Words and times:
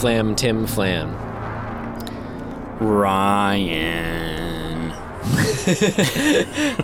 Flam 0.00 0.34
Tim 0.36 0.64
Flam. 0.64 1.12
Ryan. 2.78 4.90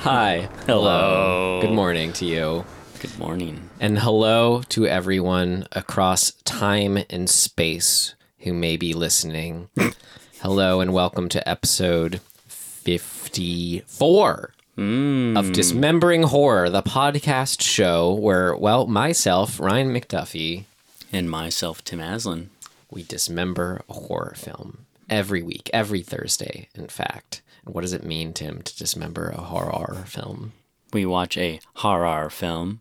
Hi. 0.03 0.49
Hello. 0.67 1.61
Good 1.63 1.71
morning 1.71 2.13
to 2.15 2.25
you. 2.25 2.65
Good 2.99 3.17
morning. 3.17 3.71
And 3.79 4.01
hello 4.01 4.63
to 4.71 4.89
everyone 4.89 5.69
across 5.71 6.33
time 6.43 6.99
and 7.09 7.31
space 7.31 8.17
who 8.41 8.53
may 8.53 8.77
be 8.77 8.93
listening. 8.93 9.69
hello 10.41 10.81
and 10.81 10.93
welcome 10.93 11.29
to 11.29 11.49
episode 11.49 12.21
54 12.49 14.55
hmm. 14.75 15.37
of 15.37 15.53
Dismembering 15.53 16.25
Horror, 16.25 16.69
the 16.69 16.83
podcast 16.83 17.63
show 17.63 18.13
where, 18.13 18.57
well, 18.57 18.89
myself, 18.89 19.61
Ryan 19.61 19.95
McDuffie, 19.95 20.65
And 21.13 21.31
myself, 21.31 21.85
Tim 21.85 22.01
Aslin. 22.01 22.49
We 22.95 23.03
dismember 23.03 23.83
a 23.89 23.93
horror 23.93 24.35
film 24.37 24.87
every 25.11 25.43
week, 25.43 25.69
every 25.73 26.01
Thursday, 26.01 26.69
in 26.75 26.87
fact. 26.87 27.43
And 27.65 27.75
what 27.75 27.81
does 27.83 27.93
it 27.93 28.05
mean, 28.05 28.33
Tim, 28.33 28.63
to 28.63 28.77
dismember 28.77 29.29
a 29.29 29.41
horror 29.41 30.05
film? 30.07 30.53
We 30.93 31.05
watch 31.05 31.37
a 31.37 31.61
horror 31.75 32.31
film, 32.31 32.81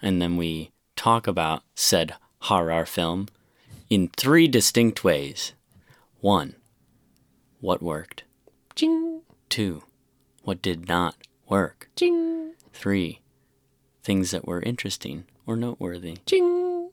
and 0.00 0.20
then 0.22 0.36
we 0.36 0.72
talk 0.96 1.26
about 1.26 1.62
said 1.74 2.14
horror 2.40 2.86
film 2.86 3.28
in 3.90 4.08
three 4.08 4.48
distinct 4.48 5.04
ways. 5.04 5.52
One, 6.20 6.54
what 7.60 7.82
worked. 7.82 8.24
Ching, 8.74 9.20
Two, 9.50 9.82
what 10.44 10.62
did 10.62 10.88
not 10.88 11.16
work. 11.48 11.90
ching, 11.94 12.54
Three, 12.72 13.20
things 14.02 14.30
that 14.30 14.46
were 14.46 14.62
interesting 14.62 15.24
or 15.46 15.56
noteworthy. 15.56 16.16
ching. 16.24 16.90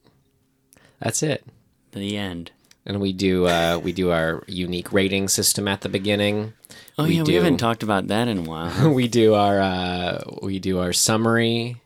That's 0.99 1.23
it. 1.23 1.45
The 1.91 2.17
end. 2.17 2.51
And 2.85 2.99
we 2.99 3.13
do 3.13 3.45
uh, 3.45 3.79
we 3.83 3.91
do 3.91 4.11
our 4.11 4.43
unique 4.47 4.91
rating 4.93 5.27
system 5.27 5.67
at 5.67 5.81
the 5.81 5.89
beginning. 5.89 6.53
Oh 6.97 7.03
We 7.03 7.17
yeah, 7.17 7.23
do. 7.23 7.31
we 7.31 7.35
haven't 7.35 7.57
talked 7.57 7.83
about 7.83 8.07
that 8.07 8.27
in 8.27 8.39
a 8.39 8.41
while. 8.43 8.91
we 8.93 9.07
do 9.07 9.33
our 9.33 9.59
uh, 9.59 10.21
we 10.41 10.59
do 10.59 10.79
our 10.79 10.93
summary, 10.93 11.77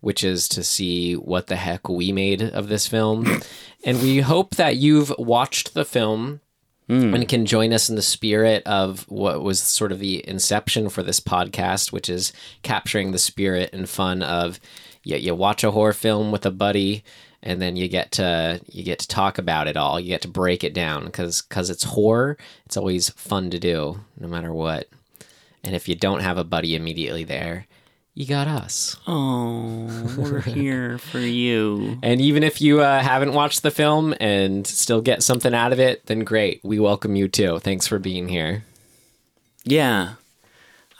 which 0.00 0.22
is 0.22 0.48
to 0.50 0.62
see 0.62 1.14
what 1.14 1.46
the 1.48 1.56
heck 1.56 1.88
we 1.88 2.12
made 2.12 2.42
of 2.42 2.68
this 2.68 2.86
film, 2.86 3.26
and 3.84 4.00
we 4.02 4.20
hope 4.20 4.56
that 4.56 4.76
you've 4.76 5.12
watched 5.18 5.74
the 5.74 5.84
film 5.84 6.40
and 6.86 7.26
can 7.30 7.46
join 7.46 7.72
us 7.72 7.88
in 7.88 7.96
the 7.96 8.02
spirit 8.02 8.62
of 8.66 9.06
what 9.08 9.42
was 9.42 9.58
sort 9.58 9.90
of 9.90 9.98
the 10.00 10.22
inception 10.28 10.90
for 10.90 11.02
this 11.02 11.18
podcast, 11.18 11.92
which 11.92 12.10
is 12.10 12.30
capturing 12.62 13.10
the 13.10 13.18
spirit 13.18 13.70
and 13.72 13.88
fun 13.88 14.22
of 14.22 14.60
you, 15.02 15.16
you 15.16 15.34
watch 15.34 15.64
a 15.64 15.70
horror 15.70 15.94
film 15.94 16.30
with 16.30 16.44
a 16.44 16.50
buddy. 16.50 17.02
And 17.44 17.60
then 17.60 17.76
you 17.76 17.88
get 17.88 18.10
to 18.12 18.60
you 18.66 18.82
get 18.82 18.98
to 19.00 19.08
talk 19.08 19.36
about 19.38 19.68
it 19.68 19.76
all. 19.76 20.00
You 20.00 20.08
get 20.08 20.22
to 20.22 20.28
break 20.28 20.64
it 20.64 20.72
down 20.72 21.04
because 21.04 21.42
because 21.42 21.68
it's 21.70 21.84
horror. 21.84 22.38
It's 22.64 22.76
always 22.76 23.10
fun 23.10 23.50
to 23.50 23.58
do, 23.58 24.00
no 24.18 24.26
matter 24.26 24.52
what. 24.52 24.88
And 25.62 25.76
if 25.76 25.86
you 25.88 25.94
don't 25.94 26.20
have 26.20 26.38
a 26.38 26.44
buddy 26.44 26.74
immediately 26.74 27.22
there, 27.22 27.66
you 28.14 28.26
got 28.26 28.48
us. 28.48 28.96
oh, 29.06 30.14
we're 30.16 30.40
here 30.40 30.98
for 30.98 31.18
you. 31.18 31.98
And 32.02 32.20
even 32.20 32.42
if 32.42 32.60
you 32.60 32.80
uh, 32.80 33.02
haven't 33.02 33.34
watched 33.34 33.62
the 33.62 33.70
film 33.70 34.14
and 34.20 34.66
still 34.66 35.00
get 35.00 35.22
something 35.22 35.54
out 35.54 35.72
of 35.72 35.80
it, 35.80 36.06
then 36.06 36.20
great. 36.20 36.60
We 36.62 36.78
welcome 36.78 37.16
you 37.16 37.28
too. 37.28 37.58
Thanks 37.58 37.86
for 37.86 37.98
being 37.98 38.28
here. 38.28 38.64
Yeah. 39.64 40.14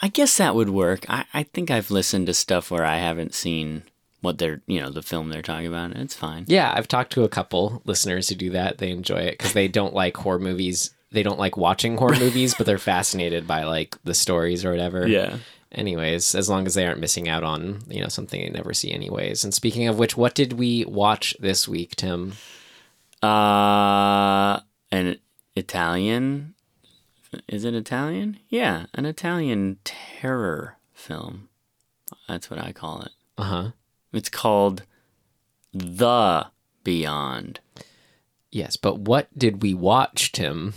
I 0.02 0.08
guess 0.08 0.36
that 0.38 0.54
would 0.54 0.70
work. 0.70 1.08
I, 1.08 1.24
I 1.32 1.44
think 1.44 1.70
I've 1.70 1.90
listened 1.90 2.26
to 2.26 2.34
stuff 2.34 2.70
where 2.70 2.84
I 2.84 2.96
haven't 2.96 3.34
seen 3.34 3.84
what 4.24 4.38
they're, 4.38 4.60
you 4.66 4.80
know, 4.80 4.90
the 4.90 5.02
film 5.02 5.28
they're 5.28 5.40
talking 5.42 5.68
about. 5.68 5.92
and 5.92 6.00
It's 6.00 6.14
fine. 6.16 6.44
Yeah, 6.48 6.72
I've 6.74 6.88
talked 6.88 7.12
to 7.12 7.22
a 7.22 7.28
couple 7.28 7.80
listeners 7.84 8.28
who 8.28 8.34
do 8.34 8.50
that. 8.50 8.78
They 8.78 8.90
enjoy 8.90 9.18
it 9.20 9.38
because 9.38 9.52
they 9.52 9.68
don't 9.68 9.94
like 9.94 10.16
horror 10.16 10.40
movies. 10.40 10.90
They 11.12 11.22
don't 11.22 11.38
like 11.38 11.56
watching 11.56 11.96
horror 11.96 12.16
movies, 12.18 12.54
but 12.54 12.66
they're 12.66 12.78
fascinated 12.78 13.46
by 13.46 13.62
like 13.62 13.96
the 14.02 14.14
stories 14.14 14.64
or 14.64 14.72
whatever. 14.72 15.06
Yeah. 15.06 15.36
Anyways, 15.70 16.34
as 16.34 16.48
long 16.48 16.66
as 16.66 16.74
they 16.74 16.86
aren't 16.86 17.00
missing 17.00 17.28
out 17.28 17.44
on 17.44 17.80
you 17.88 18.00
know 18.00 18.08
something 18.08 18.40
they 18.40 18.50
never 18.50 18.74
see 18.74 18.92
anyways. 18.92 19.44
And 19.44 19.52
speaking 19.54 19.86
of 19.88 19.98
which, 19.98 20.16
what 20.16 20.34
did 20.34 20.54
we 20.54 20.84
watch 20.84 21.36
this 21.40 21.68
week, 21.68 21.94
Tim? 21.96 22.32
Uh, 23.22 24.60
an 24.90 25.18
Italian. 25.56 26.54
Is 27.48 27.64
it 27.64 27.74
Italian? 27.74 28.38
Yeah, 28.48 28.86
an 28.94 29.06
Italian 29.06 29.78
terror 29.84 30.76
film. 30.92 31.48
That's 32.28 32.48
what 32.50 32.60
I 32.60 32.72
call 32.72 33.02
it. 33.02 33.10
Uh 33.36 33.42
huh. 33.42 33.70
It's 34.14 34.28
called 34.28 34.82
The 35.72 36.46
Beyond. 36.84 37.60
Yes, 38.50 38.76
but 38.76 39.00
what 39.00 39.36
did 39.36 39.62
we 39.62 39.74
watch, 39.74 40.30
Tim? 40.32 40.74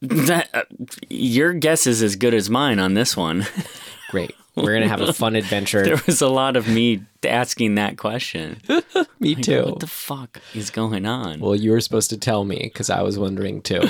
That 0.00 0.48
uh, 0.54 0.62
your 1.08 1.52
guess 1.52 1.86
is 1.86 2.02
as 2.02 2.16
good 2.16 2.34
as 2.34 2.48
mine 2.48 2.78
on 2.78 2.94
this 2.94 3.16
one. 3.16 3.46
Great. 4.10 4.34
We're 4.56 4.72
gonna 4.74 4.88
have 4.88 5.00
a 5.00 5.12
fun 5.12 5.34
adventure. 5.34 5.82
there 5.84 6.00
was 6.06 6.22
a 6.22 6.28
lot 6.28 6.56
of 6.56 6.68
me 6.68 7.02
asking 7.24 7.74
that 7.74 7.98
question. 7.98 8.60
Me 9.20 9.34
too. 9.34 9.64
What 9.64 9.80
the 9.80 9.86
fuck 9.86 10.40
is 10.54 10.70
going 10.70 11.06
on? 11.06 11.40
Well, 11.40 11.56
you 11.56 11.72
were 11.72 11.80
supposed 11.80 12.10
to 12.10 12.18
tell 12.18 12.44
me 12.44 12.60
because 12.62 12.88
I 12.88 13.02
was 13.02 13.18
wondering 13.18 13.62
too. 13.62 13.82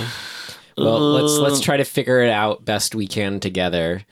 Well, 0.79 1.01
let's 1.01 1.39
let's 1.39 1.61
try 1.61 1.77
to 1.77 1.85
figure 1.85 2.23
it 2.23 2.31
out 2.31 2.65
best 2.65 2.95
we 2.95 3.07
can 3.07 3.41
together, 3.41 4.03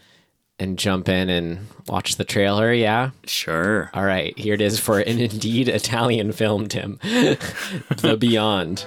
and 0.62 0.78
jump 0.78 1.08
in 1.08 1.28
and 1.28 1.66
watch 1.88 2.16
the 2.16 2.24
trailer. 2.24 2.72
Yeah. 2.72 3.10
Sure. 3.26 3.90
All 3.92 4.04
right. 4.04 4.38
Here 4.38 4.54
it 4.54 4.60
is 4.60 4.78
for 4.78 5.00
an 5.00 5.18
indeed 5.18 5.68
Italian 5.68 6.32
film, 6.32 6.68
Tim. 6.68 6.98
the 7.02 8.16
Beyond. 8.18 8.86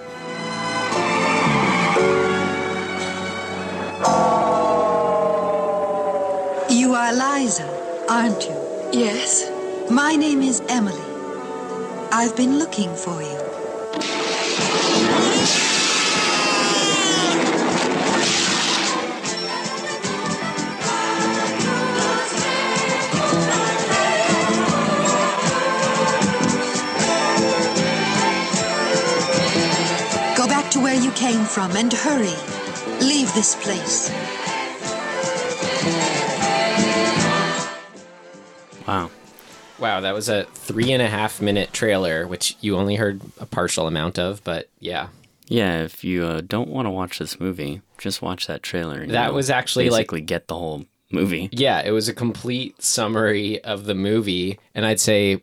You 6.69 6.93
are 6.93 7.13
Liza, 7.13 8.05
aren't 8.09 8.43
you? 8.45 8.99
Yes. 8.99 9.51
My 9.91 10.15
name 10.15 10.41
is 10.41 10.61
Emily. 10.69 10.97
I've 12.11 12.35
been 12.35 12.57
looking 12.57 12.95
for 12.95 13.21
you. 13.21 13.34
Came 31.25 31.43
from 31.45 31.75
and 31.75 31.91
hurry. 31.91 32.35
Leave 33.03 33.33
this 33.33 33.55
place. 33.63 34.11
Wow. 38.87 39.09
Wow, 39.79 40.01
that 40.01 40.13
was 40.13 40.29
a 40.29 40.43
three 40.43 40.91
and 40.91 41.01
a 41.01 41.07
half 41.07 41.41
minute 41.41 41.73
trailer, 41.73 42.27
which 42.27 42.55
you 42.61 42.77
only 42.77 42.95
heard 42.95 43.21
a 43.39 43.47
partial 43.47 43.87
amount 43.87 44.19
of, 44.19 44.43
but 44.43 44.69
yeah. 44.79 45.07
Yeah, 45.47 45.81
if 45.81 46.03
you 46.03 46.25
uh, 46.25 46.41
don't 46.47 46.69
want 46.69 46.85
to 46.85 46.91
watch 46.91 47.17
this 47.17 47.39
movie, 47.39 47.81
just 47.97 48.21
watch 48.21 48.45
that 48.45 48.61
trailer. 48.61 48.99
And 48.99 49.11
That 49.11 49.33
was 49.33 49.49
actually, 49.49 49.89
like- 49.89 50.01
basically 50.01 50.21
get 50.21 50.47
the 50.47 50.55
whole 50.55 50.85
movie. 51.11 51.49
Yeah, 51.51 51.81
it 51.83 51.89
was 51.89 52.07
a 52.07 52.13
complete 52.13 52.83
summary 52.83 53.63
of 53.63 53.85
the 53.85 53.95
movie, 53.95 54.59
and 54.75 54.85
I'd 54.85 54.99
say 54.99 55.41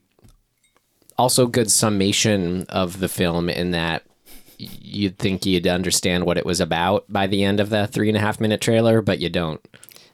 also 1.19 1.49
good 1.49 1.73
summation 1.73 2.67
of 2.69 3.01
the 3.01 3.09
film 3.09 3.49
in 3.51 3.73
that 3.73 4.05
y- 4.07 4.12
you'd 4.83 5.19
think 5.19 5.45
you'd 5.47 5.67
understand 5.67 6.25
what 6.25 6.39
it 6.39 6.47
was 6.47 6.61
about 6.61 7.05
by 7.09 7.27
the 7.27 7.43
end 7.43 7.61
of 7.61 7.71
the 7.71 7.87
three 7.87 8.09
and 8.09 8.17
a 8.17 8.21
half 8.21 8.41
minute 8.41 8.61
trailer, 8.61 9.03
but 9.03 9.19
you 9.19 9.29
don't. 9.29 9.61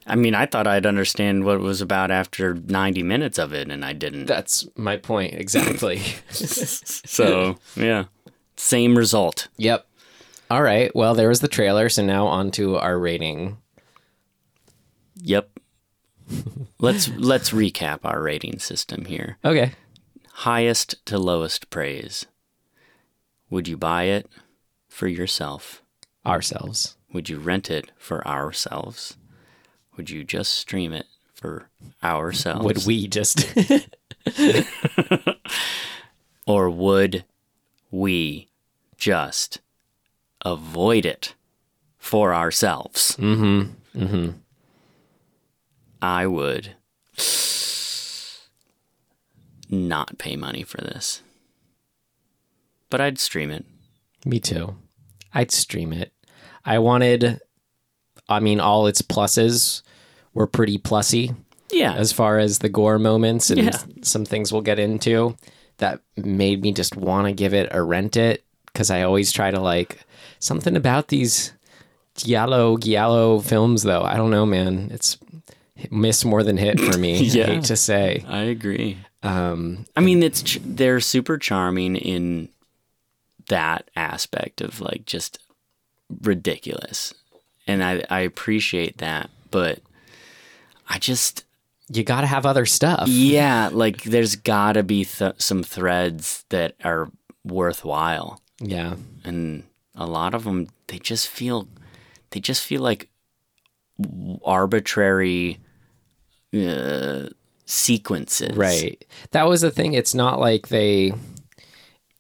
I 0.07 0.15
mean, 0.17 0.35
I 0.35 0.47
thought 0.47 0.67
I'd 0.67 0.87
understand 0.87 1.45
what 1.45 1.57
it 1.57 1.61
was 1.61 1.83
about 1.83 2.11
after 2.11 2.55
90 2.55 3.03
minutes 3.03 3.37
of 3.39 3.53
it, 3.53 3.71
and 3.71 3.85
I 3.85 3.93
didn't. 3.93 4.25
That's 4.25 4.67
my 4.75 4.97
point 4.97 5.35
exactly. 5.35 6.01
So, 6.31 7.59
yeah. 7.77 8.05
Same 8.57 8.97
result. 8.97 9.49
yep. 9.57 9.87
All 10.51 10.63
right. 10.63 10.95
Well, 10.97 11.15
there 11.15 11.29
was 11.29 11.41
the 11.41 11.49
trailer, 11.49 11.91
so 11.91 12.03
now 12.03 12.27
on 12.27 12.51
to 12.53 12.77
our 12.79 12.99
rating. 12.99 13.59
Yep. 15.17 15.51
let's 16.79 17.09
let's 17.09 17.51
recap 17.51 18.01
our 18.05 18.23
rating 18.23 18.59
system 18.59 19.05
here. 19.05 19.37
Okay. 19.45 19.73
Highest 20.33 21.05
to 21.07 21.19
lowest 21.19 21.69
praise. 21.71 22.27
Would 23.51 23.69
you 23.69 23.77
buy 23.77 24.05
it 24.05 24.29
for 24.89 25.07
yourself? 25.07 25.83
Ourselves. 26.27 26.97
Would 27.13 27.29
you 27.29 27.39
rent 27.39 27.71
it 27.71 27.91
for 27.97 28.27
ourselves? 28.27 29.17
Would 29.97 30.11
you 30.11 30.25
just 30.25 30.53
stream 30.55 30.93
it 30.93 31.07
for 31.35 31.69
ourselves? 32.03 32.65
Would 32.65 32.87
we 32.87 33.09
just 33.09 33.55
Or 36.47 36.71
would 36.71 37.25
we 37.91 38.49
just 38.97 39.61
avoid 40.45 41.05
it 41.07 41.35
for 41.99 42.35
ourselves? 42.35 43.17
Mm-hmm. 43.17 44.03
Mm-hmm. 44.03 44.31
I 46.01 46.27
would 46.27 46.75
not 49.71 50.19
pay 50.19 50.37
money 50.37 50.63
for 50.63 50.79
this. 50.79 51.23
But 52.91 53.01
I'd 53.01 53.19
stream 53.19 53.51
it. 53.51 53.65
Me 54.25 54.41
too. 54.41 54.77
I'd 55.35 55.51
stream 55.51 55.93
it. 55.93 56.13
I 56.65 56.79
wanted, 56.79 57.41
I 58.29 58.41
mean, 58.41 58.61
all 58.61 58.87
its 58.87 59.03
pluses 59.03 59.83
were 60.35 60.47
pretty 60.47 60.79
plussy 60.79 61.35
Yeah. 61.71 61.95
as 61.95 62.13
far 62.13 62.39
as 62.39 62.59
the 62.59 62.69
gore 62.69 62.99
moments 62.99 63.51
and 63.51 63.61
Yeah. 63.65 63.79
some 64.03 64.25
things 64.25 64.53
we'll 64.53 64.63
get 64.63 64.79
into 64.79 65.37
that 65.79 66.01
made 66.17 66.63
me 66.63 66.73
just 66.73 66.97
want 66.97 67.27
to 67.27 67.33
give 67.33 67.55
it 67.55 67.69
a 67.71 67.83
rent 67.83 68.17
it 68.17 68.43
because 68.67 68.91
I 68.91 69.03
always 69.03 69.33
try 69.33 69.51
to 69.51 69.61
like 69.61 70.01
something 70.41 70.77
about 70.77 71.09
these 71.09 71.53
Giallo 72.17 72.77
Giallo 72.79 73.39
films 73.41 73.83
though. 73.85 74.03
I 74.03 74.17
don't 74.17 74.31
know, 74.31 74.45
man. 74.47 74.91
It's 74.93 75.19
miss 75.91 76.25
more 76.25 76.43
than 76.43 76.57
hit 76.57 76.81
for 76.81 76.99
me. 76.99 77.19
Yeah. 77.23 77.45
I 77.45 77.55
hate 77.55 77.65
to 77.65 77.77
say. 77.77 78.25
I 78.27 78.43
agree. 78.43 78.99
Um, 79.23 79.87
I 79.97 80.01
mean, 80.01 80.23
it's 80.23 80.43
ch- 80.43 80.61
they're 80.65 81.01
super 81.01 81.39
charming 81.39 81.95
in 81.97 82.49
that 83.49 83.91
aspect 83.97 84.61
of 84.61 84.81
like 84.81 85.05
just 85.07 85.39
ridiculous, 86.23 87.15
and 87.67 87.83
I 87.85 88.03
I 88.11 88.21
appreciate 88.21 88.99
that. 88.99 89.31
But 89.51 89.81
I 90.89 90.99
just 90.99 91.45
you 91.91 92.05
got 92.05 92.21
to 92.23 92.27
have 92.27 92.45
other 92.47 92.67
stuff. 92.67 93.09
yeah, 93.09 93.71
like 93.73 94.03
there's 94.05 94.37
got 94.37 94.73
to 94.73 94.83
be 94.83 95.05
th- 95.05 95.35
some 95.39 95.63
threads 95.63 96.45
that 96.51 96.75
are 96.85 97.11
worthwhile, 97.45 98.41
Yeah. 98.61 98.97
and 99.25 99.65
a 99.95 100.07
lot 100.07 100.35
of 100.35 100.45
them 100.45 100.69
they 100.89 100.99
just 100.99 101.29
feel 101.29 101.67
they 102.31 102.41
just 102.41 102.63
feel 102.63 102.83
like 102.83 103.09
arbitrary 104.45 105.59
uh, 106.55 107.29
sequences. 107.67 108.57
Right. 108.57 109.05
That 109.33 109.49
was 109.49 109.61
the 109.63 109.71
thing. 109.71 109.95
It's 109.95 110.15
not 110.15 110.39
like 110.41 110.69
they. 110.69 111.13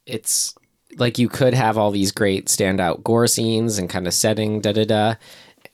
It's 0.06 0.54
like 0.98 1.18
you 1.18 1.28
could 1.28 1.54
have 1.54 1.78
all 1.78 1.90
these 1.90 2.12
great 2.12 2.46
standout 2.46 3.02
gore 3.02 3.26
scenes 3.26 3.78
and 3.78 3.88
kind 3.88 4.06
of 4.06 4.14
setting, 4.14 4.60
da 4.60 4.72
da 4.72 4.84
da, 4.84 5.14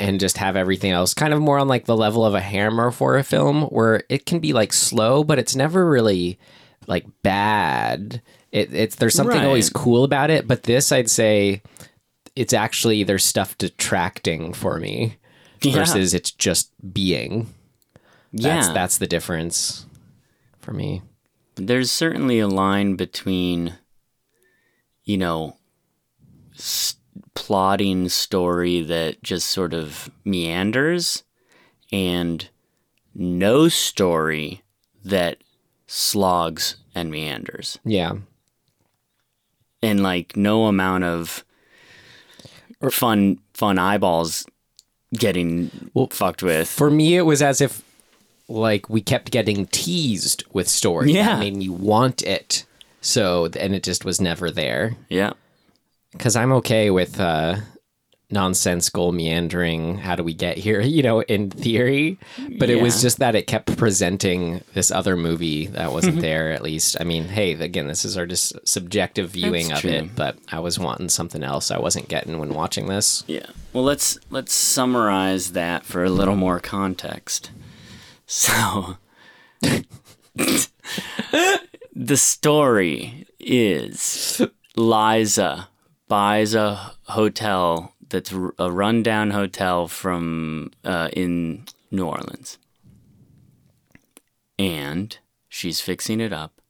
and 0.00 0.20
just 0.20 0.38
have 0.38 0.56
everything 0.56 0.90
else 0.92 1.14
kind 1.14 1.32
of 1.32 1.40
more 1.40 1.58
on 1.58 1.68
like 1.68 1.86
the 1.86 1.96
level 1.96 2.24
of 2.24 2.34
a 2.34 2.40
Hammer 2.40 2.90
horror 2.90 3.18
a 3.18 3.24
film 3.24 3.62
where 3.64 4.02
it 4.08 4.26
can 4.26 4.38
be 4.40 4.52
like 4.52 4.72
slow, 4.72 5.24
but 5.24 5.38
it's 5.38 5.56
never 5.56 5.88
really 5.88 6.38
like 6.86 7.06
bad. 7.22 8.20
It, 8.52 8.72
it's 8.74 8.96
there's 8.96 9.14
something 9.14 9.36
Right. 9.38 9.46
always 9.46 9.70
cool 9.70 10.04
about 10.04 10.30
it, 10.30 10.46
but 10.46 10.64
this 10.64 10.92
I'd 10.92 11.10
say 11.10 11.62
it's 12.36 12.52
actually 12.52 13.02
there's 13.04 13.24
stuff 13.24 13.56
detracting 13.58 14.52
for 14.52 14.78
me 14.78 15.16
Yeah. 15.62 15.72
versus 15.74 16.14
it's 16.14 16.30
just 16.30 16.70
being. 16.92 17.46
That's 18.32 18.66
yeah. 18.68 18.72
that's 18.74 18.98
the 18.98 19.06
difference 19.06 19.86
for 20.60 20.72
me. 20.72 21.02
there's 21.56 21.92
certainly 21.92 22.40
a 22.40 22.48
line 22.48 22.96
between 22.96 23.74
you 25.04 25.16
know 25.18 25.56
s- 26.54 26.96
plotting 27.34 28.08
story 28.08 28.80
that 28.82 29.22
just 29.22 29.48
sort 29.50 29.74
of 29.74 30.10
meanders 30.24 31.22
and 31.92 32.48
no 33.14 33.68
story 33.68 34.62
that 35.04 35.38
slogs 35.86 36.76
and 36.94 37.10
meanders 37.10 37.78
Yeah. 37.84 38.14
and 39.82 40.02
like 40.02 40.36
no 40.36 40.66
amount 40.66 41.04
of 41.04 41.44
fun 42.90 43.38
fun 43.54 43.78
eyeballs 43.78 44.46
getting 45.14 45.70
fucked 46.10 46.42
with 46.42 46.68
For 46.68 46.90
me, 46.90 47.16
it 47.16 47.22
was 47.22 47.40
as 47.42 47.60
if 47.60 47.82
like 48.48 48.90
we 48.90 49.00
kept 49.00 49.30
getting 49.30 49.66
teased 49.66 50.44
with 50.52 50.68
story. 50.68 51.12
Yeah. 51.12 51.26
That 51.36 51.38
made 51.38 51.56
me 51.56 51.68
want 51.68 52.22
it. 52.22 52.66
So, 53.04 53.46
and 53.60 53.74
it 53.74 53.82
just 53.82 54.04
was 54.04 54.18
never 54.20 54.50
there. 54.50 54.96
yeah 55.10 55.34
Because 56.12 56.36
I'm 56.36 56.52
okay 56.52 56.90
with 56.90 57.20
uh, 57.20 57.56
nonsensical 58.30 59.12
meandering. 59.12 59.98
How 59.98 60.16
do 60.16 60.24
we 60.24 60.32
get 60.32 60.56
here? 60.56 60.80
You 60.94 61.02
know, 61.02 61.20
in 61.22 61.50
theory. 61.50 62.18
But 62.58 62.70
it 62.70 62.80
was 62.80 63.02
just 63.02 63.18
that 63.18 63.34
it 63.34 63.46
kept 63.46 63.76
presenting 63.76 64.62
this 64.72 64.90
other 64.90 65.16
movie 65.16 65.66
that 65.68 65.92
wasn't 65.92 66.20
there, 66.28 66.50
at 66.52 66.62
least. 66.62 66.96
I 66.98 67.04
mean, 67.04 67.24
hey, 67.24 67.52
again, 67.52 67.88
this 67.88 68.04
is 68.06 68.16
our 68.16 68.24
just 68.26 68.54
subjective 68.66 69.30
viewing 69.30 69.68
That's 69.68 69.80
of 69.84 69.90
true. 69.90 69.98
it. 69.98 70.16
But 70.16 70.38
I 70.50 70.60
was 70.60 70.78
wanting 70.78 71.10
something 71.10 71.42
else 71.44 71.70
I 71.70 71.78
wasn't 71.78 72.08
getting 72.08 72.38
when 72.38 72.54
watching 72.54 72.86
this. 72.86 73.22
Yeah. 73.26 73.46
Well, 73.74 73.84
let's 73.84 74.18
let's 74.30 74.52
summarize 74.54 75.52
that 75.52 75.84
for 75.84 76.04
a 76.04 76.10
little 76.10 76.36
more 76.36 76.58
context. 76.60 77.50
So, 78.26 78.96
the 81.94 82.16
story 82.16 83.26
is 83.38 84.42
Liza 84.76 85.68
buys 86.08 86.54
a 86.54 86.92
hotel 87.04 87.94
that's 88.08 88.32
a 88.58 88.70
rundown 88.70 89.30
hotel 89.30 89.88
from 89.88 90.70
uh, 90.84 91.08
in 91.12 91.64
New 91.90 92.04
Orleans, 92.04 92.58
and 94.58 95.16
she's 95.48 95.80
fixing 95.80 96.20
it 96.20 96.32
up. 96.32 96.60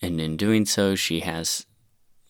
And 0.00 0.20
in 0.20 0.36
doing 0.36 0.64
so, 0.64 0.94
she 0.94 1.20
has, 1.20 1.66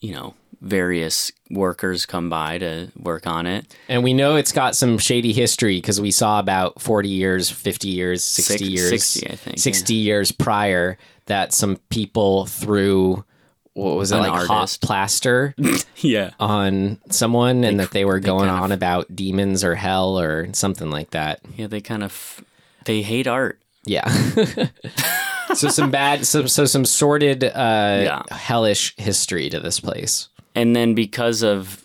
you 0.00 0.14
know, 0.14 0.34
various 0.60 1.30
workers 1.50 2.06
come 2.06 2.30
by 2.30 2.58
to 2.58 2.90
work 2.98 3.26
on 3.26 3.46
it. 3.46 3.76
And 3.88 4.02
we 4.02 4.14
know 4.14 4.36
it's 4.36 4.52
got 4.52 4.74
some 4.74 4.98
shady 4.98 5.32
history 5.32 5.76
because 5.76 6.00
we 6.00 6.10
saw 6.10 6.38
about 6.40 6.80
40 6.80 7.08
years, 7.08 7.50
50 7.50 7.88
years, 7.88 8.24
60 8.24 8.52
Six- 8.58 8.70
years, 8.70 9.04
60, 9.04 9.30
I 9.30 9.36
think, 9.36 9.58
60 9.58 9.94
years 9.94 10.32
prior 10.32 10.98
that 11.28 11.52
some 11.54 11.76
people 11.88 12.44
threw, 12.46 13.24
what 13.72 13.96
was 13.96 14.12
it, 14.12 14.16
An 14.16 14.22
like 14.22 14.46
hot 14.46 14.76
plaster 14.82 15.54
Yeah. 15.96 16.32
on 16.40 16.98
someone 17.10 17.64
and 17.64 17.80
that 17.80 17.92
they 17.92 18.04
were 18.04 18.20
going 18.20 18.50
of- 18.50 18.60
on 18.60 18.72
about 18.72 19.14
demons 19.14 19.62
or 19.64 19.74
hell 19.74 20.18
or 20.20 20.48
something 20.52 20.90
like 20.90 21.10
that. 21.10 21.40
Yeah, 21.56 21.68
they 21.68 21.80
kind 21.80 22.02
of 22.02 22.44
they 22.84 23.00
hate 23.02 23.26
art. 23.26 23.60
Yeah. 23.84 24.08
so 25.54 25.68
some 25.68 25.90
bad, 25.90 26.26
so, 26.26 26.46
so 26.46 26.64
some 26.64 26.84
sordid, 26.84 27.44
uh, 27.44 27.48
Yeah. 27.54 28.22
hellish 28.30 28.94
history 28.96 29.48
to 29.50 29.60
this 29.60 29.80
place. 29.80 30.28
And 30.54 30.74
then 30.76 30.94
because 30.94 31.42
of 31.42 31.84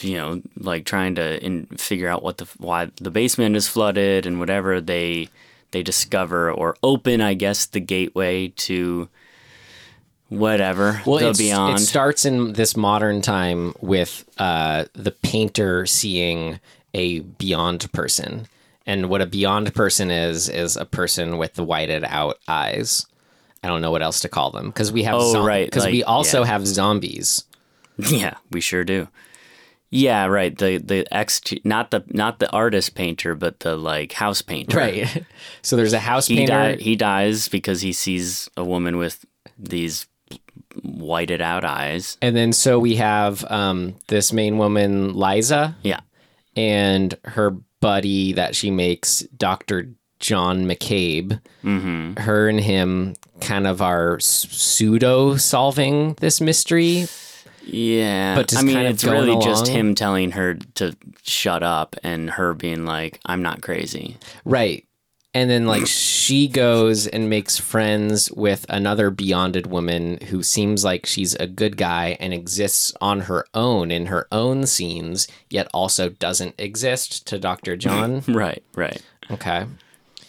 you 0.00 0.16
know, 0.16 0.42
like 0.56 0.84
trying 0.84 1.14
to 1.14 1.40
in, 1.44 1.66
figure 1.66 2.08
out 2.08 2.22
what 2.22 2.38
the 2.38 2.46
why 2.58 2.90
the 3.00 3.10
basement 3.12 3.54
is 3.54 3.68
flooded 3.68 4.26
and 4.26 4.40
whatever, 4.40 4.80
they 4.80 5.28
they 5.74 5.82
discover 5.82 6.50
or 6.50 6.76
open, 6.82 7.20
I 7.20 7.34
guess, 7.34 7.66
the 7.66 7.80
gateway 7.80 8.48
to 8.56 9.08
whatever 10.28 11.02
Well, 11.04 11.32
the 11.32 11.36
beyond. 11.36 11.78
it 11.78 11.82
starts 11.82 12.24
in 12.24 12.54
this 12.54 12.76
modern 12.76 13.20
time 13.20 13.74
with 13.80 14.24
uh, 14.38 14.86
the 14.94 15.10
painter 15.10 15.84
seeing 15.86 16.60
a 16.94 17.20
beyond 17.20 17.90
person. 17.92 18.46
And 18.86 19.08
what 19.08 19.20
a 19.20 19.26
beyond 19.26 19.74
person 19.74 20.10
is, 20.10 20.48
is 20.48 20.76
a 20.76 20.84
person 20.84 21.38
with 21.38 21.54
the 21.54 21.64
whited 21.64 22.04
out 22.04 22.38
eyes. 22.48 23.06
I 23.62 23.68
don't 23.68 23.80
know 23.80 23.90
what 23.90 24.02
else 24.02 24.20
to 24.20 24.28
call 24.28 24.50
them 24.50 24.66
because 24.66 24.92
we 24.92 25.02
have 25.04 25.16
Oh, 25.18 25.44
right, 25.44 25.66
because 25.66 25.86
we 25.86 26.04
also 26.04 26.40
yeah. 26.40 26.46
have 26.48 26.66
zombies. 26.66 27.44
yeah, 27.96 28.34
we 28.50 28.60
sure 28.60 28.84
do. 28.84 29.08
Yeah, 29.96 30.26
right. 30.26 30.56
The 30.58 30.78
the 30.78 31.06
ex 31.14 31.40
not 31.62 31.92
the 31.92 32.02
not 32.08 32.40
the 32.40 32.50
artist 32.50 32.96
painter, 32.96 33.36
but 33.36 33.60
the 33.60 33.76
like 33.76 34.12
house 34.12 34.42
painter. 34.42 34.76
Right. 34.78 35.24
so 35.62 35.76
there's 35.76 35.92
a 35.92 36.00
house 36.00 36.26
He 36.26 36.36
painter. 36.36 36.52
die, 36.52 36.76
he 36.76 36.96
dies 36.96 37.46
because 37.48 37.80
he 37.82 37.92
sees 37.92 38.50
a 38.56 38.64
woman 38.64 38.96
with 38.96 39.24
these 39.56 40.06
whited 40.82 41.40
out 41.40 41.64
eyes. 41.64 42.18
and 42.20 42.34
then 42.34 42.52
so 42.52 42.80
we 42.80 42.96
have 42.96 43.44
um, 43.50 43.94
this 44.08 44.32
main 44.32 44.58
woman, 44.58 45.14
Liza, 45.14 45.76
Yeah. 45.84 46.00
and 46.56 47.14
her 47.24 47.50
buddy 47.80 48.32
that 48.32 48.56
she 48.56 48.72
makes, 48.72 49.20
Dr. 49.36 49.90
John 50.18 50.66
McCabe. 50.66 51.40
Mm-hmm. 51.62 52.20
Her 52.20 52.48
and 52.48 52.58
him 52.60 53.14
kind 53.40 53.68
of 53.68 53.80
are 53.80 54.18
pseudo 54.18 55.36
solving 55.36 56.14
this 56.14 56.40
mystery. 56.40 57.06
Yeah. 57.66 58.34
But 58.34 58.56
I 58.56 58.62
mean, 58.62 58.78
it's 58.78 59.04
really 59.04 59.36
just 59.42 59.66
him 59.68 59.94
telling 59.94 60.32
her 60.32 60.54
to 60.74 60.96
shut 61.22 61.62
up 61.62 61.96
and 62.02 62.30
her 62.30 62.54
being 62.54 62.84
like, 62.84 63.20
I'm 63.26 63.42
not 63.42 63.62
crazy. 63.62 64.16
Right. 64.44 64.86
And 65.36 65.50
then, 65.50 65.66
like, 65.66 65.86
she 65.88 66.46
goes 66.46 67.06
and 67.08 67.28
makes 67.28 67.58
friends 67.58 68.30
with 68.32 68.66
another 68.68 69.10
beyonded 69.10 69.66
woman 69.66 70.18
who 70.28 70.42
seems 70.44 70.84
like 70.84 71.06
she's 71.06 71.34
a 71.34 71.46
good 71.48 71.76
guy 71.76 72.16
and 72.20 72.32
exists 72.32 72.92
on 73.00 73.20
her 73.22 73.44
own 73.52 73.90
in 73.90 74.06
her 74.06 74.28
own 74.30 74.64
scenes, 74.66 75.26
yet 75.50 75.66
also 75.74 76.08
doesn't 76.10 76.54
exist 76.58 77.26
to 77.26 77.38
Dr. 77.38 77.76
John. 77.76 78.22
Right, 78.28 78.62
right. 78.76 79.02
Okay. 79.30 79.66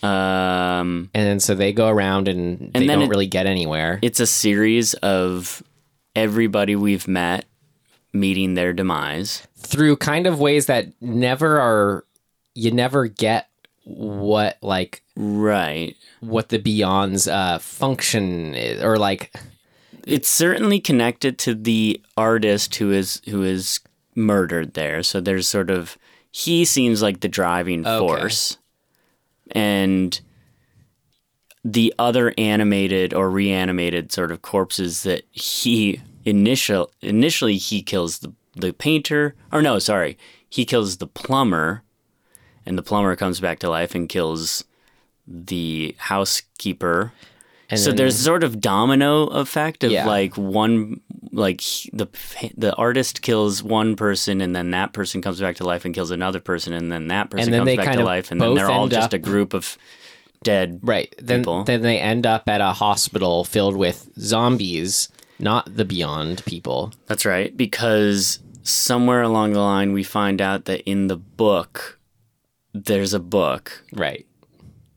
Um, 0.01 1.09
And 1.13 1.27
then 1.27 1.39
so 1.39 1.55
they 1.55 1.73
go 1.73 1.87
around 1.87 2.27
and 2.27 2.71
they 2.73 2.79
then 2.87 2.99
don't 2.99 3.03
it- 3.03 3.09
really 3.09 3.27
get 3.27 3.45
anywhere. 3.45 3.99
it's 4.01 4.19
a 4.19 4.27
series 4.27 4.93
of 4.95 5.63
everybody 6.15 6.75
we've 6.75 7.07
met 7.07 7.45
meeting 8.13 8.53
their 8.53 8.71
demise. 8.73 9.45
through 9.57 9.97
kind 9.97 10.25
of 10.27 10.39
ways 10.39 10.67
that 10.67 10.87
never 11.01 11.59
are, 11.59 12.05
you 12.53 12.71
never 12.71 13.07
get 13.07 13.49
what 13.83 14.57
like 14.61 15.01
Right. 15.17 15.95
what 16.21 16.49
the 16.49 16.57
Beyond's 16.59 17.27
uh, 17.27 17.59
function 17.59 18.53
is, 18.55 18.81
or 18.83 18.97
like 18.97 19.33
It's 20.07 20.29
certainly 20.29 20.79
connected 20.79 21.37
to 21.39 21.55
the 21.55 22.01
artist 22.15 22.75
who 22.75 22.91
is 22.91 23.21
who 23.29 23.43
is 23.43 23.79
murdered 24.15 24.73
there. 24.75 25.03
So 25.03 25.19
there's 25.19 25.47
sort 25.47 25.69
of 25.69 25.97
he 26.31 26.63
seems 26.65 27.01
like 27.01 27.19
the 27.21 27.27
driving 27.27 27.85
Okay. 27.85 27.99
force. 27.99 28.57
And 29.51 30.19
the 31.67 31.91
other 31.97 32.31
animated 32.37 33.11
or 33.11 33.27
reanimated 33.29 34.11
sort 34.11 34.31
of 34.31 34.41
corpses 34.43 35.01
that 35.01 35.23
he 35.31 35.99
initial 36.23 36.91
initially 37.01 37.57
he 37.57 37.81
kills 37.81 38.19
the 38.19 38.31
the 38.55 38.71
painter 38.71 39.33
or 39.51 39.61
no, 39.61 39.79
sorry. 39.79 40.17
He 40.49 40.63
kills 40.63 40.97
the 40.97 41.07
plumber 41.07 41.81
and 42.65 42.77
the 42.77 42.83
plumber 42.83 43.15
comes 43.15 43.39
back 43.39 43.59
to 43.59 43.69
life 43.69 43.93
and 43.95 44.07
kills 44.07 44.63
the 45.27 45.95
housekeeper. 45.97 47.11
and 47.69 47.79
so 47.79 47.87
then- 47.89 47.97
there's 47.97 48.15
sort 48.17 48.43
of 48.43 48.61
domino 48.61 49.23
effect 49.27 49.83
of 49.83 49.91
Yeah. 49.91 50.05
like 50.05 50.37
one 50.37 51.01
like 51.31 51.61
the 51.91 52.07
the 52.55 52.73
artist 52.75 53.21
kills 53.23 53.63
one 53.63 53.95
person 53.95 54.39
and 54.39 54.55
then 54.55 54.69
that 54.71 54.93
person 54.93 55.21
comes 55.21 55.41
back 55.41 55.55
to 55.57 55.65
life 55.65 55.83
and 55.83 55.93
kills 55.95 56.11
another 56.11 56.39
person 56.39 56.73
and 56.73 56.91
then 56.91 57.07
that 57.07 57.29
person 57.31 57.49
then 57.51 57.61
comes 57.61 57.65
they 57.65 57.75
back 57.75 57.85
kind 57.87 57.97
to 57.97 58.03
of 58.03 58.05
life 58.05 58.29
and 58.31 58.39
then 58.39 58.53
they're 58.53 58.69
all 58.69 58.87
just 58.87 59.13
a 59.13 59.17
up- 59.17 59.21
group 59.23 59.53
of 59.55 59.77
dead 60.45 60.79
right 60.83 61.13
then 61.17 61.41
people. 61.41 61.63
then 61.65 61.81
they 61.81 61.99
end 61.99 62.25
up 62.25 62.47
at 62.47 62.61
a 62.61 62.71
hospital 62.73 63.43
filled 63.43 63.75
with 63.75 64.09
zombies, 64.17 65.09
not 65.39 65.75
the 65.75 65.83
Beyond 65.85 66.45
people. 66.45 66.93
That's 67.07 67.25
right 67.25 67.55
because 67.57 68.39
somewhere 68.63 69.21
along 69.21 69.51
the 69.53 69.59
line 69.59 69.91
we 69.91 70.03
find 70.03 70.39
out 70.41 70.65
that 70.65 70.81
in 70.89 71.07
the 71.07 71.17
book 71.17 71.99
there's 72.73 73.13
a 73.13 73.19
book 73.19 73.83
Right. 73.93 74.25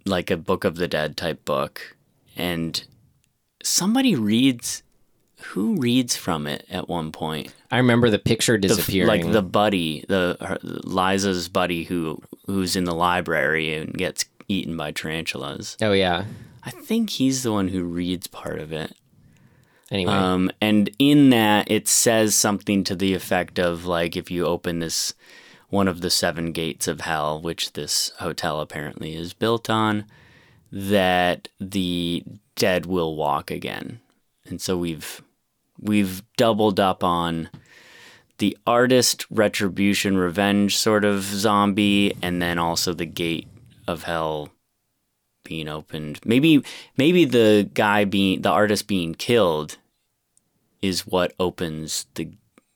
like 0.07 0.31
a 0.31 0.37
Book 0.37 0.65
of 0.65 0.77
the 0.77 0.89
Dead 0.89 1.17
type 1.17 1.45
book, 1.45 1.97
and 2.37 2.83
somebody 3.63 4.15
reads. 4.15 4.83
Who 5.53 5.77
reads 5.77 6.17
from 6.17 6.49
it 6.49 6.67
at 6.69 6.89
one 6.89 7.13
point? 7.13 7.55
I 7.71 7.77
remember 7.77 8.11
the 8.11 8.19
picture 8.19 8.55
The 8.59 8.67
disappearing. 8.69 9.07
like 9.07 9.33
the 9.33 9.41
buddy, 9.43 10.05
the 10.09 10.37
her, 10.41 10.59
Liza's 10.63 11.49
buddy 11.49 11.85
who 11.85 12.21
who's 12.47 12.75
in 12.75 12.83
the 12.85 12.95
library 12.95 13.73
and 13.75 13.95
gets 13.95 14.25
eaten 14.49 14.77
by 14.77 14.91
tarantulas. 14.91 15.77
oh 15.81 15.93
yeah. 15.93 16.25
I 16.65 16.71
think 16.71 17.11
he's 17.11 17.43
the 17.43 17.53
one 17.53 17.69
who 17.69 17.85
reads 17.85 18.27
part 18.27 18.59
of 18.59 18.73
it. 18.73 18.95
Anyway, 19.91 20.13
Um, 20.13 20.51
and 20.61 20.91
in 20.99 21.31
that, 21.31 21.71
it 21.71 21.89
says 21.89 22.35
something 22.35 22.85
to 22.85 22.95
the 22.95 23.15
effect 23.15 23.59
of 23.59 23.87
like, 23.87 24.17
if 24.17 24.31
you 24.31 24.45
open 24.45 24.81
this 24.81 25.15
one 25.71 25.89
of 25.89 26.01
the 26.01 26.11
seven 26.11 26.53
gates 26.53 26.89
of 26.89 27.03
hell, 27.03 27.41
which 27.41 27.73
this 27.73 28.11
hotel 28.19 28.61
apparently 28.61 29.15
is 29.15 29.33
built 29.33 29.71
on, 29.71 30.05
that 30.73 31.49
the 31.61 32.23
dead 32.55 32.87
will 32.87 33.17
walk 33.17 33.51
again. 33.51 34.01
And 34.47 34.61
so 34.61 34.77
we've 34.77 35.23
we've 35.81 36.23
doubled 36.37 36.81
up 36.81 37.05
on 37.05 37.49
the 38.39 38.57
artist 38.67 39.27
retribution 39.31 40.17
revenge 40.19 40.77
sort 40.77 41.05
of 41.05 41.23
zombie 41.23 42.15
and 42.21 42.43
then 42.43 42.59
also 42.59 42.93
the 42.93 43.07
gate 43.07 43.47
of 43.89 44.05
hell 44.05 44.51
being 45.45 45.69
opened. 45.69 46.21
Maybe 46.25 46.63
maybe 46.97 47.25
the 47.25 47.69
guy 47.75 48.05
being 48.05 48.43
the 48.43 48.51
artist 48.51 48.87
being 48.87 49.15
killed 49.15 49.79
is 50.83 51.07
what 51.07 51.33
opens 51.41 52.07
the 52.15 52.31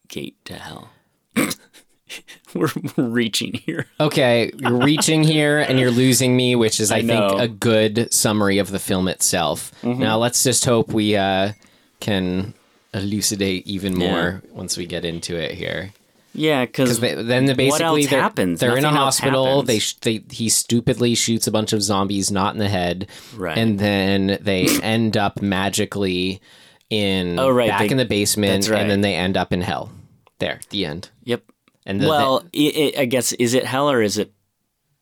gate 0.09 0.43
to 0.47 0.55
hell. 0.55 0.91
we're, 2.55 2.69
we're 2.97 3.09
reaching 3.09 3.55
here. 3.55 3.87
okay, 4.01 4.51
you're 4.57 4.85
reaching 4.85 5.23
here 5.23 5.59
and 5.59 5.79
you're 5.79 5.91
losing 5.91 6.37
me, 6.37 6.57
which 6.57 6.81
is, 6.81 6.91
I, 6.91 6.99
I 6.99 7.07
think, 7.07 7.41
a 7.41 7.49
good 7.49 8.13
summary 8.13 8.59
of 8.59 8.71
the 8.71 8.79
film 8.79 9.09
itself. 9.09 9.73
Mm-hmm. 9.83 10.01
Now, 10.01 10.19
let's 10.19 10.43
just 10.43 10.65
hope 10.65 10.93
we 10.93 11.17
uh, 11.17 11.53
can 12.01 12.55
elucidate 12.93 13.67
even 13.67 13.95
more 13.95 14.43
once 14.51 14.77
we 14.77 14.87
get 14.87 15.05
into 15.05 15.37
it 15.37 15.53
here. 15.53 15.93
Yeah, 16.35 16.65
because 16.65 16.99
then 17.01 17.27
they 17.47 17.53
basically 17.55 17.69
what 17.71 17.81
else 17.83 18.07
they're, 18.09 18.21
happens? 18.23 18.61
they're 18.61 18.77
in 18.79 18.85
a 18.85 18.91
hospital. 18.91 19.63
They, 19.63 19.79
sh- 19.81 19.97
they 19.97 20.25
he 20.31 20.49
stupidly 20.49 21.15
shoots 21.15 21.47
a 21.47 21.51
bunch 21.51 21.73
of 21.73 21.83
zombies 21.83 22.31
not 22.33 22.55
in 22.55 22.59
the 22.59 22.69
head, 22.69 23.09
Right. 23.37 23.59
and 23.59 23.79
then 23.79 24.39
they 24.41 24.67
end 24.83 25.17
up 25.19 25.43
magically 25.43 26.41
in 26.89 27.39
Oh, 27.39 27.51
right, 27.51 27.69
back 27.69 27.81
they- 27.81 27.91
in 27.91 27.97
the 27.99 28.05
basement, 28.07 28.69
right. 28.69 28.81
and 28.81 28.91
then 28.91 29.01
they 29.03 29.15
end 29.15 29.37
up 29.37 29.53
in 29.53 29.61
hell. 29.61 29.91
There, 30.39 30.59
the 30.71 30.87
end. 30.87 31.11
Yep. 31.25 31.43
And 31.85 32.01
the, 32.01 32.09
well, 32.09 32.45
i 32.57 32.93
i 32.97 33.01
I 33.03 33.05
guess 33.05 33.33
is 33.33 33.55
it 33.55 33.65
hell 33.67 33.91
or 33.91 34.01
is 34.03 34.17
it 34.19 34.33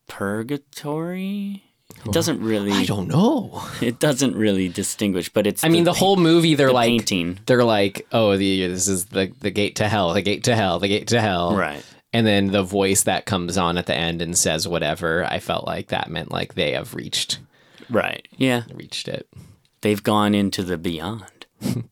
purgatory? 0.07 1.63
It 2.05 2.11
doesn't 2.13 2.41
really. 2.41 2.71
I 2.71 2.85
don't 2.85 3.07
know. 3.07 3.61
It 3.81 3.99
doesn't 3.99 4.35
really 4.35 4.69
distinguish, 4.69 5.29
but 5.29 5.45
it's. 5.47 5.63
I 5.63 5.69
mean, 5.69 5.83
the 5.83 5.93
whole 5.93 6.17
movie, 6.17 6.55
they're 6.55 6.67
the 6.67 6.73
like, 6.73 6.89
painting. 6.89 7.39
they're 7.45 7.63
like, 7.63 8.07
oh, 8.11 8.37
the 8.37 8.67
this 8.67 8.87
is 8.87 9.05
the 9.05 9.31
the 9.39 9.51
gate 9.51 9.75
to 9.77 9.87
hell, 9.87 10.13
the 10.13 10.21
gate 10.21 10.43
to 10.45 10.55
hell, 10.55 10.79
the 10.79 10.87
gate 10.87 11.07
to 11.09 11.21
hell, 11.21 11.55
Right. 11.55 11.83
And 12.13 12.27
then 12.27 12.47
the 12.47 12.63
voice 12.63 13.03
that 13.03 13.25
comes 13.25 13.57
on 13.57 13.77
at 13.77 13.85
the 13.85 13.95
end 13.95 14.21
and 14.21 14.37
says 14.37 14.67
whatever. 14.67 15.23
I 15.25 15.39
felt 15.39 15.65
like 15.65 15.87
that 15.87 16.09
meant 16.09 16.29
like 16.31 16.55
they 16.55 16.71
have 16.71 16.93
reached 16.93 17.39
right. 17.89 18.27
Yeah, 18.35 18.63
reached 18.73 19.07
it. 19.07 19.27
they've 19.81 20.01
gone 20.03 20.33
into 20.35 20.63
the 20.63 20.77
beyond. 20.77 21.40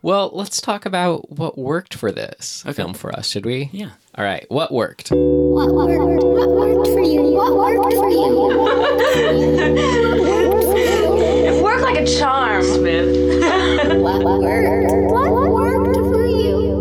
Well, 0.00 0.30
let's 0.32 0.60
talk 0.60 0.86
about 0.86 1.28
what 1.30 1.58
worked 1.58 1.92
for 1.92 2.12
this 2.12 2.62
film 2.72 2.94
for 2.94 3.12
us, 3.12 3.28
should 3.28 3.44
we? 3.44 3.68
Yeah. 3.72 3.90
All 4.14 4.24
right, 4.24 4.46
what 4.48 4.72
worked? 4.72 5.08
What 5.10 5.74
worked? 5.74 6.24
What 6.24 6.48
worked 6.50 6.88
for 6.88 7.00
you? 7.00 7.22
What 7.22 7.56
worked 7.56 7.94
for 7.94 8.08
you? 8.08 8.36
What 8.36 8.78
worked 8.78 9.14
for 9.14 9.32
you? 9.32 9.48
It 11.48 11.62
worked 11.62 11.82
like 11.82 11.98
a 11.98 12.06
charm, 12.06 12.62
Smith. 12.62 13.42
What 14.00 14.22
worked? 14.22 14.92
What 15.12 15.50
worked 15.50 15.96
for 15.96 16.26
you? 16.26 16.78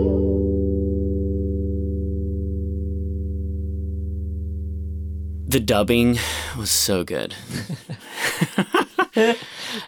The 5.47 5.59
dubbing 5.59 6.19
was 6.57 6.69
so 6.69 7.03
good. 7.03 7.33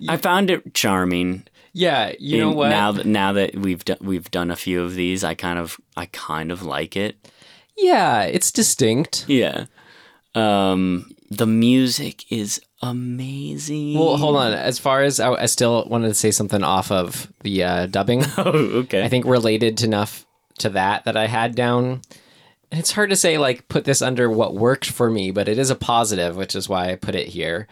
I 0.07 0.17
found 0.17 0.49
it 0.49 0.73
charming. 0.73 1.43
Yeah, 1.73 2.13
you 2.19 2.39
know 2.39 2.51
what? 2.51 2.69
Now 2.69 2.91
that 2.91 3.05
now 3.05 3.33
that 3.33 3.55
we've 3.55 3.83
done 3.85 3.97
we've 4.01 4.29
done 4.31 4.51
a 4.51 4.55
few 4.55 4.81
of 4.81 4.95
these, 4.95 5.23
I 5.23 5.33
kind 5.35 5.59
of 5.59 5.79
I 5.95 6.07
kind 6.07 6.51
of 6.51 6.63
like 6.63 6.95
it. 6.95 7.15
yeah, 7.77 8.23
it's 8.23 8.51
distinct. 8.51 9.25
Yeah. 9.27 9.65
Um, 10.35 11.11
the 11.29 11.47
music 11.47 12.31
is 12.31 12.61
amazing. 12.81 13.97
Well, 13.97 14.17
hold 14.17 14.35
on. 14.37 14.53
As 14.53 14.79
far 14.79 15.03
as 15.03 15.19
I, 15.19 15.31
I 15.33 15.45
still 15.47 15.85
wanted 15.87 16.07
to 16.09 16.13
say 16.13 16.31
something 16.31 16.63
off 16.63 16.91
of 16.91 17.31
the 17.41 17.63
uh, 17.63 17.85
dubbing. 17.87 18.23
Oh, 18.37 18.51
okay. 18.81 19.03
I 19.03 19.09
think 19.09 19.25
related 19.25 19.77
to 19.77 19.85
enough 19.85 20.25
to 20.59 20.69
that 20.69 21.05
that 21.05 21.17
I 21.17 21.27
had 21.27 21.55
down. 21.55 22.01
It's 22.71 22.91
hard 22.91 23.09
to 23.09 23.15
say 23.15 23.37
like 23.37 23.67
put 23.67 23.85
this 23.85 24.01
under 24.01 24.29
what 24.29 24.53
worked 24.55 24.89
for 24.89 25.09
me, 25.09 25.31
but 25.31 25.47
it 25.47 25.57
is 25.57 25.69
a 25.69 25.75
positive, 25.75 26.35
which 26.35 26.55
is 26.55 26.69
why 26.69 26.91
I 26.91 26.95
put 26.95 27.15
it 27.15 27.27
here. 27.27 27.67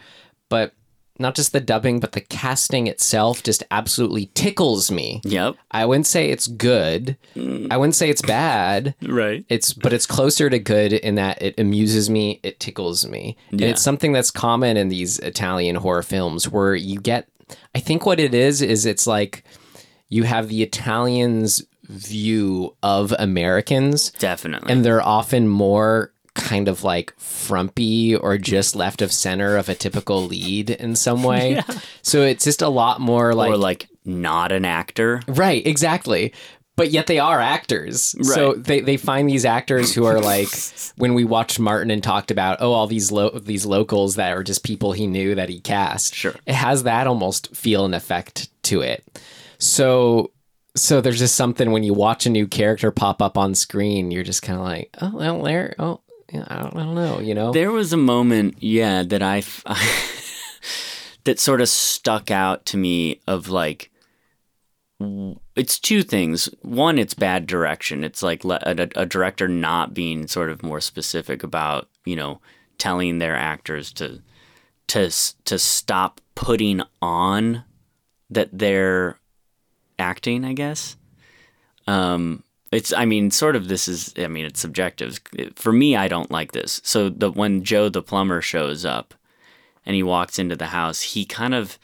But 0.48 0.72
not 1.18 1.34
just 1.34 1.52
the 1.52 1.60
dubbing, 1.60 2.00
but 2.00 2.12
the 2.12 2.20
casting 2.20 2.86
itself 2.86 3.42
just 3.42 3.64
absolutely 3.70 4.26
tickles 4.34 4.90
me. 4.90 5.20
Yep. 5.24 5.56
I 5.70 5.84
wouldn't 5.86 6.06
say 6.06 6.30
it's 6.30 6.46
good. 6.46 7.16
I 7.36 7.76
wouldn't 7.76 7.94
say 7.96 8.08
it's 8.10 8.22
bad. 8.22 8.94
Right. 9.02 9.44
It's 9.48 9.72
but 9.72 9.92
it's 9.92 10.06
closer 10.06 10.48
to 10.50 10.58
good 10.58 10.92
in 10.92 11.16
that 11.16 11.40
it 11.42 11.58
amuses 11.58 12.08
me, 12.08 12.40
it 12.42 12.60
tickles 12.60 13.06
me. 13.06 13.36
And 13.50 13.60
Yeah. 13.60 13.68
it's 13.68 13.82
something 13.82 14.12
that's 14.12 14.30
common 14.30 14.76
in 14.76 14.88
these 14.88 15.18
Italian 15.20 15.76
horror 15.76 16.02
films 16.02 16.48
where 16.48 16.74
you 16.74 17.00
get 17.00 17.28
I 17.74 17.80
think 17.80 18.04
what 18.04 18.20
it 18.20 18.34
is 18.34 18.60
is 18.62 18.84
it's 18.86 19.06
like 19.06 19.42
you 20.10 20.24
have 20.24 20.48
the 20.48 20.62
Italians 20.62 21.62
view 21.84 22.74
of 22.82 23.14
Americans 23.18 24.10
Definitely. 24.18 24.70
and 24.72 24.84
they're 24.84 25.02
often 25.02 25.48
more 25.48 26.12
kind 26.38 26.68
of 26.68 26.84
like 26.84 27.12
frumpy 27.18 28.16
or 28.16 28.38
just 28.38 28.74
left 28.74 29.02
of 29.02 29.12
center 29.12 29.56
of 29.56 29.68
a 29.68 29.74
typical 29.74 30.24
lead 30.24 30.70
in 30.70 30.96
some 30.96 31.22
way. 31.22 31.60
So 32.02 32.22
it's 32.22 32.44
just 32.44 32.62
a 32.62 32.68
lot 32.70 33.02
more 33.02 33.34
like 33.34 33.50
or 33.50 33.58
like 33.58 33.86
not 34.06 34.50
an 34.50 34.64
actor. 34.64 35.20
Right, 35.28 35.66
exactly. 35.66 36.32
But 36.74 36.90
yet 36.90 37.06
they 37.06 37.18
are 37.18 37.38
actors. 37.38 38.14
So 38.22 38.54
they, 38.54 38.80
they 38.80 38.96
find 38.96 39.28
these 39.28 39.44
actors 39.44 39.94
who 39.94 40.06
are 40.06 40.20
like 40.20 40.48
when 40.96 41.12
we 41.12 41.24
watched 41.24 41.58
Martin 41.60 41.90
and 41.90 42.02
talked 42.02 42.30
about 42.30 42.58
oh 42.60 42.72
all 42.72 42.86
these 42.86 43.12
lo- 43.12 43.38
these 43.38 43.66
locals 43.66 44.14
that 44.14 44.34
are 44.34 44.42
just 44.42 44.64
people 44.64 44.92
he 44.92 45.06
knew 45.06 45.34
that 45.34 45.50
he 45.50 45.60
cast. 45.60 46.14
Sure. 46.14 46.34
It 46.46 46.54
has 46.54 46.84
that 46.84 47.06
almost 47.06 47.54
feel 47.54 47.84
and 47.84 47.94
effect 47.94 48.48
to 48.64 48.80
it. 48.80 49.04
So 49.58 50.30
so 50.76 51.00
there's 51.00 51.18
just 51.18 51.36
something 51.36 51.72
when 51.72 51.82
you 51.82 51.92
watch 51.94 52.26
a 52.26 52.30
new 52.30 52.46
character 52.46 52.90
pop 52.90 53.20
up 53.20 53.36
on 53.36 53.54
screen, 53.54 54.10
you're 54.10 54.22
just 54.24 54.42
kind 54.42 54.58
of 54.58 54.64
like, 54.64 54.90
oh 55.00 55.12
well, 55.14 55.42
there, 55.42 55.74
oh, 55.78 56.00
yeah, 56.07 56.07
I 56.32 56.36
don't, 56.36 56.76
I 56.76 56.82
don't 56.82 56.94
know, 56.94 57.20
you 57.20 57.34
know. 57.34 57.52
There 57.52 57.72
was 57.72 57.92
a 57.92 57.96
moment, 57.96 58.56
yeah, 58.62 59.02
that 59.02 59.22
I 59.22 59.38
f- 59.38 59.64
that 61.24 61.40
sort 61.40 61.60
of 61.60 61.68
stuck 61.68 62.30
out 62.30 62.66
to 62.66 62.76
me 62.76 63.20
of 63.26 63.48
like 63.48 63.90
it's 65.54 65.78
two 65.78 66.02
things. 66.02 66.48
One, 66.62 66.98
it's 66.98 67.14
bad 67.14 67.46
direction. 67.46 68.02
It's 68.04 68.22
like 68.22 68.44
a, 68.44 68.88
a 68.96 69.06
director 69.06 69.46
not 69.46 69.94
being 69.94 70.26
sort 70.26 70.50
of 70.50 70.62
more 70.62 70.80
specific 70.80 71.42
about, 71.42 71.88
you 72.04 72.16
know, 72.16 72.40
telling 72.78 73.18
their 73.18 73.36
actors 73.36 73.92
to 73.94 74.22
to 74.88 75.10
to 75.44 75.58
stop 75.58 76.20
putting 76.34 76.82
on 77.00 77.64
that 78.30 78.50
they're 78.52 79.18
acting, 79.98 80.44
I 80.44 80.52
guess. 80.52 80.96
Um 81.86 82.42
it's 82.70 82.92
I 82.92 83.04
mean 83.04 83.30
sort 83.30 83.56
of 83.56 83.68
this 83.68 83.88
is 83.88 84.12
I 84.18 84.28
mean 84.28 84.44
it's 84.44 84.60
subjective. 84.60 85.20
For 85.56 85.72
me 85.72 85.96
I 85.96 86.08
don't 86.08 86.30
like 86.30 86.52
this. 86.52 86.80
So 86.84 87.08
the 87.08 87.30
when 87.30 87.64
Joe 87.64 87.88
the 87.88 88.02
plumber 88.02 88.42
shows 88.42 88.84
up 88.84 89.14
and 89.86 89.94
he 89.94 90.02
walks 90.02 90.38
into 90.38 90.56
the 90.56 90.66
house, 90.66 91.00
he 91.00 91.24
kind 91.24 91.54
of 91.54 91.78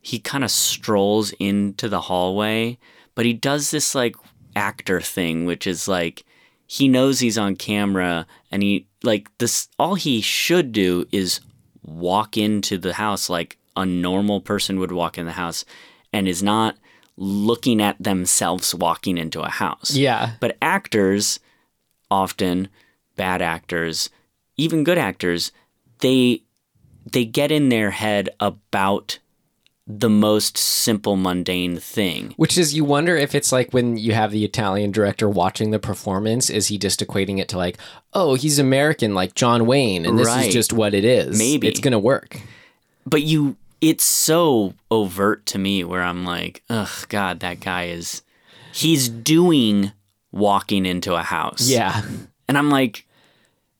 he 0.00 0.18
kind 0.18 0.44
of 0.44 0.50
strolls 0.50 1.32
into 1.38 1.88
the 1.88 2.02
hallway, 2.02 2.78
but 3.14 3.24
he 3.24 3.32
does 3.32 3.70
this 3.70 3.94
like 3.94 4.16
actor 4.54 5.00
thing 5.00 5.46
which 5.46 5.66
is 5.66 5.88
like 5.88 6.24
he 6.66 6.88
knows 6.88 7.20
he's 7.20 7.38
on 7.38 7.56
camera 7.56 8.26
and 8.50 8.62
he 8.62 8.86
like 9.02 9.30
this 9.38 9.68
all 9.78 9.94
he 9.94 10.20
should 10.20 10.72
do 10.72 11.06
is 11.10 11.40
walk 11.82 12.36
into 12.36 12.76
the 12.76 12.92
house 12.94 13.30
like 13.30 13.56
a 13.76 13.86
normal 13.86 14.40
person 14.40 14.78
would 14.78 14.92
walk 14.92 15.16
in 15.16 15.24
the 15.24 15.32
house 15.32 15.64
and 16.12 16.28
is 16.28 16.42
not 16.42 16.76
looking 17.16 17.80
at 17.82 18.02
themselves 18.02 18.74
walking 18.74 19.18
into 19.18 19.40
a 19.42 19.48
house. 19.48 19.94
Yeah. 19.94 20.32
But 20.40 20.56
actors 20.62 21.40
often 22.10 22.68
bad 23.16 23.42
actors, 23.42 24.10
even 24.56 24.84
good 24.84 24.98
actors, 24.98 25.52
they 26.00 26.42
they 27.10 27.24
get 27.24 27.50
in 27.50 27.68
their 27.68 27.90
head 27.90 28.28
about 28.40 29.18
the 29.86 30.08
most 30.08 30.56
simple 30.56 31.16
mundane 31.16 31.76
thing. 31.76 32.32
Which 32.36 32.56
is, 32.56 32.72
you 32.72 32.84
wonder 32.84 33.16
if 33.16 33.34
it's 33.34 33.50
like 33.50 33.72
when 33.74 33.96
you 33.96 34.12
have 34.14 34.30
the 34.30 34.44
Italian 34.44 34.92
director 34.92 35.28
watching 35.28 35.72
the 35.72 35.80
performance, 35.80 36.48
is 36.48 36.68
he 36.68 36.78
just 36.78 37.00
equating 37.00 37.38
it 37.40 37.48
to 37.48 37.58
like, 37.58 37.78
oh, 38.12 38.34
he's 38.34 38.60
American 38.60 39.12
like 39.14 39.34
John 39.34 39.66
Wayne, 39.66 40.06
and 40.06 40.16
this 40.16 40.28
Right. 40.28 40.46
is 40.46 40.52
just 40.54 40.72
what 40.72 40.94
it 40.94 41.04
is. 41.04 41.36
Maybe. 41.36 41.66
It's 41.66 41.80
going 41.80 41.92
to 41.92 41.98
work. 41.98 42.40
But 43.04 43.22
you 43.22 43.56
it's 43.82 44.04
so 44.04 44.72
overt 44.90 45.44
to 45.46 45.58
me 45.58 45.84
where 45.84 46.02
I'm 46.02 46.24
like, 46.24 46.62
ugh, 46.70 47.06
God, 47.10 47.40
that 47.40 47.60
guy 47.60 47.88
is 47.88 48.22
he's 48.72 49.10
doing 49.10 49.92
walking 50.30 50.86
into 50.86 51.14
a 51.14 51.22
house. 51.22 51.68
Yeah. 51.68 52.00
And 52.48 52.56
I'm 52.56 52.70
like, 52.70 53.06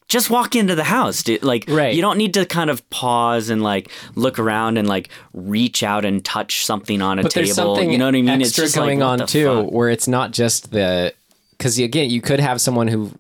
just 0.09 0.29
walk 0.29 0.55
into 0.57 0.75
the 0.75 0.85
house. 0.85 1.23
Dude. 1.23 1.43
Like, 1.43 1.65
Right. 1.69 1.95
you 1.95 2.03
don't 2.03 2.19
need 2.19 2.35
to 2.35 2.45
kind 2.45 2.69
of 2.69 2.89
pause 2.91 3.49
and 3.49 3.63
like 3.63 3.91
look 4.15 4.39
around 4.39 4.77
and 4.77 4.87
like 4.89 5.09
reach 5.33 5.83
out 5.83 6.05
and 6.05 6.23
touch 6.23 6.67
something 6.67 7.01
on 7.01 7.19
a 7.19 7.23
But 7.23 7.31
table. 7.33 7.45
there's 7.47 7.57
something 7.57 7.91
you 7.91 7.97
know 7.97 8.07
what 8.07 8.15
I 8.17 8.21
mean? 8.23 8.43
extra 8.43 8.65
just 8.65 8.75
going 8.77 8.99
like, 9.01 9.21
on 9.21 9.27
too, 9.27 9.47
fuck? 9.65 9.73
where 9.73 9.89
it's 9.89 10.09
not 10.09 10.33
just 10.33 10.73
the 10.73 11.15
because 11.57 11.79
again, 11.79 12.11
you 12.11 12.21
could 12.21 12.41
have 12.41 12.61
someone 12.61 12.89
who 12.89 13.13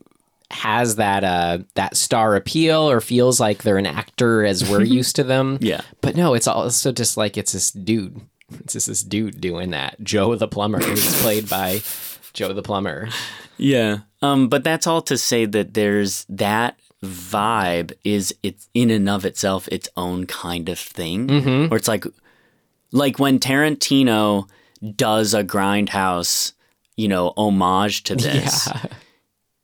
has 0.52 0.97
that 0.97 1.25
uh 1.25 1.59
that 1.75 1.97
star 1.97 2.37
appeal 2.37 2.90
or 2.90 3.00
feels 3.00 3.40
like 3.40 3.62
they're 3.62 3.78
an 3.78 3.87
actor 3.87 4.44
as 4.44 4.68
we're 4.68 4.82
used 4.85 5.16
to 5.16 5.25
them. 5.25 5.59
Yeah. 5.61 5.80
But 6.00 6.16
no, 6.16 6.35
it's 6.35 6.47
also 6.47 6.92
just 6.92 7.16
like 7.16 7.37
it's 7.37 7.52
this 7.52 7.71
dude. 7.71 8.21
It's 8.61 8.75
just 8.75 8.87
this 8.87 9.02
dude 9.02 9.40
doing 9.40 9.71
that. 9.71 10.02
Joe 10.02 10.35
the 10.35 10.49
plumber, 10.49 10.80
who's 10.80 11.23
played 11.23 11.49
by 11.49 11.80
Joe 12.32 12.52
the 12.52 12.62
plumber. 12.62 13.09
Yeah. 13.56 13.99
Um, 14.21 14.49
but 14.49 14.64
that's 14.64 14.87
all 14.87 15.02
to 15.02 15.16
say 15.16 15.47
that 15.47 15.75
there's 15.75 16.26
that 16.28 16.78
vibe 17.02 17.92
is 18.04 18.35
it's 18.42 18.68
in 18.75 18.90
and 18.90 19.09
of 19.09 19.25
itself 19.25 19.68
its 19.68 19.88
own 19.97 20.26
kind 20.26 20.68
of 20.68 20.78
thing. 20.78 21.28
Mm-hmm. 21.28 21.68
Where 21.68 21.78
it's 21.78 21.88
like 21.88 22.04
like 22.92 23.18
when 23.18 23.38
Tarantino 23.38 24.49
does 24.97 25.32
a 25.32 25.43
grindhouse, 25.43 26.52
you 26.97 27.08
know, 27.08 27.32
homage 27.36 28.04
to 28.04 28.17
this. 28.17 28.69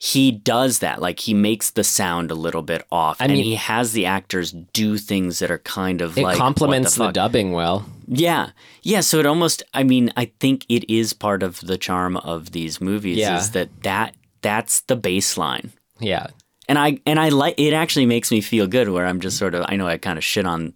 He 0.01 0.31
does 0.31 0.79
that. 0.79 1.01
Like 1.03 1.19
he 1.19 1.35
makes 1.35 1.71
the 1.73 1.83
sound 1.83 2.31
a 2.31 2.35
little 2.37 2.63
bit 2.63 2.85
off. 2.93 3.17
and 3.21 3.33
mean- 3.33 3.43
he 3.45 3.57
has 3.57 3.93
the 3.93 4.07
actors 4.07 4.53
do 4.73 4.97
things 4.97 5.41
that 5.41 5.51
are 5.51 5.59
kind 5.59 6.01
of 6.01 6.17
It 6.17 6.23
like 6.23 6.37
complements 6.39 6.95
the, 6.95 7.07
the, 7.07 7.13
dubbing 7.13 7.51
well. 7.53 7.85
Yeah. 8.07 8.51
Yeah, 8.83 9.01
so 9.01 9.19
it 9.19 9.27
almost 9.27 9.63
I 9.75 9.83
mean, 9.83 10.13
I 10.17 10.31
think 10.39 10.65
it 10.69 10.89
is 10.89 11.13
part 11.13 11.43
of 11.43 11.61
the 11.61 11.77
charm 11.77 12.17
of 12.19 12.53
these 12.53 12.81
movies 12.81 13.19
Yeah. 13.19 13.39
is 13.39 13.51
that 13.53 13.71
that 13.83 14.15
that's 14.41 14.83
the 14.83 14.97
baseline. 14.97 15.71
Yeah. 15.99 16.29
And 16.69 16.79
I 16.79 17.01
and 17.05 17.19
I 17.19 17.31
like 17.31 17.55
it 17.59 17.73
actually 17.73 18.07
makes 18.07 18.31
me 18.31 18.41
feel 18.41 18.69
good 18.69 18.89
where 18.91 19.05
I'm 19.05 19.19
just 19.21 19.37
sort 19.37 19.57
of 19.57 19.65
I 19.69 19.75
know 19.75 19.89
I 19.89 19.99
kind 19.99 20.17
of 20.17 20.23
shit 20.23 20.47
on 20.47 20.75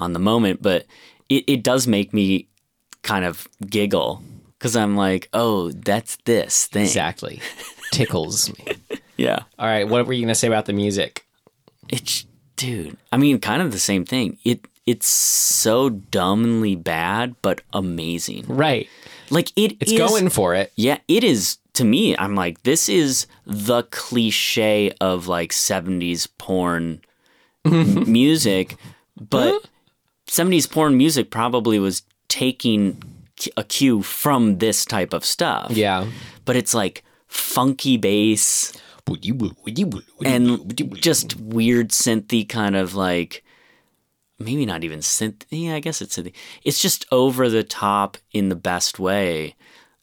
on 0.00 0.14
the 0.14 0.18
moment, 0.18 0.62
but 0.62 0.86
it, 1.28 1.44
it 1.46 1.62
does 1.62 1.86
make 1.86 2.14
me 2.14 2.48
kind 3.02 3.24
of 3.26 3.46
giggle 3.68 4.22
cuz 4.60 4.74
I'm 4.76 4.96
like, 4.96 5.28
"Oh, 5.34 5.70
that's 5.72 6.16
this 6.24 6.66
thing." 6.66 6.84
Exactly. 6.84 7.40
Tickles 7.92 8.50
me. 8.58 8.64
Yeah. 9.18 9.44
All 9.58 9.66
right, 9.66 9.88
what 9.88 10.06
were 10.06 10.12
you 10.12 10.20
gonna 10.20 10.34
say 10.34 10.46
about 10.46 10.66
the 10.66 10.74
music? 10.74 11.24
It's 11.88 12.26
dude, 12.56 12.98
I 13.10 13.16
mean, 13.16 13.38
kind 13.40 13.62
of 13.62 13.72
the 13.72 13.78
same 13.78 14.04
thing. 14.04 14.36
It 14.44 14.66
it's 14.84 15.06
so 15.08 15.88
dumbly 15.88 16.76
bad 16.76 17.34
but 17.40 17.62
amazing. 17.72 18.44
Right. 18.46 18.88
Like 19.30 19.52
it 19.56 19.76
It's 19.80 19.92
is- 19.92 19.98
going 19.98 20.28
for 20.28 20.54
it. 20.54 20.70
Yeah, 20.76 20.98
it 21.08 21.24
is 21.24 21.56
to 21.72 21.84
me. 21.84 22.14
I'm 22.18 22.34
like, 22.34 22.62
this 22.64 22.90
is 22.90 23.26
the 23.46 23.84
cliche 23.84 24.92
of 25.00 25.28
like 25.28 25.50
70s 25.52 26.28
porn 26.36 27.00
music, 27.64 28.76
but 29.18 29.66
70s 30.26 30.70
porn 30.70 30.96
music 30.98 31.30
probably 31.30 31.78
was 31.78 32.02
taking 32.28 33.02
a 33.56 33.64
cue 33.64 34.02
from 34.02 34.58
this 34.58 34.84
type 34.84 35.12
of 35.14 35.24
stuff. 35.24 35.70
Yeah. 35.70 36.06
But 36.44 36.56
it's 36.56 36.74
like 36.74 37.02
funky 37.26 37.96
bass 37.96 38.72
and 40.24 40.76
just 41.00 41.36
weird 41.36 41.90
synthy 41.90 42.48
kind 42.48 42.76
of 42.76 42.94
like 42.94 43.44
maybe 44.38 44.66
not 44.66 44.84
even 44.84 44.98
synth 45.00 45.44
yeah 45.50 45.74
i 45.74 45.80
guess 45.80 46.02
it's 46.02 46.16
synth 46.16 46.32
it's 46.64 46.80
just 46.80 47.06
over 47.12 47.48
the 47.48 47.62
top 47.64 48.16
in 48.32 48.48
the 48.48 48.56
best 48.56 48.98
way 48.98 49.54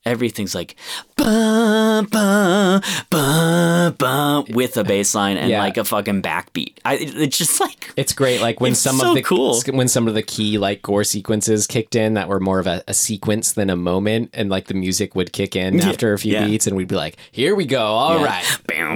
everything's 0.05 0.53
like 0.55 0.75
ba, 1.15 2.05
ba, 2.11 2.81
ba, 3.09 3.95
ba, 3.97 4.43
with 4.49 4.75
a 4.77 4.83
bass 4.83 5.15
line 5.15 5.37
and 5.37 5.49
Yeah. 5.49 5.59
like 5.61 5.77
a 5.77 5.83
fucking 5.85 6.21
backbeat 6.21 6.77
I, 6.85 6.95
it's 6.99 7.37
just 7.37 7.59
like 7.59 7.91
It's 7.95 8.11
great. 8.13 8.41
Like 8.41 8.59
when 8.59 8.73
some 8.75 8.97
so 8.97 9.09
of 9.09 9.15
the 9.15 9.21
cool. 9.21 9.61
when 9.71 9.87
some 9.87 10.07
of 10.07 10.15
the 10.15 10.23
key 10.23 10.57
like 10.57 10.81
gore 10.81 11.03
sequences 11.03 11.67
kicked 11.67 11.95
in 11.95 12.15
that 12.15 12.27
were 12.27 12.39
more 12.39 12.59
of 12.59 12.65
a, 12.65 12.83
a 12.87 12.93
sequence 12.93 13.51
than 13.53 13.69
a 13.69 13.75
moment, 13.75 14.31
and 14.33 14.49
like 14.49 14.65
the 14.65 14.73
music 14.73 15.13
would 15.15 15.31
kick 15.31 15.55
in 15.55 15.79
after 15.79 16.11
a 16.13 16.17
few 16.17 16.33
yeah. 16.33 16.45
beats, 16.45 16.65
and 16.65 16.75
we'd 16.75 16.87
be 16.87 16.95
like, 16.95 17.17
"Here 17.31 17.53
we 17.55 17.65
go, 17.65 17.83
All 17.83 18.19
Yeah. 18.19 18.25
right, 18.25 18.43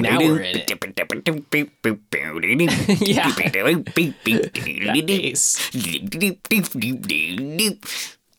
now 0.01 0.17
we're 0.19 0.39
in 0.41 0.57
it." 0.57 0.67
Yeah. 3.07 3.31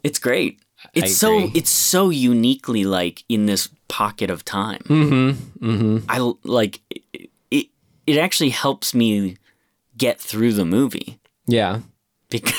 It's 0.05 0.19
great. 0.19 0.61
It's 0.95 1.17
so 1.17 1.51
it's 1.55 1.71
so 1.71 2.11
uniquely 2.11 2.85
like 2.85 3.25
in 3.29 3.47
this 3.47 3.69
pocket 3.89 4.31
of 4.31 4.45
time. 4.45 4.81
Mm-hmm. 4.85 5.67
Mm-hmm. 5.71 5.99
I 6.09 6.33
like 6.45 6.81
it, 6.91 7.31
it. 7.51 7.67
It 8.07 8.17
actually 8.19 8.51
helps 8.51 8.95
me 8.95 9.37
get 9.97 10.21
through 10.21 10.53
the 10.53 10.65
movie 10.65 11.19
Yeah, 11.47 11.81
because 12.31 12.55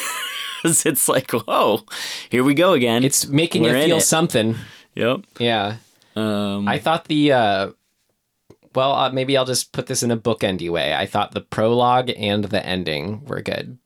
it's 0.85 1.07
like, 1.07 1.31
whoa, 1.31 1.83
here 2.29 2.43
we 2.43 2.53
go 2.53 2.73
again. 2.73 3.03
it's 3.03 3.27
making 3.27 3.63
We're 3.63 3.77
you 3.77 3.85
feel 3.85 3.97
it. 3.97 4.01
something. 4.01 4.55
yep. 4.95 5.21
Yeah, 5.39 5.77
Um, 6.15 6.67
I 6.67 6.77
thought 6.79 7.05
the. 7.05 7.31
uh 7.31 7.71
well, 8.75 8.91
uh, 8.93 9.09
maybe 9.11 9.35
I'll 9.35 9.45
just 9.45 9.71
put 9.71 9.87
this 9.87 10.03
in 10.03 10.11
a 10.11 10.17
bookendy 10.17 10.69
way. 10.69 10.93
I 10.93 11.07
thought 11.07 11.31
the 11.31 11.41
prologue 11.41 12.11
and 12.15 12.43
the 12.45 12.63
ending 12.63 13.25
were 13.25 13.41
good. 13.41 13.79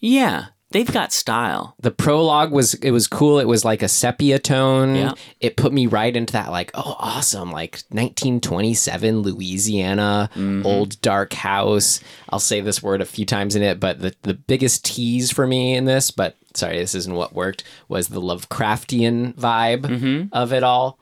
yeah, 0.00 0.46
they've 0.74 0.92
got 0.92 1.12
style. 1.12 1.74
the 1.80 1.90
prologue 1.90 2.52
was 2.52 2.74
it 2.74 2.90
was 2.90 3.06
cool 3.06 3.38
it 3.38 3.46
was 3.48 3.64
like 3.64 3.82
a 3.82 3.88
sepia 3.88 4.38
tone 4.38 4.94
Yeah. 4.94 5.12
it 5.40 5.56
put 5.56 5.72
me 5.72 5.86
right 5.86 6.14
into 6.14 6.32
that 6.34 6.50
like 6.50 6.70
oh 6.74 6.94
awesome 6.98 7.50
like 7.50 7.78
1927 7.90 9.20
louisiana 9.22 10.28
Mm-hmm. 10.34 10.66
old 10.66 11.00
dark 11.00 11.32
house 11.32 12.00
i'll 12.30 12.38
say 12.40 12.60
this 12.60 12.82
word 12.82 13.00
a 13.00 13.04
few 13.06 13.24
times 13.24 13.54
in 13.56 13.62
it 13.62 13.78
but 13.80 14.00
the, 14.00 14.14
the 14.22 14.34
biggest 14.34 14.84
tease 14.84 15.30
for 15.30 15.46
me 15.46 15.74
in 15.74 15.84
this 15.84 16.10
but 16.10 16.36
sorry 16.54 16.78
this 16.78 16.94
isn't 16.94 17.14
what 17.14 17.34
worked 17.34 17.64
was 17.88 18.08
the 18.08 18.20
lovecraftian 18.20 19.34
vibe 19.34 19.82
Mm-hmm. 19.82 20.28
of 20.32 20.52
it 20.52 20.62
all 20.62 20.98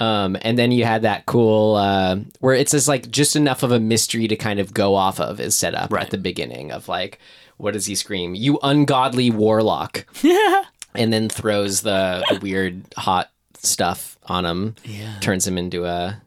um, 0.00 0.36
and 0.42 0.58
then 0.58 0.72
you 0.72 0.84
had 0.84 1.02
that 1.02 1.24
cool 1.24 1.76
uh, 1.76 2.16
where 2.40 2.54
it's 2.54 2.72
just 2.72 2.88
like 2.88 3.10
just 3.10 3.36
enough 3.36 3.62
of 3.62 3.70
a 3.70 3.78
mystery 3.78 4.26
to 4.26 4.34
kind 4.36 4.58
of 4.58 4.74
go 4.74 4.96
off 4.96 5.20
of 5.20 5.40
is 5.40 5.54
set 5.54 5.74
up 5.74 5.92
Right. 5.92 6.02
at 6.04 6.10
the 6.10 6.18
beginning 6.18 6.72
of 6.72 6.88
like 6.88 7.20
what 7.56 7.72
does 7.74 7.86
he 7.86 7.94
scream 7.94 8.34
you 8.34 8.58
ungodly 8.62 9.30
warlock 9.30 10.04
yeah 10.22 10.64
and 10.94 11.12
then 11.12 11.28
throws 11.28 11.80
the, 11.82 12.24
the 12.30 12.38
weird 12.40 12.82
hot 12.96 13.30
stuff 13.56 14.18
on 14.24 14.44
him 14.44 14.74
Yeah. 14.84 15.18
turns 15.20 15.46
him 15.46 15.56
into 15.58 15.84
a 15.86 16.20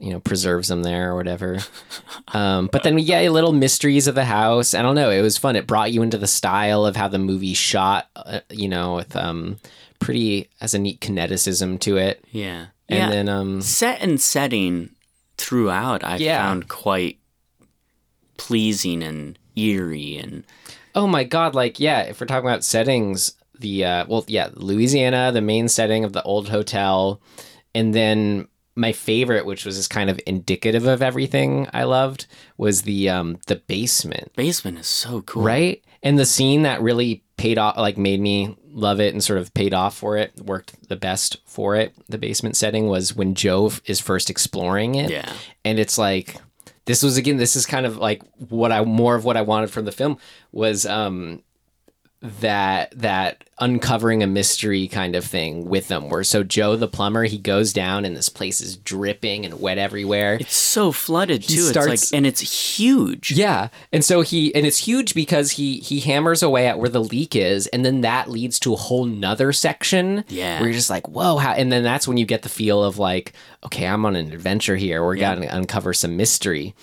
you 0.00 0.10
know 0.10 0.18
preserves 0.20 0.68
him 0.70 0.82
there 0.82 1.10
or 1.12 1.16
whatever 1.16 1.58
um, 2.34 2.68
but 2.72 2.82
then 2.82 2.94
we 2.96 3.04
get 3.04 3.30
little 3.30 3.52
mysteries 3.52 4.08
of 4.08 4.14
the 4.16 4.24
house 4.24 4.74
i 4.74 4.82
don't 4.82 4.96
know 4.96 5.10
it 5.10 5.22
was 5.22 5.38
fun 5.38 5.54
it 5.54 5.66
brought 5.66 5.92
you 5.92 6.02
into 6.02 6.18
the 6.18 6.26
style 6.26 6.84
of 6.84 6.96
how 6.96 7.06
the 7.06 7.18
movie 7.20 7.54
shot 7.54 8.08
uh, 8.16 8.40
you 8.50 8.68
know 8.68 8.96
with 8.96 9.14
um 9.14 9.58
pretty 10.00 10.48
has 10.60 10.74
a 10.74 10.78
neat 10.78 11.00
kineticism 11.00 11.78
to 11.78 11.96
it 11.98 12.24
Yeah. 12.32 12.66
and 12.88 12.98
yeah. 12.98 13.10
then 13.10 13.28
um 13.28 13.60
set 13.62 14.00
and 14.00 14.20
setting 14.20 14.90
throughout 15.38 16.02
I 16.02 16.16
Yeah. 16.16 16.38
found 16.42 16.68
quite 16.68 17.18
pleasing 18.36 19.02
and 19.02 19.38
eerie 19.56 20.16
and 20.16 20.44
Oh 20.94 21.06
my 21.06 21.24
god, 21.24 21.54
like 21.54 21.80
yeah, 21.80 22.00
if 22.02 22.20
we're 22.20 22.26
talking 22.26 22.48
about 22.48 22.64
settings, 22.64 23.34
the 23.58 23.84
uh 23.84 24.06
well 24.08 24.24
yeah, 24.28 24.50
Louisiana, 24.54 25.32
the 25.32 25.40
main 25.40 25.68
setting 25.68 26.04
of 26.04 26.12
the 26.12 26.22
old 26.22 26.48
hotel, 26.48 27.20
and 27.74 27.94
then 27.94 28.48
my 28.74 28.92
favorite, 28.92 29.44
which 29.44 29.64
was 29.64 29.76
just 29.76 29.90
kind 29.90 30.08
of 30.08 30.20
indicative 30.26 30.86
of 30.86 31.02
everything 31.02 31.68
I 31.72 31.84
loved, 31.84 32.26
was 32.56 32.82
the 32.82 33.08
um 33.08 33.38
the 33.46 33.56
basement. 33.56 34.32
basement 34.36 34.78
is 34.78 34.86
so 34.86 35.22
cool. 35.22 35.42
Right? 35.42 35.84
And 36.02 36.18
the 36.18 36.26
scene 36.26 36.62
that 36.62 36.82
really 36.82 37.22
paid 37.36 37.58
off 37.58 37.76
like 37.76 37.98
made 37.98 38.20
me 38.20 38.56
love 38.68 39.00
it 39.00 39.12
and 39.12 39.22
sort 39.22 39.38
of 39.38 39.52
paid 39.54 39.74
off 39.74 39.96
for 39.96 40.16
it, 40.16 40.32
worked 40.40 40.88
the 40.88 40.96
best 40.96 41.36
for 41.44 41.76
it, 41.76 41.94
the 42.08 42.18
basement 42.18 42.56
setting 42.56 42.88
was 42.88 43.14
when 43.14 43.34
Joe 43.34 43.70
is 43.84 44.00
first 44.00 44.30
exploring 44.30 44.94
it. 44.94 45.10
Yeah. 45.10 45.32
And 45.64 45.78
it's 45.78 45.98
like 45.98 46.36
this 46.84 47.02
was 47.02 47.16
again 47.16 47.36
this 47.36 47.56
is 47.56 47.66
kind 47.66 47.86
of 47.86 47.96
like 47.96 48.22
what 48.48 48.72
I 48.72 48.84
more 48.84 49.14
of 49.14 49.24
what 49.24 49.36
I 49.36 49.42
wanted 49.42 49.70
from 49.70 49.84
the 49.84 49.92
film 49.92 50.18
was 50.52 50.86
um 50.86 51.42
that 52.40 52.96
that 52.98 53.42
uncovering 53.58 54.22
a 54.22 54.26
mystery 54.26 54.88
kind 54.88 55.14
of 55.14 55.24
thing 55.24 55.66
with 55.68 55.88
them 55.88 56.08
where 56.08 56.24
so 56.24 56.42
Joe 56.42 56.74
the 56.76 56.88
plumber 56.88 57.24
he 57.24 57.38
goes 57.38 57.72
down 57.72 58.04
and 58.04 58.16
this 58.16 58.28
place 58.28 58.60
is 58.60 58.76
dripping 58.76 59.44
and 59.44 59.60
wet 59.60 59.78
everywhere. 59.78 60.38
It's 60.40 60.56
so 60.56 60.92
flooded 60.92 61.42
too. 61.42 61.56
starts- 61.62 61.92
it's 61.92 62.12
like 62.12 62.16
and 62.18 62.26
it's 62.26 62.40
huge. 62.78 63.32
Yeah, 63.32 63.68
and 63.92 64.04
so 64.04 64.20
he 64.22 64.54
and 64.54 64.64
it's 64.66 64.78
huge 64.78 65.14
because 65.14 65.52
he 65.52 65.78
he 65.78 66.00
hammers 66.00 66.42
away 66.42 66.66
at 66.68 66.78
where 66.78 66.88
the 66.88 67.02
leak 67.02 67.34
is, 67.36 67.66
and 67.68 67.84
then 67.84 68.00
that 68.02 68.30
leads 68.30 68.58
to 68.60 68.72
a 68.72 68.76
whole 68.76 69.04
nother 69.04 69.52
section. 69.52 70.24
Yeah. 70.28 70.58
where 70.60 70.68
you're 70.68 70.76
just 70.76 70.90
like, 70.90 71.08
whoa, 71.08 71.36
how? 71.38 71.52
And 71.52 71.70
then 71.72 71.82
that's 71.82 72.06
when 72.08 72.16
you 72.16 72.24
get 72.24 72.42
the 72.42 72.48
feel 72.48 72.82
of 72.84 72.98
like, 72.98 73.32
okay, 73.64 73.86
I'm 73.86 74.04
on 74.06 74.16
an 74.16 74.32
adventure 74.32 74.76
here. 74.76 75.04
We're 75.04 75.16
gonna 75.16 75.48
uncover 75.50 75.92
some 75.92 76.16
mystery. 76.16 76.74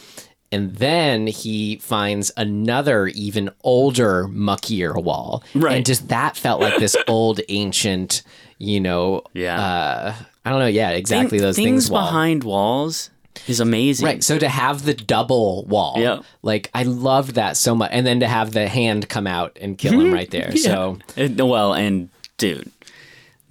And 0.51 0.75
then 0.77 1.27
he 1.27 1.77
finds 1.77 2.31
another, 2.35 3.07
even 3.07 3.51
older, 3.63 4.25
muckier 4.27 5.01
wall. 5.03 5.43
Right. 5.53 5.75
And 5.77 5.85
just 5.85 6.07
that 6.07 6.35
felt 6.37 6.59
like 6.59 6.77
this 6.79 6.95
old, 7.07 7.39
ancient, 7.49 8.23
you 8.57 8.79
know, 8.79 9.23
Yeah. 9.33 9.61
uh, 9.61 10.15
I 10.43 10.49
don't 10.49 10.59
know. 10.59 10.65
Yeah, 10.67 10.89
exactly 10.89 11.37
Thing- 11.37 11.45
those 11.45 11.55
things 11.55 11.83
things. 11.83 11.91
wall. 11.91 12.05
behind 12.07 12.43
walls 12.43 13.11
is 13.47 13.59
amazing. 13.59 14.05
Right. 14.07 14.23
So 14.23 14.39
to 14.39 14.49
have 14.49 14.85
the 14.85 14.95
double 14.95 15.65
wall, 15.65 15.95
Yeah. 15.97 16.21
like 16.41 16.71
I 16.73 16.81
loved 16.83 17.35
that 17.35 17.55
so 17.55 17.75
much, 17.75 17.91
and 17.93 18.07
then 18.07 18.19
to 18.21 18.27
have 18.27 18.51
the 18.51 18.67
hand 18.67 19.07
come 19.07 19.27
out 19.27 19.55
and 19.61 19.77
kill 19.77 19.99
him 19.99 20.11
right 20.11 20.31
there. 20.31 20.51
So 20.57 20.97
It- 21.15 21.39
well, 21.39 21.73
and 21.75 22.09
dude, 22.37 22.71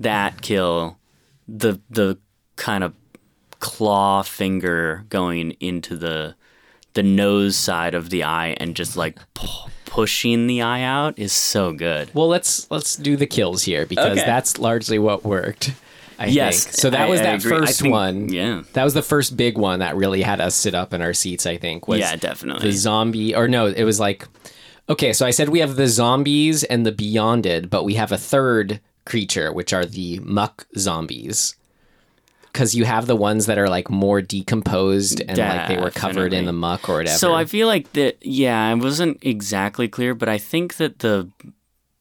that 0.00 0.42
kill, 0.42 0.98
the 1.46 1.80
the 1.88 2.18
kind 2.56 2.82
of 2.82 2.92
claw 3.60 4.22
finger 4.22 5.04
going 5.08 5.52
into 5.60 5.96
the 5.96 6.34
the 6.94 7.02
nose 7.02 7.56
side 7.56 7.94
of 7.94 8.10
the 8.10 8.24
eye 8.24 8.56
and 8.58 8.74
just 8.74 8.96
like 8.96 9.18
pu- 9.34 9.70
pushing 9.84 10.46
the 10.46 10.62
eye 10.62 10.82
out 10.82 11.18
is 11.18 11.32
so 11.32 11.72
good. 11.72 12.10
well, 12.14 12.28
let's 12.28 12.70
let's 12.70 12.96
do 12.96 13.16
the 13.16 13.26
kills 13.26 13.62
here 13.64 13.86
because 13.86 14.18
Okay. 14.18 14.26
that's 14.26 14.58
largely 14.58 14.98
what 14.98 15.24
worked. 15.24 15.72
I 16.20 16.26
Yes, 16.26 16.64
think. 16.64 16.74
So 16.76 16.90
that 16.90 17.02
I- 17.02 17.08
was 17.08 17.20
that 17.20 17.40
first 17.42 17.80
think- 17.80 17.92
one. 17.92 18.28
yeah. 18.32 18.62
That 18.72 18.82
was 18.82 18.94
the 18.94 19.02
first 19.02 19.36
big 19.36 19.56
one 19.56 19.78
that 19.78 19.94
really 19.96 20.22
had 20.22 20.40
us 20.40 20.54
sit 20.56 20.74
up 20.74 20.92
in 20.92 21.00
our 21.00 21.14
seats. 21.14 21.46
I 21.46 21.56
think 21.58 21.86
was 21.86 22.00
Yeah, 22.00 22.16
definitely. 22.16 22.68
the 22.70 22.76
zombie 22.76 23.34
or 23.36 23.46
no, 23.46 23.66
it 23.66 23.84
was 23.84 24.00
like 24.00 24.26
okay. 24.88 25.12
So 25.12 25.24
I 25.26 25.30
said 25.30 25.48
we 25.50 25.60
have 25.60 25.76
the 25.76 25.86
zombies 25.86 26.64
and 26.64 26.84
the 26.84 26.90
beyonded, 26.92 27.70
but 27.70 27.84
we 27.84 27.94
have 27.94 28.10
a 28.10 28.18
third 28.18 28.80
creature, 29.06 29.52
which 29.52 29.72
are 29.72 29.86
the 29.86 30.18
muck 30.24 30.66
zombies. 30.76 31.54
Because 32.52 32.74
you 32.74 32.84
have 32.84 33.06
the 33.06 33.16
ones 33.16 33.46
that 33.46 33.58
are 33.58 33.68
like 33.68 33.90
more 33.90 34.20
decomposed 34.22 35.20
and 35.20 35.38
like 35.38 35.68
they 35.68 35.78
were 35.78 35.90
covered 35.90 36.32
in 36.32 36.46
the 36.46 36.52
muck 36.52 36.88
or 36.88 36.96
whatever. 36.96 37.18
So 37.18 37.34
I 37.34 37.44
feel 37.44 37.66
like 37.66 37.92
that. 37.92 38.18
Yeah, 38.24 38.60
I 38.66 38.74
wasn't 38.74 39.18
exactly 39.22 39.88
clear, 39.88 40.14
but 40.14 40.28
I 40.28 40.38
think 40.38 40.76
that 40.76 41.00
the 41.00 41.30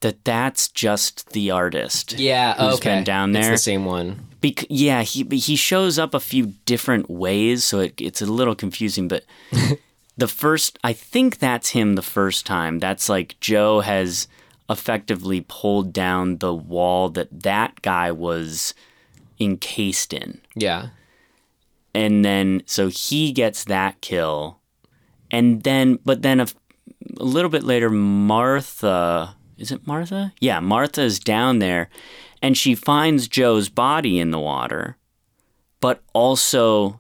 that 0.02 0.24
that's 0.24 0.68
just 0.70 1.30
the 1.32 1.52
artist. 1.52 2.18
Yeah, 2.20 2.54
who's 2.56 2.76
okay. 2.76 2.96
been 2.96 3.04
down 3.04 3.36
It's 3.36 3.46
there. 3.46 3.56
the 3.56 3.58
same 3.58 3.86
one. 3.86 4.28
Bec- 4.42 4.66
yeah, 4.70 5.02
he 5.02 5.24
he 5.38 5.56
shows 5.56 5.98
up 5.98 6.14
a 6.14 6.20
few 6.20 6.54
different 6.66 7.10
ways, 7.10 7.64
so 7.64 7.80
it, 7.80 8.00
it's 8.00 8.22
a 8.22 8.26
little 8.26 8.56
confusing. 8.56 9.08
But 9.08 9.26
the 10.18 10.28
first, 10.28 10.78
I 10.84 10.94
think 10.94 11.40
that's 11.40 11.70
him 11.70 11.96
the 11.96 12.02
first 12.04 12.46
time. 12.46 12.80
That's 12.80 13.10
like 13.10 13.40
Joe 13.40 13.82
has 13.82 14.28
effectively 14.70 15.46
pulled 15.48 15.94
down 15.94 16.38
the 16.38 16.54
wall 16.54 17.10
that 17.10 17.44
that 17.44 17.82
guy 17.82 18.12
was 18.12 18.74
encased 19.40 20.14
in, 20.14 20.42
Yeah. 20.56 20.90
and 21.94 22.24
then 22.26 22.64
so 22.66 22.88
he 22.90 23.32
gets 23.32 23.64
that 23.66 24.02
kill, 24.02 24.60
and 25.32 25.64
then 25.64 26.00
but 26.06 26.22
then 26.22 26.40
a 26.40 26.48
little 27.18 27.50
bit 27.52 27.64
later, 27.64 27.90
Martha 27.90 29.36
is 29.58 29.72
it 29.72 29.88
Martha? 29.88 30.34
Yeah, 30.40 30.60
Martha 30.60 31.02
is 31.02 31.20
down 31.20 31.60
there, 31.60 31.90
and 32.44 32.56
she 32.58 32.76
finds 32.76 33.28
Joe's 33.28 33.70
body 33.70 34.20
in 34.20 34.30
the 34.32 34.40
water, 34.40 34.98
but 35.80 36.04
also 36.14 37.00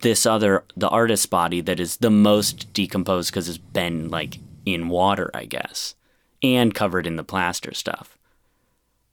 this 0.00 0.24
other 0.24 0.64
the 0.76 0.88
artist's 0.88 1.26
body 1.26 1.60
that 1.60 1.78
is 1.78 1.98
the 1.98 2.08
most 2.10 2.72
decomposed 2.72 3.30
because 3.30 3.48
it's 3.48 3.58
been 3.58 4.08
like 4.08 4.38
in 4.64 4.88
water, 4.88 5.30
I 5.34 5.44
guess, 5.44 5.94
and 6.42 6.74
covered 6.74 7.06
in 7.06 7.16
the 7.16 7.24
plaster 7.24 7.74
stuff. 7.74 8.16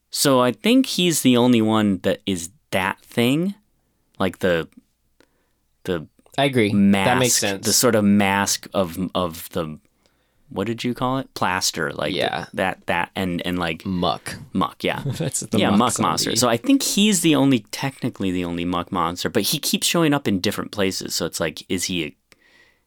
So 0.10 0.40
I 0.42 0.54
think 0.54 0.86
he's 0.86 1.22
the 1.22 1.36
only 1.36 1.62
one 1.62 2.00
that 2.04 2.22
is 2.26 2.50
that 2.72 3.00
thing, 3.02 3.56
like 4.20 4.40
the 4.40 4.68
the 5.84 6.08
I 6.38 6.46
agree. 6.46 6.72
mask, 6.72 7.06
that 7.08 7.18
makes 7.20 7.34
sense. 7.36 7.66
the 7.66 7.74
sort 7.74 7.96
of 7.96 8.04
mask 8.04 8.68
of 8.74 8.98
of 9.16 9.50
the 9.50 9.80
what 10.50 10.66
did 10.66 10.82
you 10.84 10.94
call 10.94 11.18
it? 11.18 11.34
Plaster, 11.34 11.92
like 11.92 12.14
Yeah. 12.16 12.46
that 12.54 12.86
that 12.86 13.12
and 13.16 13.42
and 13.46 13.60
like 13.60 13.86
muck. 13.86 14.36
muck, 14.54 14.82
yeah. 14.84 15.02
That's 15.06 15.42
the 15.42 15.58
yeah, 15.60 15.72
muck 15.72 15.80
muck, 15.80 16.00
monster. 16.00 16.36
So 16.38 16.48
I 16.48 16.56
think 16.56 16.84
he's 16.84 17.20
the 17.22 17.36
only, 17.36 17.60
technically 17.72 18.32
the 18.32 18.46
only 18.46 18.64
muck 18.64 18.90
monster, 18.92 19.30
but 19.30 19.44
he 19.44 19.60
keeps 19.60 19.86
showing 19.86 20.14
up 20.14 20.26
in 20.28 20.40
different 20.40 20.72
places. 20.72 21.14
So 21.16 21.26
it's 21.26 21.42
like, 21.42 21.66
is 21.70 21.86
he, 21.86 22.06
a, 22.06 22.16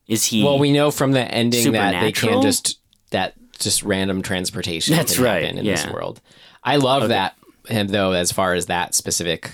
is 0.07 0.25
he? 0.27 0.43
Well, 0.43 0.59
we 0.59 0.73
know 0.73 0.91
from 0.91 1.13
the 1.13 1.21
ending 1.23 1.73
that 1.73 2.01
they 2.01 2.13
can't 2.13 2.43
just 2.43 2.79
that 3.11 3.35
just 3.59 3.83
random 3.83 4.23
transportation. 4.23 4.97
That's 4.97 5.17
can 5.17 5.25
right, 5.25 5.45
in 5.45 5.63
this 5.65 5.87
world. 5.87 6.23
I 6.65 6.77
love 6.77 7.09
that 7.11 7.37
And 7.69 7.91
though. 7.91 8.13
As 8.13 8.33
far 8.33 8.55
as 8.55 8.67
that 8.67 8.95
specific 8.95 9.51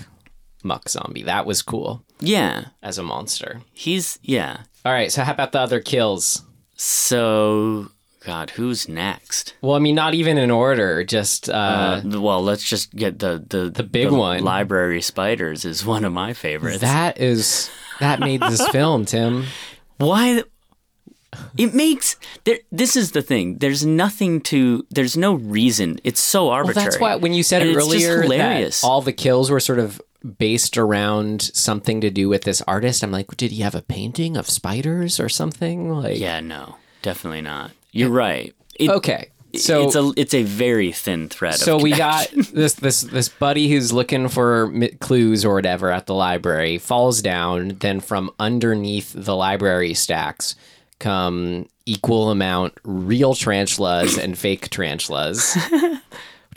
muck 0.67 0.89
zombie, 0.89 1.23
that 1.23 1.45
was 1.45 1.61
cool 1.61 2.03
yeah, 2.19 2.65
as 2.83 2.97
a 2.97 3.03
monster. 3.03 3.61
he's 3.73 4.19
yeah. 4.21 4.61
All 4.85 4.91
right, 4.93 5.11
so 5.11 5.23
how 5.23 5.31
about 5.33 5.51
the 5.51 5.59
other 5.59 5.79
kills? 5.81 6.43
So 6.75 7.89
God, 8.25 8.49
who's 8.51 8.87
next? 8.89 9.53
Well, 9.61 9.75
I 9.75 9.79
mean, 9.79 9.95
not 9.95 10.13
even 10.13 10.37
in 10.37 10.51
order. 10.51 11.03
Just 11.03 11.49
uh, 11.49 12.01
Uh, 12.03 12.19
well, 12.21 12.43
let's 12.43 12.63
just 12.67 12.93
get 12.95 13.19
the 13.19 13.43
the 13.47 13.69
the 13.69 13.83
big 13.83 14.11
one. 14.11 14.43
Library 14.43 15.01
spiders 15.01 15.63
is 15.65 15.85
one 15.85 16.03
of 16.05 16.13
my 16.13 16.33
favorites. 16.33 16.79
that 16.81 17.19
is 17.19 17.69
that 17.99 18.19
made 18.19 18.41
this 18.41 18.67
film, 18.71 19.05
Tim. 19.05 19.45
Why? 19.97 20.33
th- 20.33 20.45
It 21.57 21.73
makes 21.73 22.15
there. 22.45 22.59
This 22.71 22.95
is 22.95 23.11
the 23.11 23.21
thing. 23.21 23.57
There's 23.59 23.85
nothing 23.85 24.41
to. 24.51 24.85
There's 24.89 25.15
no 25.17 25.33
reason. 25.35 25.99
It's 26.03 26.21
so 26.21 26.45
Well, 26.45 26.53
arbitrary. 26.53 26.85
that's 26.85 26.99
why 26.99 27.15
when 27.15 27.33
you 27.33 27.43
said 27.43 27.61
And 27.61 27.71
it's 27.71 27.85
just 27.85 28.05
earlier 28.07 28.21
hilarious. 28.23 28.81
that 28.81 28.87
all 28.87 29.01
the 29.01 29.13
kills 29.13 29.49
were 29.51 29.59
sort 29.59 29.79
of 29.79 30.01
based 30.37 30.77
around 30.77 31.41
something 31.41 32.01
to 32.01 32.09
do 32.09 32.29
with 32.29 32.43
this 32.43 32.61
artist, 32.67 33.03
I'm 33.03 33.11
like, 33.11 33.35
did 33.37 33.51
he 33.51 33.61
have 33.61 33.75
a 33.75 33.81
painting 33.81 34.37
of 34.37 34.49
spiders 34.49 35.19
or 35.19 35.29
something? 35.29 35.89
Like, 35.89 36.19
Yeah, 36.19 36.39
no, 36.39 36.77
definitely 37.01 37.41
not. 37.41 37.71
You're 37.91 38.09
right. 38.09 38.53
It, 38.75 38.89
Okay, 38.89 39.29
so 39.55 39.83
it's 39.83 39.95
a 39.95 40.11
it's 40.15 40.33
a 40.33 40.43
very 40.43 40.91
thin 40.91 41.29
thread. 41.29 41.55
so 41.55 41.77
we 41.77 41.91
got 41.91 42.27
this 42.53 42.75
this 42.75 43.01
this 43.01 43.29
buddy 43.29 43.69
who's 43.69 43.91
looking 43.93 44.27
for 44.27 44.71
clues 44.99 45.45
or 45.45 45.55
whatever 45.55 45.91
at 45.91 46.05
the 46.05 46.13
library 46.13 46.77
falls 46.77 47.21
down. 47.21 47.77
Then 47.79 47.99
from 47.99 48.31
underneath 48.39 49.13
the 49.15 49.35
library 49.35 49.93
stacks 49.93 50.55
come 50.99 51.67
equal 51.85 52.29
amount 52.31 52.73
real 52.83 53.33
tarantulas 53.33 54.17
and 54.17 54.37
fake 54.37 54.69
tarantulas. 54.69 55.57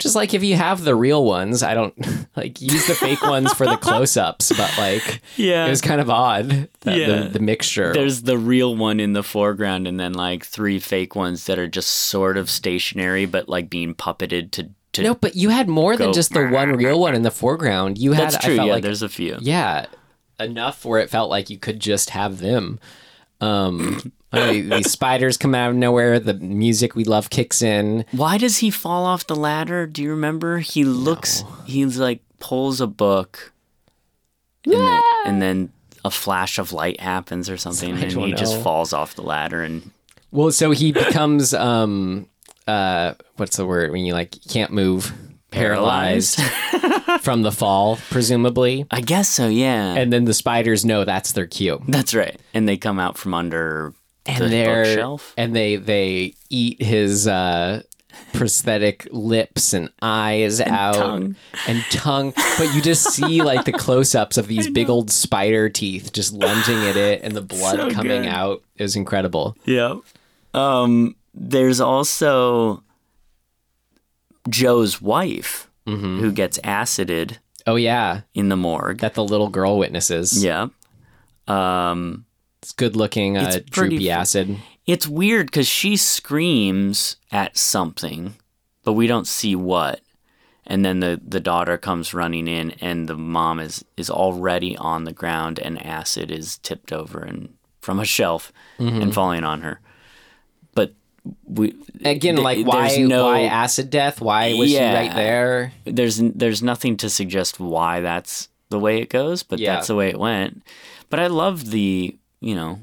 Which 0.01 0.07
is 0.07 0.15
like 0.15 0.33
if 0.33 0.43
you 0.43 0.55
have 0.55 0.83
the 0.83 0.95
real 0.95 1.23
ones, 1.23 1.61
I 1.61 1.75
don't 1.75 1.93
like 2.35 2.59
use 2.59 2.87
the 2.87 2.95
fake 2.95 3.21
ones 3.21 3.53
for 3.53 3.67
the 3.67 3.77
close-ups, 3.77 4.51
but 4.57 4.75
like 4.79 5.21
Yeah. 5.35 5.67
it 5.67 5.69
was 5.69 5.79
kind 5.79 6.01
of 6.01 6.09
odd 6.09 6.67
that 6.81 6.97
Yeah. 6.97 7.23
the, 7.23 7.29
the 7.29 7.39
mixture. 7.39 7.93
There's 7.93 8.23
the 8.23 8.35
real 8.37 8.75
one 8.75 8.99
in 8.99 9.13
the 9.13 9.21
foreground, 9.21 9.87
and 9.87 9.99
then 9.99 10.13
like 10.13 10.43
three 10.43 10.79
fake 10.79 11.15
ones 11.15 11.45
that 11.45 11.59
are 11.59 11.67
just 11.67 11.89
sort 11.91 12.35
of 12.35 12.49
stationary, 12.49 13.27
but 13.27 13.47
like 13.47 13.69
being 13.69 13.93
puppeted 13.93 14.49
to. 14.53 14.69
to 14.93 15.03
no, 15.03 15.13
but 15.13 15.35
you 15.35 15.49
had 15.49 15.69
more 15.69 15.95
than 15.95 16.13
just 16.13 16.33
the 16.33 16.47
one 16.47 16.71
real 16.71 16.99
one 16.99 17.13
in 17.13 17.21
the 17.21 17.29
foreground. 17.29 17.99
You 17.99 18.13
had 18.13 18.31
that's 18.31 18.43
true. 18.43 18.53
I 18.55 18.57
felt 18.57 18.67
Yeah, 18.67 18.73
like 18.73 18.83
there's 18.83 19.03
a 19.03 19.09
few. 19.09 19.37
yeah 19.39 19.85
enough 20.39 20.83
where 20.83 20.99
it 20.99 21.11
felt 21.11 21.29
like 21.29 21.51
you 21.51 21.59
could 21.59 21.79
just 21.79 22.09
have 22.09 22.39
them 22.39 22.79
um 23.41 23.79
I 23.85 23.91
don't 23.91 24.03
know, 24.03 24.11
these 24.31 24.91
spiders 24.91 25.37
come 25.37 25.53
out 25.53 25.71
of 25.71 25.75
nowhere 25.75 26.19
the 26.19 26.33
music 26.35 26.95
we 26.95 27.03
love 27.03 27.29
kicks 27.29 27.61
in 27.61 28.05
Why 28.11 28.37
does 28.37 28.59
he 28.59 28.69
fall 28.69 29.05
off 29.05 29.27
the 29.27 29.35
ladder? 29.35 29.85
Do 29.85 30.01
you 30.01 30.11
remember? 30.11 30.59
He 30.59 30.83
looks. 30.85 31.43
He's 31.65 31.97
like 31.97 32.21
pulls 32.39 32.81
a 32.81 32.87
book, 32.87 33.53
and, 34.65 34.73
then, 34.73 35.01
and 35.25 35.41
then 35.41 35.73
a 36.03 36.11
flash 36.11 36.57
of 36.57 36.73
light 36.73 36.99
happens 36.99 37.49
or 37.49 37.57
something, 37.57 37.95
I 37.95 38.01
and 38.01 38.11
he 38.11 38.33
just 38.33 38.59
falls 38.61 38.93
off 38.93 39.15
the 39.15 39.21
ladder 39.21 39.61
and 39.63 39.91
Well, 40.31 40.51
so 40.51 40.71
he 40.71 40.91
becomes 40.91 41.53
um 41.53 42.27
uh 42.67 43.13
what's 43.35 43.57
the 43.57 43.65
word 43.65 43.91
when 43.91 44.05
you 44.05 44.13
like 44.13 44.35
can't 44.49 44.71
move, 44.71 45.13
paralyzed, 45.51 46.39
from 47.21 47.41
the 47.41 47.51
fall, 47.51 47.97
presumably. 48.09 48.85
I 48.89 49.01
guess 49.01 49.29
so. 49.29 49.47
Yeah. 49.47 49.93
And 49.95 50.11
then 50.11 50.25
the 50.25 50.33
spiders 50.33 50.85
know 50.85 51.05
that's 51.05 51.33
their 51.33 51.47
cue. 51.47 51.81
That's 51.87 52.13
right. 52.15 52.39
And 52.53 52.67
they 52.67 52.77
come 52.77 52.99
out 52.99 53.17
from 53.17 53.33
under 53.33 53.93
the 54.25 54.31
And 54.31 54.53
they're 54.53 54.83
bookshelf. 54.83 55.33
and 55.37 55.55
they 55.55 55.75
they 55.77 56.35
eat 56.49 56.81
his 56.81 57.27
uh 57.27 57.81
prosthetic 58.33 59.07
lips 59.11 59.73
and 59.73 59.89
eyes 60.01 60.59
out 60.61 60.95
tongue. 60.95 61.35
and 61.67 61.81
tongue 61.91 62.33
but 62.57 62.73
you 62.75 62.81
just 62.81 63.03
see 63.09 63.41
like 63.41 63.63
the 63.65 63.71
close-ups 63.71 64.37
of 64.37 64.47
these 64.53 64.69
big 64.69 64.89
old 64.89 65.09
spider 65.09 65.69
teeth 65.69 66.11
just 66.11 66.33
lunging 66.33 66.77
at 66.85 66.97
it 66.97 67.21
and 67.23 67.35
the 67.35 67.41
blood 67.41 67.77
So 67.77 67.89
coming 67.89 68.23
good. 68.23 68.27
out 68.29 68.63
is 68.77 68.95
incredible 68.95 69.55
Yeah. 69.65 69.95
Um, 70.53 71.15
there's 71.33 71.79
also 71.79 72.83
Joe's 74.49 75.01
wife 75.01 75.67
Mm-hmm. 75.87 76.19
who 76.19 76.31
gets 76.31 76.59
acided 76.63 77.39
oh 77.65 77.75
yeah 77.75 78.21
in 78.35 78.49
the 78.49 78.55
morgue. 78.55 78.99
that 78.99 79.15
the 79.15 79.23
little 79.23 79.49
girl 79.49 79.79
witnesses 79.79 80.43
yeah. 80.43 80.67
Um, 81.47 82.25
It's 82.61 82.71
good 82.73 82.95
looking, 82.95 83.37
uh, 83.37 83.51
It's 83.53 83.69
pretty 83.71 83.95
droopy 83.97 84.11
acid. 84.11 84.57
it's 84.85 85.07
weird 85.07 85.47
because 85.47 85.67
she 85.67 85.97
screams 85.97 87.15
at 87.31 87.57
something, 87.57 88.35
but 88.83 88.93
we 88.93 89.07
don't 89.07 89.27
see 89.27 89.55
what. 89.55 90.01
And 90.67 90.85
then 90.85 90.99
the, 90.99 91.19
the 91.27 91.39
daughter 91.39 91.77
comes 91.77 92.13
running 92.13 92.47
in, 92.47 92.71
and 92.79 93.09
the 93.09 93.15
mom 93.17 93.59
is, 93.59 93.83
is 93.97 94.09
already 94.11 94.77
on 94.77 95.05
the 95.05 95.11
ground, 95.11 95.57
and 95.59 95.83
acid 95.83 96.29
is 96.31 96.57
tipped 96.59 96.93
over 96.93 97.19
and 97.21 97.53
from 97.81 97.99
a 97.99 98.05
shelf 98.05 98.53
Mm-hmm. 98.79 99.01
and 99.01 99.13
falling 99.13 99.43
on 99.43 99.61
her. 99.61 99.79
But 100.75 100.93
we 101.45 101.73
Again, 102.05 102.35
th- 102.35 102.43
like 102.43 102.65
why 102.65 102.95
no- 102.97 103.25
why 103.25 103.41
acid 103.43 103.89
death? 103.89 104.21
Why 104.21 104.53
was 104.53 104.69
she 104.69 104.79
right 104.79 105.13
there? 105.13 105.73
there's 105.85 106.17
there's 106.17 106.61
nothing 106.63 106.95
to 106.97 107.09
suggest 107.09 107.59
why 107.59 108.01
that's 108.01 108.49
the 108.69 108.79
way 108.79 109.01
it 109.01 109.09
goes, 109.09 109.43
but 109.43 109.59
Yeah. 109.59 109.73
that's 109.75 109.87
the 109.87 109.95
way 109.95 110.09
it 110.09 110.19
went. 110.19 110.63
But 111.09 111.19
I 111.19 111.27
love 111.27 111.69
the 111.71 112.15
you 112.41 112.55
know 112.55 112.79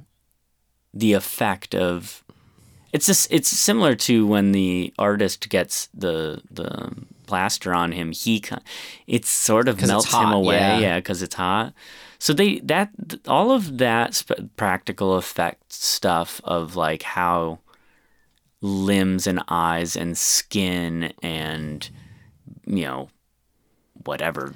the 0.95 1.13
effect 1.13 1.75
of 1.75 2.25
it's 2.93 3.07
just 3.07 3.31
it's 3.31 3.49
similar 3.49 3.95
to 3.95 4.27
when 4.27 4.53
the 4.53 4.95
artist 4.99 5.49
gets 5.51 5.89
the 5.93 6.41
the 6.51 6.91
plaster 7.27 7.75
on 7.75 7.93
him. 7.93 8.13
He 8.13 8.43
it 9.07 9.25
sort 9.25 9.69
of 9.69 9.81
melts 9.87 10.13
him 10.13 10.33
away, 10.33 10.57
yeah. 10.57 10.79
yeah, 10.79 10.99
because 10.99 11.23
it's 11.23 11.35
hot. 11.35 11.75
So 12.19 12.33
they 12.33 12.59
that 12.61 12.91
all 13.29 13.53
of 13.53 13.79
that 13.79 14.15
sp- 14.17 14.51
practical 14.57 15.15
effect 15.15 15.73
stuff 15.73 16.41
of 16.45 16.75
like 16.75 17.03
how 17.03 17.61
limbs 18.61 19.27
and 19.27 19.41
eyes 19.49 19.95
and 19.95 20.19
skin 20.19 21.13
and 21.23 21.89
you 22.67 22.85
know 22.85 23.09
whatever 24.05 24.55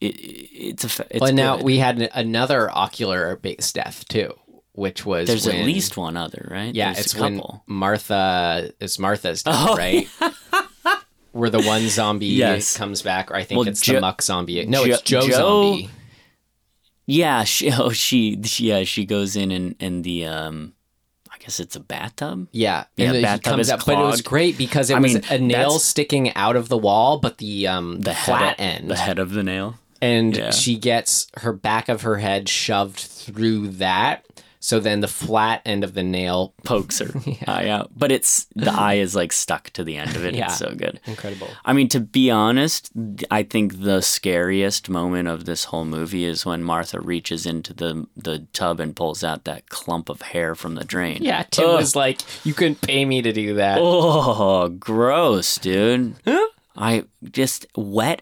it, 0.00 0.06
it's 0.06 0.84
a 1.00 1.06
it's 1.10 1.20
Well, 1.20 1.32
now 1.32 1.56
good. 1.56 1.64
we 1.64 1.78
had 1.78 2.10
another 2.14 2.70
ocular 2.70 3.36
based 3.36 3.74
death 3.74 4.06
too, 4.08 4.32
which 4.72 5.04
was 5.06 5.26
there's 5.28 5.46
when, 5.46 5.56
at 5.56 5.66
least 5.66 5.96
one 5.96 6.16
other 6.16 6.48
right 6.50 6.74
yeah, 6.74 6.92
There's 6.92 7.06
it's 7.06 7.14
a 7.14 7.20
when 7.20 7.36
couple 7.38 7.62
Martha 7.66 8.72
it's 8.80 8.98
Martha's 8.98 9.42
death, 9.42 9.54
Oh, 9.56 9.76
right? 9.76 10.08
Where 11.32 11.50
the 11.50 11.60
one 11.60 11.88
zombie 11.90 12.26
Yes. 12.28 12.76
comes 12.76 13.02
back, 13.02 13.30
or 13.30 13.34
I 13.36 13.44
think 13.44 13.58
Well, 13.58 13.68
it's 13.68 13.82
Jo- 13.82 13.94
the 13.96 14.00
muck 14.00 14.22
zombie. 14.22 14.64
No, 14.64 14.86
Jo- 14.86 14.92
it's 14.94 15.02
Joe, 15.02 15.20
Joe- 15.20 15.32
zombie. 15.72 15.90
yeah 17.06 17.44
she 17.44 17.70
oh 17.78 17.90
she 17.90 18.40
yeah 18.56 18.84
she 18.84 19.04
goes 19.04 19.36
in 19.36 19.50
and 19.50 19.74
and 19.80 20.02
the 20.04 20.26
um 20.26 20.72
I 21.30 21.38
guess 21.38 21.60
it's 21.60 21.76
a 21.76 21.80
bathtub 21.80 22.48
Yeah, 22.52 22.84
Yeah, 22.96 23.12
and 23.12 23.22
bathtub 23.22 23.44
comes 23.44 23.66
is 23.66 23.70
up, 23.72 23.84
but 23.84 23.98
it 23.98 24.02
was 24.02 24.22
great 24.22 24.56
because 24.56 24.88
it 24.90 24.96
I 24.96 25.00
was 25.00 25.12
mean, 25.14 25.22
a 25.30 25.38
nail 25.38 25.78
sticking 25.78 26.34
out 26.34 26.56
of 26.56 26.68
the 26.70 26.78
wall, 26.78 27.18
but 27.18 27.36
the 27.38 27.66
um 27.68 28.00
the 28.00 28.14
flat 28.14 28.58
head 28.58 28.80
end, 28.80 28.90
the 28.90 28.96
head 28.96 29.18
of 29.18 29.32
the 29.32 29.42
nail 29.42 29.76
and 30.02 30.36
Yeah. 30.36 30.50
she 30.50 30.76
gets 30.76 31.26
her 31.38 31.52
back 31.52 31.88
of 31.88 32.02
her 32.02 32.16
head 32.16 32.48
shoved 32.48 32.98
through 33.00 33.68
that. 33.68 34.24
So 34.58 34.80
then 34.80 34.98
the 34.98 35.06
flat 35.06 35.62
end 35.64 35.84
of 35.84 35.94
the 35.94 36.02
nail, 36.02 36.52
pokes 36.64 36.98
her 36.98 37.10
eye 37.46 37.68
out 37.68 37.90
but 37.96 38.10
it's 38.10 38.46
the 38.56 38.72
eye 38.72 38.94
is 38.94 39.14
like 39.14 39.30
stuck 39.32 39.70
to 39.70 39.84
the 39.84 39.96
end 39.96 40.16
of 40.16 40.24
it 40.24 40.34
Yeah. 40.34 40.46
it's 40.46 40.56
so 40.58 40.74
good 40.74 40.98
incredible. 41.06 41.48
I 41.64 41.72
mean, 41.72 41.88
to 41.90 42.00
be 42.00 42.32
honest, 42.32 42.90
I 43.30 43.44
think 43.44 43.80
the 43.82 44.00
scariest 44.00 44.88
moment 44.88 45.28
of 45.28 45.44
this 45.44 45.64
whole 45.64 45.84
movie 45.84 46.24
is 46.24 46.44
when 46.44 46.64
Martha 46.64 46.98
reaches 46.98 47.46
into 47.46 47.74
the 47.74 48.06
the 48.16 48.40
tub 48.52 48.80
and 48.80 48.96
pulls 48.96 49.22
out 49.22 49.44
that 49.44 49.68
clump 49.68 50.08
of 50.08 50.22
hair 50.22 50.56
from 50.56 50.74
the 50.74 50.84
drain. 50.84 51.18
Yeah, 51.20 51.44
Tim 51.48 51.68
Ugh. 51.68 51.76
was 51.76 51.94
like, 51.94 52.22
"You 52.44 52.52
couldn't 52.52 52.80
pay 52.80 53.04
me 53.04 53.22
to 53.22 53.32
do 53.32 53.54
that." 53.54 53.78
Oh, 53.80 54.68
gross, 54.68 55.58
dude. 55.58 56.16
I 56.78 57.04
just 57.30 57.66
wet 57.76 58.20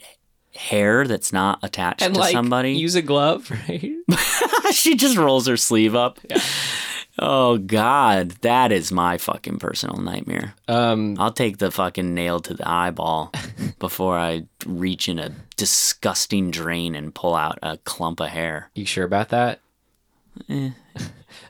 hair 0.55 1.07
that's 1.07 1.33
not 1.33 1.59
attached 1.63 2.03
and 2.03 2.15
to 2.15 2.21
like, 2.21 2.33
somebody. 2.33 2.73
use 2.73 2.95
a 2.95 3.03
glove, 3.03 3.51
right? 3.69 3.93
she 4.73 4.97
just 4.97 5.17
rolls 5.17 5.47
her 5.47 5.57
sleeve 5.57 5.95
up. 5.95 6.19
Oh 7.19 7.59
God, 7.59 8.31
that 8.41 8.73
is 8.73 8.91
my 8.91 9.19
fucking 9.19 9.59
personal 9.59 10.01
nightmare. 10.01 10.55
Um, 10.67 11.17
I'll 11.19 11.33
take 11.33 11.59
the 11.59 11.71
fucking 11.71 12.13
nail 12.13 12.41
to 12.41 12.55
the 12.55 12.69
eyeball 12.69 13.33
before 13.79 14.19
I 14.19 14.47
reach 14.67 15.09
in 15.09 15.19
a 15.19 15.31
disgusting 15.57 16.51
drain 16.51 16.95
and 16.95 17.15
pull 17.15 17.35
out 17.35 17.59
a 17.63 17.77
clump 17.79 18.21
of 18.21 18.29
hair. 18.31 18.71
you 18.75 18.85
sure 18.85 19.05
about 19.05 19.29
that? 19.29 19.61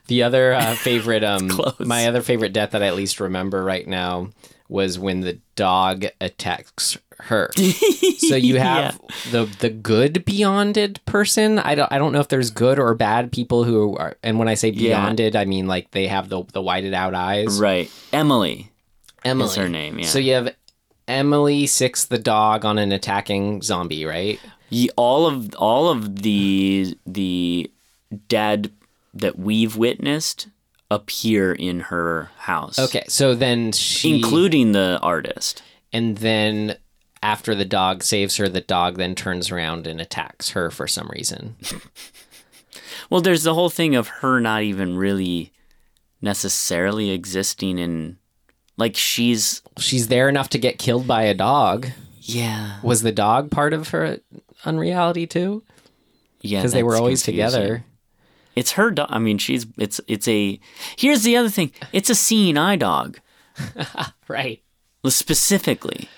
The 0.07 0.21
other 0.21 0.53
uh, 0.53 0.75
favorite, 0.75 1.23
um, 1.23 1.49
my 1.79 2.07
other 2.07 2.21
favorite 2.21 2.53
death 2.53 2.71
that 2.71 2.83
I 2.83 2.87
at 2.87 2.95
least 2.95 3.19
remember 3.19 3.63
right 3.63 3.87
now 3.87 4.29
was 4.69 4.99
when 4.99 5.21
the 5.21 5.39
dog 5.55 6.05
attacks 6.21 6.97
her. 7.19 7.49
so 7.55 8.35
you 8.35 8.57
have 8.59 8.99
the 9.31 9.45
the 9.59 9.69
good 9.69 10.25
beyonded 10.25 10.99
person. 11.05 11.59
I 11.59 11.75
don't 11.75 11.91
I 11.91 11.97
don't 11.97 12.11
know 12.13 12.19
if 12.19 12.27
there's 12.27 12.51
good 12.51 12.77
or 12.79 12.93
bad 12.95 13.31
people 13.31 13.63
who 13.63 13.95
are. 13.97 14.15
And 14.23 14.37
when 14.39 14.47
I 14.47 14.53
say 14.55 14.69
Yeah. 14.69 14.99
beyonded, 15.05 15.35
I 15.35 15.45
mean 15.45 15.67
like 15.67 15.91
they 15.91 16.07
have 16.07 16.29
the 16.29 16.43
the 16.53 16.61
whited 16.61 16.93
out 16.93 17.13
eyes. 17.15 17.59
Right. 17.59 17.91
Emily 18.13 18.71
Emily, 19.23 19.49
is 19.49 19.55
her 19.55 19.69
name, 19.69 19.99
yeah. 19.99 20.05
So 20.07 20.19
you 20.19 20.33
have 20.33 20.55
Emily 21.07 21.65
sics 21.65 22.07
the 22.07 22.17
dog 22.19 22.65
on 22.65 22.77
an 22.77 22.91
attacking 22.91 23.61
zombie, 23.61 24.05
right? 24.05 24.39
Ye- 24.69 24.89
all 24.95 25.25
of 25.27 25.55
all 25.55 25.89
of 25.89 26.21
the 26.23 26.97
the 27.05 27.71
dead 28.27 28.71
that 29.13 29.37
we've 29.39 29.75
witnessed 29.77 30.47
appear 30.91 31.51
in 31.53 31.79
her 31.81 32.29
house. 32.37 32.77
Okay, 32.77 33.03
so 33.07 33.33
then 33.33 33.71
she 33.71 34.15
Including 34.15 34.71
the 34.73 34.99
artist. 35.01 35.63
and 35.93 36.17
then 36.17 36.75
after 37.23 37.55
the 37.55 37.65
dog 37.65 38.03
saves 38.03 38.37
her, 38.37 38.47
the 38.49 38.61
dog 38.61 38.97
then 38.97 39.15
turns 39.15 39.51
around 39.51 39.87
and 39.87 39.99
attacks 39.99 40.49
her 40.51 40.69
for 40.71 40.87
some 40.87 41.07
reason. 41.13 41.55
Well, 43.09 43.21
there's 43.21 43.43
the 43.43 43.53
whole 43.53 43.69
thing 43.69 43.93
of 43.95 44.07
her 44.07 44.39
not 44.39 44.63
even 44.63 44.97
really 44.97 45.51
necessarily 46.21 47.11
existing 47.11 47.77
in 47.77 48.17
like 48.77 48.95
she's 48.95 49.61
She's 49.77 50.07
there 50.07 50.27
enough 50.27 50.49
to 50.49 50.57
get 50.57 50.79
killed 50.79 51.05
by 51.07 51.23
a 51.23 51.33
dog. 51.35 51.87
yeah. 52.21 52.79
Was 52.81 53.01
the 53.03 53.11
dog 53.11 53.51
part 53.51 53.73
of 53.73 53.89
her 53.89 54.19
unreality 54.65 55.27
too? 55.27 55.63
Yeah, 56.41 56.59
Because 56.59 56.73
they 56.73 56.83
were 56.83 56.95
always 56.95 57.23
confusing. 57.23 57.59
together. 57.61 57.85
It's 58.55 58.71
her 58.71 58.89
dog. 58.89 59.07
I 59.11 59.19
mean, 59.19 59.37
she's 59.37 59.67
it's 59.77 60.01
it's 60.07 60.27
a. 60.27 60.59
Here's 60.97 61.23
the 61.23 61.37
other 61.37 61.49
thing. 61.49 61.71
It's 61.93 62.09
a 62.09 62.15
seeing 62.15 62.57
eye 62.57 62.75
dog 62.77 63.19
Right. 64.27 64.63
specifically, 65.07 66.09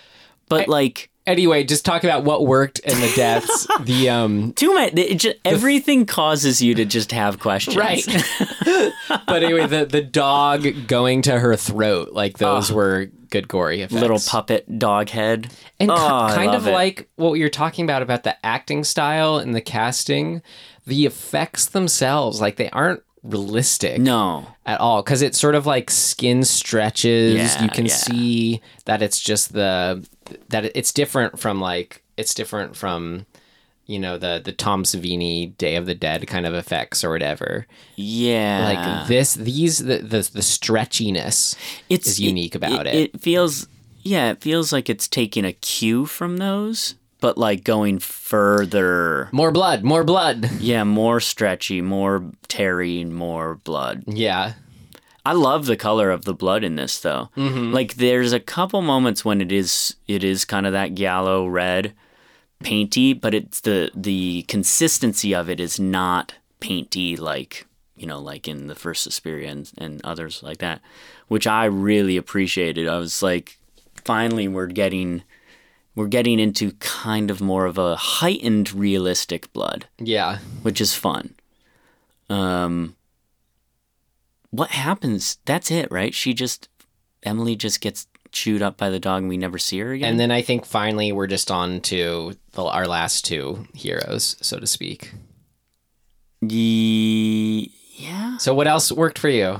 but 0.49 0.67
like 0.67 1.09
Anyway, 1.27 1.61
just 1.65 1.83
talk 1.83 2.05
about 2.05 2.23
what 2.23 2.45
worked 2.45 2.79
and 2.85 3.03
the 3.03 3.11
deaths. 3.13 3.67
the 3.81 4.09
um 4.09 4.53
too 4.53 4.73
much. 4.73 4.93
Just, 4.93 5.35
everything 5.43 6.05
causes 6.05 6.61
you 6.61 6.73
to 6.75 6.85
just 6.85 7.11
have 7.11 7.37
questions. 7.37 7.75
Right. 7.75 8.05
but 9.27 9.43
anyway, 9.43 9.67
the 9.67 9.85
the 9.85 10.01
dog 10.01 10.65
going 10.87 11.21
to 11.23 11.37
her 11.37 11.57
throat, 11.57 12.13
like 12.13 12.37
those 12.37 12.71
were 12.71 13.07
good 13.29 13.49
gory 13.49 13.81
effects. 13.81 14.01
Little 14.01 14.19
puppet 14.19 14.79
dog 14.79 15.09
head. 15.09 15.53
And 15.81 15.91
Oh, 15.91 15.95
I 15.95 16.33
kind 16.33 16.55
of 16.55 16.65
it. 16.65 16.71
like 16.71 17.09
what 17.17 17.33
you're 17.33 17.49
talking 17.49 17.83
about 17.83 18.01
about 18.01 18.23
the 18.23 18.45
acting 18.45 18.85
style 18.85 19.37
and 19.37 19.53
the 19.53 19.59
casting, 19.61 20.41
the 20.85 21.05
effects 21.05 21.65
themselves, 21.65 22.39
like 22.39 22.55
they 22.55 22.69
aren't 22.69 23.03
realistic 23.23 23.99
No. 23.99 24.47
at 24.65 24.79
all 24.79 25.03
because 25.03 25.21
it's 25.21 25.37
sort 25.37 25.55
of 25.55 25.65
like 25.65 25.89
skin 25.89 26.43
stretches. 26.43 27.35
Yeah, 27.35 27.63
you 27.63 27.69
can 27.69 27.85
yeah. 27.87 27.93
see 27.93 28.61
that 28.85 29.01
it's 29.01 29.19
just 29.19 29.51
the 29.51 30.07
that 30.49 30.65
it's 30.75 30.91
different 30.91 31.39
from 31.39 31.59
like 31.59 32.03
it's 32.17 32.33
different 32.33 32.75
from 32.75 33.25
you 33.87 33.97
know 33.97 34.17
the 34.17 34.41
the 34.43 34.51
Tom 34.51 34.83
Savini 34.83 35.57
Day 35.57 35.75
of 35.75 35.85
the 35.85 35.95
Dead 35.95 36.27
kind 36.27 36.45
of 36.45 36.53
effects 36.53 37.03
or 37.03 37.09
whatever. 37.09 37.65
Yeah. 37.95 38.63
Like 38.65 39.07
this, 39.07 39.33
these 39.33 39.79
the 39.79 39.97
the, 39.99 40.29
the 40.33 40.41
stretchiness 40.41 41.55
it's 41.89 42.07
is 42.07 42.19
unique 42.19 42.53
about 42.53 42.85
it. 42.85 42.95
It 42.95 43.21
feels, 43.21 43.67
yeah, 44.01 44.31
it 44.31 44.41
feels 44.41 44.71
like 44.71 44.89
it's 44.89 45.07
taking 45.07 45.45
a 45.45 45.53
cue 45.53 46.05
from 46.05 46.37
those, 46.37 46.95
but 47.21 47.37
like 47.37 47.63
going 47.63 47.99
further. 47.99 49.29
More 49.31 49.51
blood, 49.51 49.83
more 49.83 50.03
blood. 50.03 50.51
Yeah, 50.59 50.83
more 50.83 51.19
stretchy, 51.19 51.81
more 51.81 52.25
terry, 52.47 53.05
more 53.05 53.55
blood. 53.63 54.03
Yeah. 54.05 54.53
I 55.27 55.33
love 55.33 55.65
the 55.65 55.75
color 55.77 56.09
of 56.11 56.23
the 56.25 56.33
blood 56.33 56.63
in 56.63 56.75
this 56.75 56.99
though. 56.99 57.29
Like 57.35 57.95
there's 57.95 58.33
a 58.33 58.39
couple 58.39 58.81
moments 58.81 59.25
when 59.25 59.41
it 59.41 59.51
is 59.51 59.95
it 60.07 60.23
is 60.23 60.45
kind 60.45 60.65
of 60.65 60.73
that 60.73 60.97
yellow 60.97 61.45
red 61.47 61.93
painty, 62.63 63.13
but 63.13 63.33
it's 63.33 63.59
the 63.61 63.91
the 63.95 64.43
consistency 64.47 65.35
of 65.35 65.49
it 65.49 65.59
is 65.59 65.79
not 65.79 66.33
painty 66.59 67.15
like 67.17 67.65
you 67.95 68.07
know 68.07 68.19
like 68.19 68.47
in 68.47 68.67
the 68.67 68.75
first 68.75 69.03
Suspiria 69.03 69.49
and, 69.51 69.71
and 69.77 70.01
others 70.03 70.41
like 70.43 70.57
that, 70.59 70.81
which 71.27 71.45
I 71.47 71.65
really 71.65 72.17
appreciated. 72.17 72.87
I 72.87 72.97
was 72.97 73.21
like, 73.21 73.57
finally 74.03 74.47
we're 74.47 74.67
getting 74.67 75.23
we're 75.95 76.07
getting 76.07 76.39
into 76.39 76.71
kind 76.79 77.31
of 77.31 77.41
more 77.41 77.65
of 77.65 77.77
a 77.79 77.95
heightened 77.95 78.71
realistic 78.73 79.51
blood 79.51 79.87
Yeah. 79.99 80.37
which 80.61 80.79
is 80.79 80.93
fun. 80.93 81.33
Um, 82.29 82.95
what 84.57 84.71
happens? 84.71 85.37
That's 85.45 85.71
it, 85.71 85.89
right? 85.91 86.13
She 86.13 86.33
just 86.33 86.67
Emily 87.23 87.55
just 87.55 87.81
gets 87.81 88.07
chewed 88.31 88.61
up 88.61 88.77
by 88.77 88.89
the 88.89 88.99
dog, 88.99 89.21
and 89.21 89.29
we 89.29 89.37
never 89.37 89.57
see 89.57 89.79
her 89.79 89.91
again. 89.93 90.11
And 90.11 90.19
then 90.19 90.31
I 90.31 90.41
think 90.41 90.65
finally 90.65 91.11
we're 91.11 91.27
just 91.27 91.49
on 91.49 91.81
to 91.81 92.33
the, 92.53 92.63
our 92.63 92.87
last 92.87 93.25
two 93.25 93.67
heroes, 93.73 94.35
so 94.41 94.59
to 94.59 94.67
speak. 94.67 95.13
Ye- 96.41 97.71
yeah, 97.95 98.37
So 98.37 98.53
what 98.53 98.67
else 98.67 98.91
worked 98.91 99.17
for 99.17 99.29
you? 99.29 99.59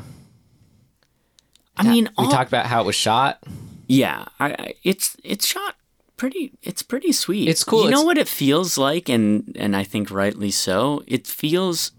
I 1.75 1.83
mean, 1.83 2.05
We 2.17 2.25
all, 2.25 2.31
talked 2.31 2.49
about 2.49 2.65
how 2.67 2.81
it 2.81 2.85
was 2.85 2.95
shot. 2.95 3.39
yeah, 3.87 4.25
I, 4.39 4.51
I, 4.51 4.73
it's 4.83 5.15
it's 5.23 5.45
shot 5.45 5.75
pretty. 6.17 6.53
It's 6.63 6.81
pretty 6.81 7.11
sweet. 7.11 7.47
It's 7.47 7.63
cool. 7.63 7.85
You 7.85 7.91
know 7.91 8.03
what 8.03 8.17
it 8.17 8.27
feels 8.27 8.77
like, 8.77 9.09
and 9.09 9.55
and 9.59 9.75
I 9.75 9.83
think 9.83 10.09
rightly 10.11 10.49
so. 10.51 11.03
It 11.07 11.25
feels 11.27 11.91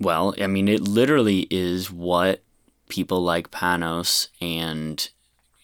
well. 0.00 0.34
I 0.40 0.46
mean, 0.46 0.68
it 0.68 0.82
literally 0.82 1.46
is 1.50 1.90
what 1.90 2.42
people 2.88 3.20
like 3.20 3.50
Panos 3.50 4.28
and 4.40 5.08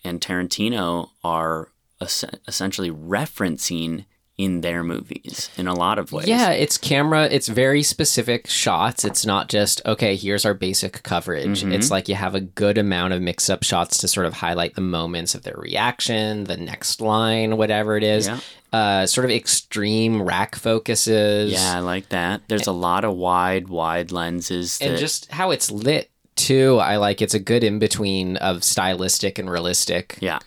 and 0.05 0.21
Tarantino 0.21 1.11
are 1.23 1.69
es- 2.01 2.25
essentially 2.49 2.91
referencing 2.91 4.05
in 4.39 4.63
their 4.63 4.83
movies 4.83 5.51
in 5.57 5.67
a 5.67 5.75
lot 5.75 5.99
of 5.99 6.11
ways. 6.11 6.27
Yeah, 6.27 6.51
it's 6.51 6.79
camera. 6.79 7.25
It's 7.25 7.49
very 7.49 7.83
specific 7.83 8.49
shots. 8.49 9.05
It's 9.05 9.27
not 9.27 9.49
just 9.49 9.85
okay. 9.87 10.17
Here's 10.17 10.45
our 10.45 10.55
basic 10.55 11.03
coverage. 11.03 11.63
Mm-hmm. 11.63 11.73
It's 11.73 11.91
like 11.91 12.09
you 12.09 12.15
have 12.15 12.35
a 12.35 12.41
good 12.41 12.79
amount 12.79 13.13
of 13.13 13.21
mix-up 13.21 13.63
shots 13.63 13.99
to 13.99 14.09
sort 14.09 14.27
of 14.27 14.35
highlight 14.35 14.75
the 14.75 14.81
moments 14.81 15.35
of 15.35 15.43
their 15.43 15.57
reaction, 15.57 16.45
the 16.45 16.57
next 16.57 17.01
line, 17.01 17.57
whatever 17.57 17.97
it 17.97 18.03
is. 18.03 18.27
Yeah. 18.27 18.41
Uh, 18.73 19.07
sort 19.07 19.27
of 19.27 19.31
extreme 19.31 20.23
rack 20.23 20.57
focuses. 20.57 21.53
Yeah, 21.53 21.77
I 21.77 21.81
like 21.81 22.09
that. 22.09 22.41
There's 22.49 22.67
a 22.67 22.73
lot 22.73 23.05
of 23.05 23.15
wide, 23.15 23.69
wide 23.69 24.13
lenses. 24.13 24.79
That, 24.79 24.89
and 24.89 24.99
just 24.99 25.31
how 25.31 25.51
it's 25.51 25.71
lit 25.71 26.11
too. 26.37 26.79
I 26.79 26.97
like. 26.97 27.21
It's 27.21 27.35
a 27.35 27.39
good 27.39 27.63
in 27.63 27.79
between 27.79 28.39
of 28.39 28.65
stylistic 28.65 29.39
and 29.39 29.51
realistic. 29.51 30.17
yeah, 30.23 30.39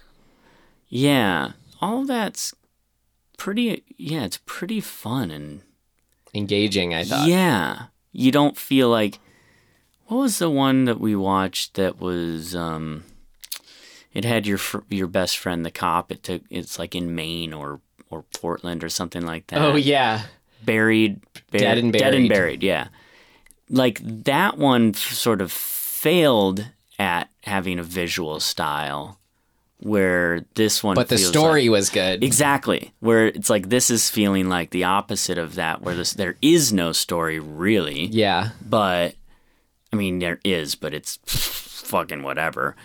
yeah. 0.90 1.52
All 1.82 2.04
that's 2.06 2.52
pretty. 3.36 3.84
Yeah, 3.98 4.24
it's 4.24 4.40
pretty 4.46 4.80
fun 4.82 5.32
and 5.32 5.62
Engaging. 6.34 6.94
I 6.94 7.04
thought. 7.06 7.28
Yeah. 7.30 7.84
You 8.12 8.32
don't 8.32 8.58
feel 8.58 8.90
like 8.90 9.20
what 10.08 10.18
was 10.18 10.40
the 10.40 10.50
one 10.50 10.86
that 10.86 11.00
we 11.00 11.16
watched 11.16 11.76
that 11.76 12.00
was 12.00 12.56
um 12.56 13.04
it 14.14 14.26
had 14.26 14.46
your 14.46 14.58
fr- 14.58 14.80
your 14.90 15.08
best 15.08 15.38
friend 15.38 15.66
the 15.66 15.72
cop 15.72 16.12
it 16.12 16.24
took 16.24 16.42
it's 16.50 16.78
like 16.78 16.94
in 16.96 17.16
Maine 17.16 17.54
or 17.54 17.80
or 18.10 18.24
Portland 18.38 18.84
or 18.84 18.90
something 18.90 19.26
like 19.26 19.48
that. 19.48 19.62
Oh 19.62 19.76
yeah. 19.76 20.24
Buried, 20.64 21.22
bur- 21.52 21.60
Dead 21.60 21.78
and 21.78 21.92
buried. 21.92 22.00
Dead 22.04 22.14
and 22.16 22.30
Buried. 22.30 22.60
buried, 22.60 22.64
yeah. 22.64 22.88
Like 23.70 24.00
that 24.26 24.58
one 24.58 24.94
sort 24.94 25.42
of 25.42 25.52
failed 25.52 26.68
at 27.00 27.30
having 27.44 27.80
a 27.80 27.84
visual 27.84 28.40
style 28.40 29.20
where 29.80 30.46
this 30.56 30.84
one 30.84 30.96
But 30.96 31.10
the 31.10 31.18
story 31.18 31.64
like- 31.64 31.72
was 31.78 31.90
good. 31.90 32.24
Exactly. 32.24 32.94
Where 33.00 33.28
it's 33.28 33.50
like 33.50 33.70
this 33.70 33.90
is 33.90 34.10
feeling 34.10 34.48
like 34.50 34.70
the 34.72 34.84
opposite 34.86 35.38
of 35.38 35.56
that, 35.56 35.82
where 35.82 35.96
this 35.96 36.14
there 36.14 36.38
is 36.42 36.72
no 36.74 36.92
story 36.92 37.40
really, 37.40 38.06
Yeah. 38.06 38.50
but 38.68 39.16
I 39.92 39.96
mean 39.96 40.20
there 40.20 40.40
is, 40.44 40.76
but 40.76 40.94
it's 40.94 41.20
fucking 41.26 42.24
whatever. 42.24 42.76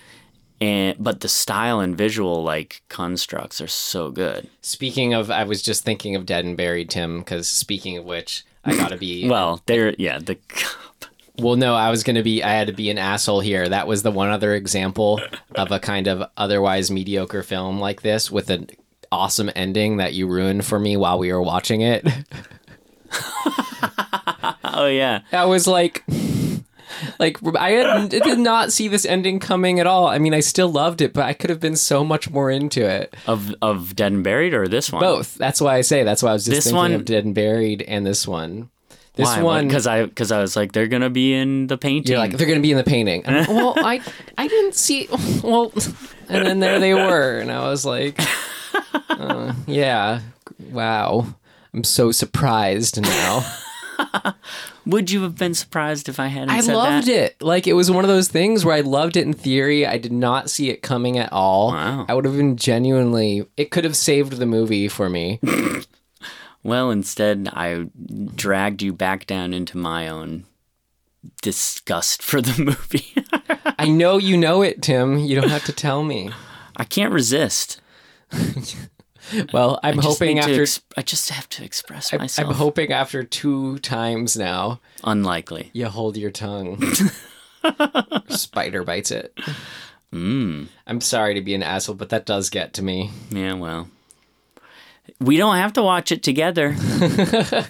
And 0.61 0.97
but 1.03 1.21
the 1.21 1.29
style 1.29 1.81
and 1.81 1.97
visual 1.97 2.43
like 2.43 2.83
constructs 2.91 3.61
are 3.63 3.67
so 3.69 4.11
good. 4.11 4.51
Speaking 4.61 5.15
of, 5.15 5.31
I 5.31 5.45
was 5.45 5.63
just 5.63 5.85
thinking 5.85 6.17
of 6.17 6.27
Dead 6.27 6.45
and 6.45 6.55
Buried, 6.57 6.91
Tim. 6.91 7.21
Because 7.21 7.49
speaking 7.49 7.97
of 7.97 8.05
which, 8.05 8.45
I 8.65 8.77
gotta 8.77 8.99
be. 8.99 9.27
Well, 9.31 9.63
there, 9.65 9.95
yeah, 9.97 10.19
the. 10.19 10.37
Well, 11.41 11.57
no, 11.57 11.75
I 11.75 11.91
was 11.91 12.03
going 12.03 12.17
to 12.17 12.23
be, 12.23 12.43
I 12.43 12.51
had 12.51 12.67
to 12.69 12.73
be 12.73 12.91
an 12.91 12.99
asshole 12.99 13.41
here. 13.41 13.69
That 13.69 13.87
was 13.87 14.03
the 14.03 14.11
one 14.11 14.31
other 14.31 14.55
example 14.55 15.21
of 15.55 15.73
a 15.73 15.79
kind 15.81 16.07
of 16.07 16.23
otherwise 16.37 16.91
mediocre 16.91 17.43
film 17.43 17.79
like 17.81 18.03
this 18.03 18.31
with 18.31 18.51
an 18.51 18.69
awesome 19.13 19.51
ending 19.57 19.97
that 19.97 20.15
you 20.15 20.27
ruined 20.29 20.65
for 20.65 20.79
me 20.79 20.97
while 20.97 21.19
we 21.19 21.33
were 21.33 21.43
watching 21.43 21.81
it. 21.81 22.07
Oh 24.73 24.87
yeah, 24.87 25.21
I 25.33 25.45
was 25.47 25.67
like, 25.67 26.05
like, 27.19 27.39
I 27.57 27.71
had, 27.73 28.09
did 28.11 28.39
not 28.39 28.73
see 28.73 28.89
this 28.89 29.05
ending 29.05 29.39
coming 29.39 29.81
at 29.81 29.87
all. 29.87 30.07
I 30.07 30.19
mean, 30.19 30.33
I 30.33 30.41
still 30.41 30.69
loved 30.71 31.01
it, 31.03 31.13
but 31.13 31.25
I 31.25 31.33
could 31.35 31.51
have 31.51 31.61
been 31.61 31.77
so 31.77 32.05
much 32.05 32.31
more 32.31 32.51
into 32.51 32.87
it. 32.89 33.15
of 33.27 33.55
of 33.61 33.95
Dead 33.97 34.13
and 34.13 34.25
Buried 34.25 34.55
or 34.55 34.69
this 34.69 34.91
one? 34.93 35.01
Both. 35.01 35.35
That's 35.35 35.61
why 35.61 35.75
I 35.77 35.81
say, 35.83 36.03
that's 36.05 36.23
why 36.23 36.31
I 36.31 36.33
was 36.35 36.45
just 36.45 36.55
This 36.57 36.65
thinking 36.65 36.77
one- 36.77 36.93
of 36.93 37.05
Dead 37.05 37.25
and 37.25 37.35
Buried 37.35 37.83
and 37.83 38.07
this 38.07 38.27
one. 38.29 38.71
This 39.15 39.27
Why? 39.27 39.43
one, 39.43 39.67
because 39.67 39.87
I 39.87 40.05
because 40.05 40.31
I 40.31 40.41
was 40.41 40.55
like 40.55 40.73
they're 40.73 40.87
gonna 40.87 41.11
be 41.11 41.35
in 41.35 41.67
the 41.67 41.77
painting. 41.77 42.13
You're 42.13 42.21
like 42.21 42.33
they're 42.33 42.47
gonna 42.47 42.61
be 42.61 42.71
in 42.71 42.77
the 42.77 42.85
painting. 42.85 43.23
Like, 43.27 43.49
well, 43.49 43.75
I 43.77 44.01
I 44.39 44.47
didn't 44.47 44.75
see. 44.75 45.09
Well, 45.43 45.73
and 46.29 46.47
then 46.47 46.61
there 46.61 46.79
they 46.79 46.95
were, 46.95 47.41
and 47.41 47.51
I 47.51 47.69
was 47.69 47.85
like, 47.85 48.21
uh, 49.11 49.53
yeah, 49.67 50.21
wow. 50.71 51.27
I'm 51.75 51.85
so 51.85 52.13
surprised 52.13 53.01
now. 53.01 53.45
Would 54.87 55.11
you 55.11 55.23
have 55.23 55.37
been 55.37 55.55
surprised 55.55 56.09
if 56.09 56.19
I 56.19 56.29
hadn't? 56.29 56.51
I 56.51 56.61
loved 56.61 57.07
that? 57.07 57.33
it. 57.33 57.43
Like 57.43 57.67
it 57.67 57.75
was 57.75 57.91
one 57.91 58.05
of 58.05 58.09
those 58.09 58.29
things 58.29 58.65
where 58.65 58.75
I 58.75 58.81
loved 58.81 59.17
it 59.17 59.27
in 59.27 59.33
theory. 59.33 59.87
I 59.87 59.99
did 59.99 60.13
not 60.13 60.51
see 60.51 60.71
it 60.71 60.83
coming 60.83 61.19
at 61.19 61.33
all. 61.33 61.69
Wow. 61.69 62.07
I 62.09 62.15
would 62.15 62.25
have 62.25 62.37
been 62.37 62.57
genuinely. 62.57 63.47
It 63.57 63.71
could 63.71 63.85
have 63.85 63.97
saved 63.97 64.35
the 64.35 64.47
movie 64.47 64.89
for 64.89 65.09
me. 65.09 65.39
Well, 66.63 66.91
instead, 66.91 67.49
I 67.53 67.87
dragged 68.35 68.83
you 68.83 68.93
back 68.93 69.27
down 69.27 69.55
into 69.55 69.79
my 69.79 70.09
own 70.09 70.45
disgust 71.43 72.23
for 72.23 72.41
the 72.41 72.63
movie. 72.65 73.15
I 73.79 73.89
know 73.89 74.19
you 74.19 74.37
know 74.37 74.63
it, 74.63 74.83
Tim. 74.83 75.19
You 75.19 75.41
don't 75.41 75.51
have 75.51 75.65
to 75.65 75.73
tell 75.73 76.03
me. 76.03 76.31
I 76.77 76.85
can't 76.85 77.13
resist. 77.13 77.81
Well, 79.53 79.79
I'm 79.85 79.99
hoping 79.99 80.41
after. 80.41 80.63
ex- 80.63 80.81
I 80.97 81.03
just 81.03 81.29
have 81.31 81.49
to 81.51 81.63
express 81.65 82.13
I- 82.13 82.17
myself. 82.17 82.49
I'm 82.49 82.55
hoping 82.55 82.91
after 82.91 83.23
two 83.23 83.79
times 83.79 84.37
now, 84.37 84.81
Unlikely. 85.05 85.71
you 85.73 85.87
hold 85.87 86.17
your 86.17 86.33
tongue. 86.33 86.83
Spider 88.29 88.83
bites 88.83 89.13
it. 89.13 89.39
Mm. 90.13 90.67
I'm 90.87 91.01
sorry 91.01 91.35
to 91.35 91.43
be 91.43 91.55
an 91.55 91.63
asshole, 91.63 91.95
but 91.95 92.09
that 92.09 92.27
does 92.27 92.51
get 92.51 92.73
to 92.75 92.83
me. 92.83 93.11
Yeah. 93.31 93.53
Well, 93.55 93.89
we 95.21 95.37
don't 95.37 95.57
have 95.57 95.75
to 95.75 95.83
watch 95.83 96.13
it 96.13 96.23
together. 96.23 96.75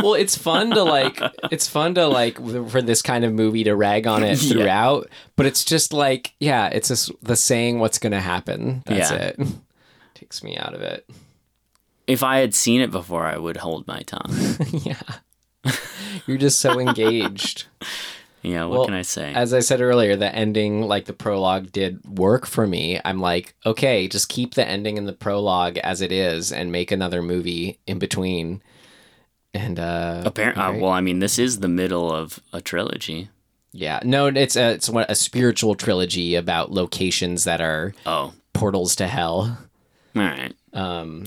Well, 0.00 0.14
it's 0.14 0.36
fun 0.36 0.70
to 0.72 0.84
like. 0.84 1.20
It's 1.50 1.66
fun 1.66 1.94
to 1.96 2.06
like 2.06 2.36
for 2.70 2.80
this 2.80 3.02
kind 3.02 3.24
of 3.24 3.32
movie 3.32 3.64
to 3.64 3.74
rag 3.74 4.06
on 4.06 4.22
it 4.22 4.40
Yeah. 4.42 4.52
throughout, 4.52 5.08
but 5.34 5.44
it's 5.46 5.64
just 5.64 5.92
like, 5.92 6.34
yeah, 6.38 6.68
it's 6.68 6.86
just 6.88 7.10
the 7.20 7.34
saying 7.34 7.80
what's 7.80 7.98
going 7.98 8.12
to 8.12 8.20
happen. 8.20 8.82
That's 8.86 9.10
Yeah. 9.10 9.16
it. 9.16 9.40
Takes 10.14 10.44
me 10.44 10.56
out 10.56 10.72
of 10.74 10.82
it. 10.82 11.08
if 12.06 12.22
I 12.22 12.38
had 12.38 12.54
seen 12.54 12.80
it 12.80 12.92
before, 12.92 13.26
I 13.26 13.38
would 13.38 13.56
hold 13.56 13.88
my 13.88 14.02
tongue. 14.02 14.32
yeah. 14.72 15.02
You're 16.28 16.38
just 16.38 16.60
so 16.60 16.78
engaged. 16.78 17.66
Yeah. 18.42 18.64
What 18.64 18.70
Well, 18.78 18.84
can 18.86 18.94
I 18.94 19.02
say? 19.02 19.32
As 19.34 19.52
I 19.52 19.60
said 19.60 19.80
earlier, 19.80 20.14
the 20.16 20.32
ending, 20.34 20.82
like 20.82 21.06
the 21.06 21.12
prologue, 21.12 21.72
did 21.72 22.04
work 22.06 22.46
for 22.46 22.66
me. 22.66 23.00
I'm 23.04 23.20
like, 23.20 23.54
okay, 23.66 24.06
just 24.08 24.28
keep 24.28 24.54
the 24.54 24.66
ending 24.66 24.96
and 24.98 25.08
the 25.08 25.12
prologue 25.12 25.76
as 25.78 26.00
it 26.00 26.12
is, 26.12 26.52
and 26.52 26.70
make 26.72 26.90
another 26.92 27.20
movie 27.22 27.78
in 27.86 27.98
between. 27.98 28.62
And 29.54 29.78
uh, 29.80 30.22
Apparently, 30.26 30.62
right? 30.62 30.80
well, 30.80 30.90
I 30.92 31.00
mean, 31.00 31.18
this 31.20 31.38
is 31.38 31.60
the 31.60 31.68
middle 31.68 32.12
of 32.12 32.38
a 32.52 32.60
trilogy. 32.60 33.28
yeah, 33.72 34.00
no, 34.04 34.26
it's 34.26 34.56
a 34.56 34.72
it's 34.72 34.88
what- 34.88 35.10
a 35.10 35.14
spiritual 35.14 35.74
trilogy 35.74 36.34
about 36.34 36.70
locations 36.70 37.44
that 37.44 37.60
are 37.60 37.94
Oh, 38.06 38.34
portals 38.52 38.94
to 38.96 39.06
hell. 39.08 39.58
all 40.16 40.22
right. 40.22 40.54
Um, 40.72 41.26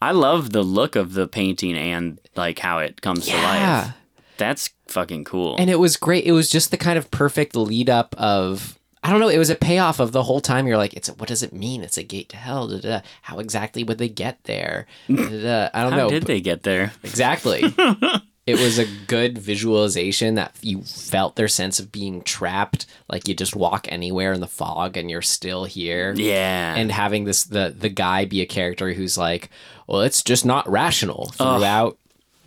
I 0.00 0.12
love 0.12 0.50
the 0.52 0.62
look 0.62 0.94
of 0.96 1.12
the 1.14 1.26
painting 1.26 1.76
and 1.76 2.20
like 2.36 2.60
how 2.60 2.78
it 2.78 3.00
comes 3.02 3.26
to 3.26 3.34
life. 3.34 3.60
Yeah. 3.60 3.80
life. 3.86 3.94
That's 4.38 4.70
fucking 4.86 5.24
cool. 5.24 5.56
and 5.58 5.68
it 5.68 5.78
was 5.78 5.96
great. 5.96 6.24
It 6.24 6.32
was 6.32 6.48
just 6.48 6.70
the 6.70 6.76
kind 6.78 6.96
of 6.98 7.10
perfect 7.10 7.54
lead 7.54 7.90
up 7.90 8.14
of. 8.16 8.78
I 9.04 9.10
don't 9.10 9.20
know. 9.20 9.28
It 9.28 9.38
was 9.38 9.48
a 9.50 9.54
payoff 9.54 10.00
of 10.00 10.10
the 10.10 10.24
whole 10.24 10.40
time. 10.40 10.66
You're 10.66 10.76
like, 10.76 10.92
it's 10.94 11.08
a, 11.08 11.12
what 11.14 11.28
does 11.28 11.44
it 11.44 11.52
mean? 11.52 11.82
It's 11.82 11.96
a 11.96 12.02
gate 12.02 12.28
to 12.30 12.36
hell. 12.36 12.66
Da, 12.66 12.78
da, 12.78 12.88
da. 12.88 13.00
How 13.22 13.38
exactly 13.38 13.84
would 13.84 13.98
they 13.98 14.08
get 14.08 14.42
there? 14.44 14.86
I 15.08 15.12
don't 15.12 15.92
how 15.92 15.96
know. 15.96 16.10
did 16.10 16.24
they 16.24 16.40
get 16.40 16.64
there? 16.64 16.92
Exactly. 17.04 17.62
it 18.46 18.58
was 18.58 18.78
a 18.78 18.86
good 19.06 19.38
visualization 19.38 20.34
that 20.34 20.56
you 20.62 20.82
felt 20.82 21.36
their 21.36 21.48
sense 21.48 21.78
of 21.78 21.92
being 21.92 22.22
trapped. 22.22 22.86
Like 23.08 23.28
you 23.28 23.34
just 23.34 23.54
walk 23.54 23.86
anywhere 23.88 24.32
in 24.32 24.40
the 24.40 24.46
fog 24.48 24.96
and 24.96 25.08
you're 25.08 25.22
still 25.22 25.64
here. 25.64 26.12
Yeah. 26.16 26.74
And 26.74 26.90
having 26.90 27.24
this 27.24 27.44
the 27.44 27.74
the 27.78 27.88
guy 27.90 28.24
be 28.24 28.40
a 28.40 28.46
character 28.46 28.92
who's 28.94 29.16
like, 29.16 29.48
well, 29.86 30.00
it's 30.00 30.22
just 30.24 30.44
not 30.44 30.68
rational 30.68 31.26
throughout. 31.34 31.98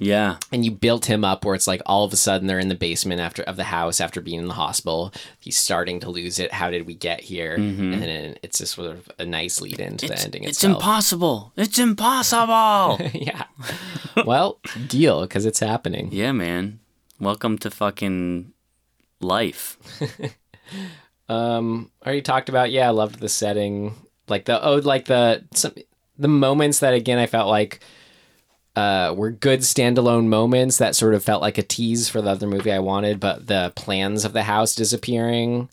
Yeah. 0.02 0.38
And 0.52 0.66
you 0.66 0.72
built 0.72 1.06
him 1.06 1.24
up 1.24 1.46
where 1.46 1.54
it's 1.54 1.68
like 1.68 1.82
all 1.86 2.04
of 2.04 2.12
a 2.12 2.16
sudden 2.18 2.48
they're 2.48 2.58
in 2.60 2.70
the 2.70 2.76
basement 2.76 3.22
after 3.22 3.44
of 3.44 3.56
the 3.56 3.66
house 3.66 4.02
after 4.02 4.20
being 4.20 4.40
in 4.40 4.48
the 4.48 4.56
hospital. 4.56 5.14
He's 5.40 5.56
starting 5.58 6.00
to 6.00 6.10
lose 6.10 6.40
it. 6.40 6.52
How 6.52 6.72
did 6.72 6.88
we 6.88 6.96
get 6.96 7.22
here? 7.22 7.54
And 7.54 8.02
then 8.02 8.36
it's 8.42 8.58
just 8.58 8.74
sort 8.74 8.90
of 8.92 9.10
a 9.20 9.26
nice 9.26 9.62
lead 9.62 9.80
into 9.80 10.08
the 10.08 10.18
ending 10.20 10.42
Mm-hmm. 10.42 10.50
It's 10.50 10.58
itself. 10.58 10.78
impossible. 10.78 11.54
It's 11.56 11.78
impossible. 11.78 13.00
yeah. 13.14 13.44
Well, 14.26 14.60
deal 14.88 15.22
because 15.22 15.46
it's 15.46 15.60
happening. 15.60 16.10
yeah, 16.12 16.32
man. 16.32 16.80
Welcome 17.20 17.58
to 17.60 17.70
fucking 17.70 18.52
life. 19.22 19.78
Um, 21.30 21.92
already 22.06 22.22
talked 22.22 22.50
about. 22.50 22.72
Yeah, 22.72 22.88
I 22.88 22.92
loved 22.92 23.20
the 23.20 23.30
setting. 23.30 23.96
Like 24.28 24.46
the 24.46 24.62
oh, 24.64 24.76
like 24.78 25.06
the 25.06 25.46
some 25.54 25.74
the 26.18 26.28
moments 26.28 26.80
that 26.80 26.94
again 26.94 27.18
I 27.20 27.26
felt 27.26 27.48
like 27.50 27.80
uh 28.76 29.14
were 29.18 29.32
good 29.32 29.60
standalone 29.62 30.28
moments 30.28 30.78
that 30.78 30.96
sort 30.96 31.14
of 31.14 31.24
felt 31.24 31.42
like 31.42 31.58
a 31.58 31.64
tease 31.64 32.08
for 32.10 32.22
the 32.22 32.30
other 32.30 32.48
movie 32.48 32.72
I 32.72 32.80
wanted. 32.80 33.20
But 33.20 33.48
the 33.48 33.74
plans 33.76 34.24
of 34.26 34.34
the 34.34 34.44
house 34.44 34.76
disappearing. 34.76 35.70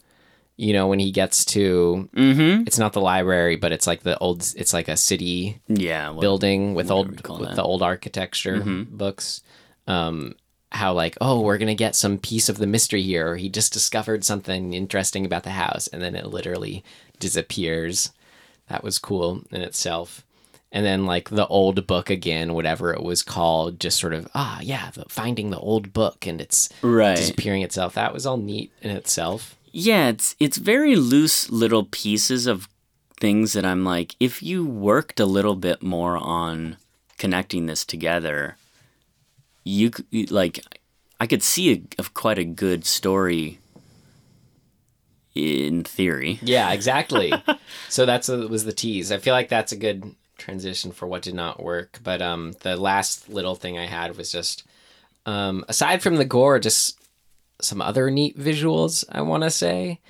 You 0.61 0.73
know, 0.73 0.89
when 0.89 0.99
he 0.99 1.13
gets 1.13 1.45
to, 1.55 2.09
Mm-hmm. 2.17 2.65
it's 2.67 2.81
not 2.81 2.93
the 2.93 3.01
library, 3.01 3.55
but 3.55 3.71
it's 3.71 3.87
like 3.87 4.03
the 4.03 4.19
old. 4.19 4.41
It's 4.57 4.73
like 4.73 4.89
a 4.89 4.97
city 4.97 5.61
Yeah. 5.69 6.11
Well, 6.11 6.21
building 6.21 6.75
with 6.75 6.91
old 6.91 7.11
with 7.29 7.49
that. 7.51 7.55
the 7.55 7.63
old 7.63 7.81
architecture 7.81 8.59
books. 8.91 9.41
Um, 9.87 10.35
how 10.73 10.93
like 10.95 11.17
oh 11.21 11.41
we're 11.43 11.59
gonna 11.59 11.77
get 11.77 11.95
some 11.95 12.19
piece 12.19 12.49
of 12.49 12.59
the 12.59 12.67
mystery 12.67 13.03
here, 13.03 13.31
or 13.31 13.37
he 13.37 13.49
just 13.49 13.73
discovered 13.73 14.25
something 14.25 14.75
interesting 14.75 15.25
about 15.25 15.45
the 15.45 15.51
house, 15.51 15.87
and 15.87 16.03
then 16.03 16.17
it 16.17 16.27
literally 16.27 16.83
disappears. 17.21 18.11
That 18.69 18.83
was 18.83 18.99
cool 18.99 19.43
in 19.53 19.63
itself. 19.63 20.25
And 20.71 20.85
then 20.85 21.07
like 21.07 21.31
the 21.31 21.47
old 21.47 21.87
book 21.87 22.11
again, 22.11 22.53
whatever 22.53 22.93
it 22.93 23.03
was 23.03 23.23
called, 23.23 23.81
just 23.81 23.99
sort 23.99 24.13
of 24.13 24.29
ah 24.35 24.61
yeah, 24.61 24.91
the, 24.91 25.05
finding 25.09 25.51
the 25.51 25.59
old 25.59 25.93
book 25.93 26.27
and 26.27 26.41
it's 26.41 26.69
Right. 26.83 27.17
disappearing 27.17 27.63
itself. 27.63 27.95
That 27.95 28.13
was 28.13 28.27
all 28.27 28.37
neat 28.37 28.71
in 28.83 28.91
itself. 28.91 29.57
Yeah, 29.73 30.09
it's 30.09 30.37
it's 30.39 30.59
very 30.59 30.95
loose 30.97 31.51
little 31.51 31.85
pieces 31.85 32.47
of 32.47 32.69
things 33.19 33.53
that 33.55 33.65
I'm 33.65 33.85
like, 33.85 34.15
if 34.21 34.43
you 34.43 34.65
worked 34.67 35.19
a 35.21 35.27
little 35.27 35.57
bit 35.57 35.83
more 35.83 36.17
on 36.17 36.77
connecting 37.17 37.67
this 37.67 37.85
together, 37.85 38.57
you 39.65 39.91
like, 40.31 40.65
I 41.19 41.27
could 41.27 41.43
see 41.43 41.73
a, 41.73 41.83
of 42.01 42.15
quite 42.15 42.39
a 42.39 42.45
good 42.45 42.85
story 42.85 43.59
in 45.35 45.85
theory. 45.85 46.39
Yeah, 46.43 46.71
exactly. 46.73 47.33
so 47.89 48.07
that's 48.07 48.29
a, 48.29 48.49
was 48.49 48.65
the 48.65 48.73
tease. 48.73 49.13
I 49.13 49.19
feel 49.19 49.35
like 49.35 49.49
that's 49.49 49.73
a 49.73 49.77
good 49.77 50.15
transition 50.39 50.93
for 50.93 51.07
what 51.07 51.23
did 51.23 51.35
not 51.35 51.63
work. 51.63 51.99
But 52.03 52.23
um, 52.23 52.55
the 52.61 52.77
last 52.77 53.29
little 53.29 53.55
thing 53.55 53.77
I 53.77 53.87
had 53.87 54.17
was 54.17 54.33
just 54.33 54.65
um, 55.27 55.65
aside 55.69 56.03
from 56.03 56.17
the 56.17 56.25
gore, 56.25 56.59
just 56.59 56.99
some 57.61 57.83
other 57.83 58.11
neat 58.11 58.39
visuals. 58.39 59.05
I 59.11 59.21
want 59.21 59.43
to 59.43 59.51
say, 59.51 60.01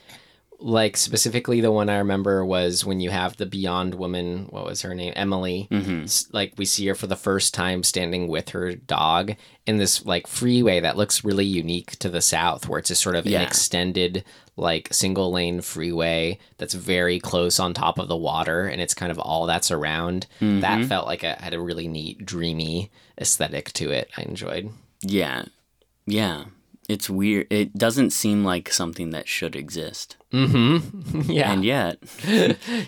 like 0.61 0.97
specifically 0.97 1.61
the 1.61 1.71
one 1.71 1.89
I 1.89 1.99
remember 1.99 2.45
was 2.45 2.85
when 2.85 2.99
you 3.01 3.11
have 3.11 3.37
the 3.37 3.47
Beyond 3.47 3.95
Woman. 3.95 4.47
What 4.51 4.65
was 4.65 4.83
her 4.83 4.95
name? 4.95 5.13
Emily. 5.15 5.69
Mm-hmm. 5.71 6.03
S- 6.05 6.27
Like 6.33 6.55
we 6.57 6.65
see 6.65 6.87
her 6.89 6.95
for 6.97 7.07
the 7.07 7.15
first 7.17 7.55
time 7.55 7.83
standing 7.85 8.27
with 8.29 8.49
her 8.51 8.75
dog 8.75 9.35
in 9.67 9.77
this 9.79 10.05
like 10.05 10.27
freeway 10.27 10.81
that 10.81 10.97
looks 10.97 11.25
really 11.25 11.45
unique 11.45 11.93
to 12.01 12.09
the 12.09 12.21
south, 12.21 12.69
where 12.69 12.79
it's 12.81 12.89
just 12.89 13.03
sort 13.03 13.15
of 13.15 13.25
Yeah. 13.27 13.41
an 13.41 13.47
extended 13.47 14.25
like 14.57 14.89
single 14.93 15.31
lane 15.31 15.61
freeway 15.61 16.37
that's 16.57 16.75
very 16.75 17.21
close 17.21 17.61
on 17.61 17.73
top 17.73 17.97
of 17.97 18.09
the 18.09 18.17
water 18.17 18.67
and 18.67 18.81
it's 18.81 18.93
kind 18.95 19.13
of 19.13 19.19
all 19.21 19.47
that's 19.47 19.71
around 19.71 20.27
that 20.41 20.45
mm-hmm. 20.81 20.89
felt 20.89 21.07
like 21.07 21.23
it 21.23 21.41
had 21.41 21.55
a 21.55 21.61
really 21.61 21.87
neat 21.87 22.27
dreamy 22.27 22.91
aesthetic 23.21 23.73
to 23.73 23.93
it 23.93 24.11
i 24.17 24.23
enjoyed 24.23 24.69
Yeah, 25.01 25.45
yeah. 26.07 26.47
It's 26.89 27.11
weird. 27.11 27.47
It 27.51 27.75
doesn't 27.75 28.11
seem 28.11 28.45
like 28.45 28.73
something 28.73 29.11
that 29.11 29.29
should 29.29 29.55
exist, 29.55 30.17
yeah 30.33 31.53
and 31.53 31.63
yet 31.65 31.99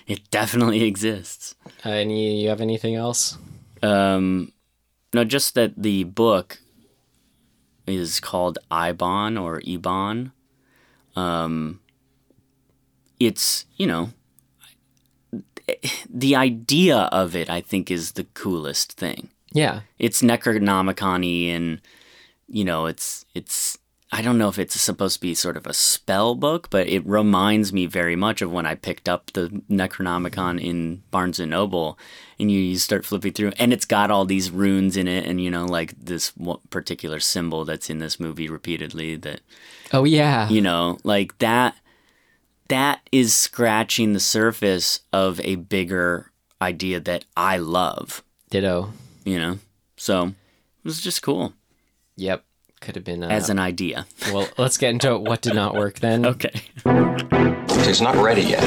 it 0.06 0.30
definitely 0.30 0.84
exists. 0.84 1.54
uh, 1.84 1.90
any 1.90 2.40
you 2.42 2.48
have 2.48 2.60
anything 2.62 2.94
else 2.94 3.36
Um, 3.82 4.52
no, 5.12 5.24
just 5.24 5.54
that 5.54 5.72
the 5.76 6.04
book 6.04 6.58
is 7.86 8.20
called 8.20 8.58
Ibon 8.70 9.40
or 9.40 9.60
Ebon. 9.64 10.32
Um, 11.16 11.80
it's 13.18 13.66
you 13.76 13.86
know, 13.86 14.10
the 16.08 16.34
idea 16.36 16.96
of 17.12 17.34
it, 17.36 17.50
I 17.50 17.60
think, 17.60 17.90
is 17.90 18.12
the 18.12 18.24
coolest 18.34 18.92
thing. 18.92 19.28
yeah 19.52 19.80
It's 19.98 20.22
Necronomicon-y 20.22 21.52
and 21.54 21.80
you 22.48 22.64
know, 22.64 22.86
it's 22.86 23.24
it's. 23.34 23.78
I 24.12 24.22
don't 24.22 24.38
know 24.38 24.48
if 24.48 24.58
it's 24.58 24.80
supposed 24.80 25.14
to 25.14 25.20
be 25.20 25.34
sort 25.34 25.56
of 25.56 25.66
a 25.66 25.72
spell 25.72 26.34
book, 26.34 26.68
but 26.68 26.88
it 26.88 27.06
reminds 27.06 27.72
me 27.72 27.86
very 27.86 28.16
much 28.16 28.42
of 28.42 28.50
when 28.50 28.66
I 28.66 28.74
picked 28.74 29.08
up 29.08 29.30
the 29.32 29.48
Necronomicon 29.70 30.60
in 30.60 31.02
Barnes 31.12 31.38
and 31.38 31.52
Noble, 31.52 31.96
and 32.38 32.50
you, 32.50 32.58
you 32.58 32.76
start 32.78 33.06
flipping 33.06 33.32
through, 33.32 33.52
and 33.58 33.72
it's 33.72 33.84
got 33.84 34.10
all 34.10 34.24
these 34.24 34.50
runes 34.50 34.96
in 34.96 35.06
it, 35.06 35.26
and 35.26 35.40
you 35.40 35.48
know, 35.48 35.64
like 35.64 35.94
this 35.96 36.32
particular 36.70 37.20
symbol 37.20 37.64
that's 37.64 37.88
in 37.88 38.00
this 38.00 38.18
movie 38.18 38.48
repeatedly. 38.48 39.14
That 39.14 39.42
oh 39.92 40.04
yeah 40.04 40.48
you 40.48 40.60
know, 40.60 40.98
like 41.04 41.38
that. 41.38 41.76
That 42.68 43.00
is 43.10 43.34
scratching 43.34 44.12
the 44.12 44.20
surface 44.20 45.00
of 45.12 45.40
a 45.40 45.56
bigger 45.56 46.30
idea 46.62 47.00
that 47.00 47.24
I 47.36 47.56
love. 47.58 48.22
ditto 48.48 48.92
You 49.24 49.38
know, 49.40 49.58
so 49.96 50.26
it 50.28 50.84
was 50.84 51.00
just 51.00 51.22
cool 51.22 51.52
yep 52.16 52.44
could 52.80 52.94
have 52.94 53.04
been 53.04 53.22
uh, 53.22 53.28
as 53.28 53.48
an 53.50 53.58
idea. 53.58 54.06
well 54.32 54.48
let's 54.58 54.78
get 54.78 54.90
into 54.90 55.16
what 55.18 55.42
did 55.42 55.54
not 55.54 55.74
work 55.74 55.98
then 56.00 56.24
Okay. 56.26 56.50
It's 56.84 58.00
not 58.00 58.16
ready 58.16 58.42
yet. 58.42 58.62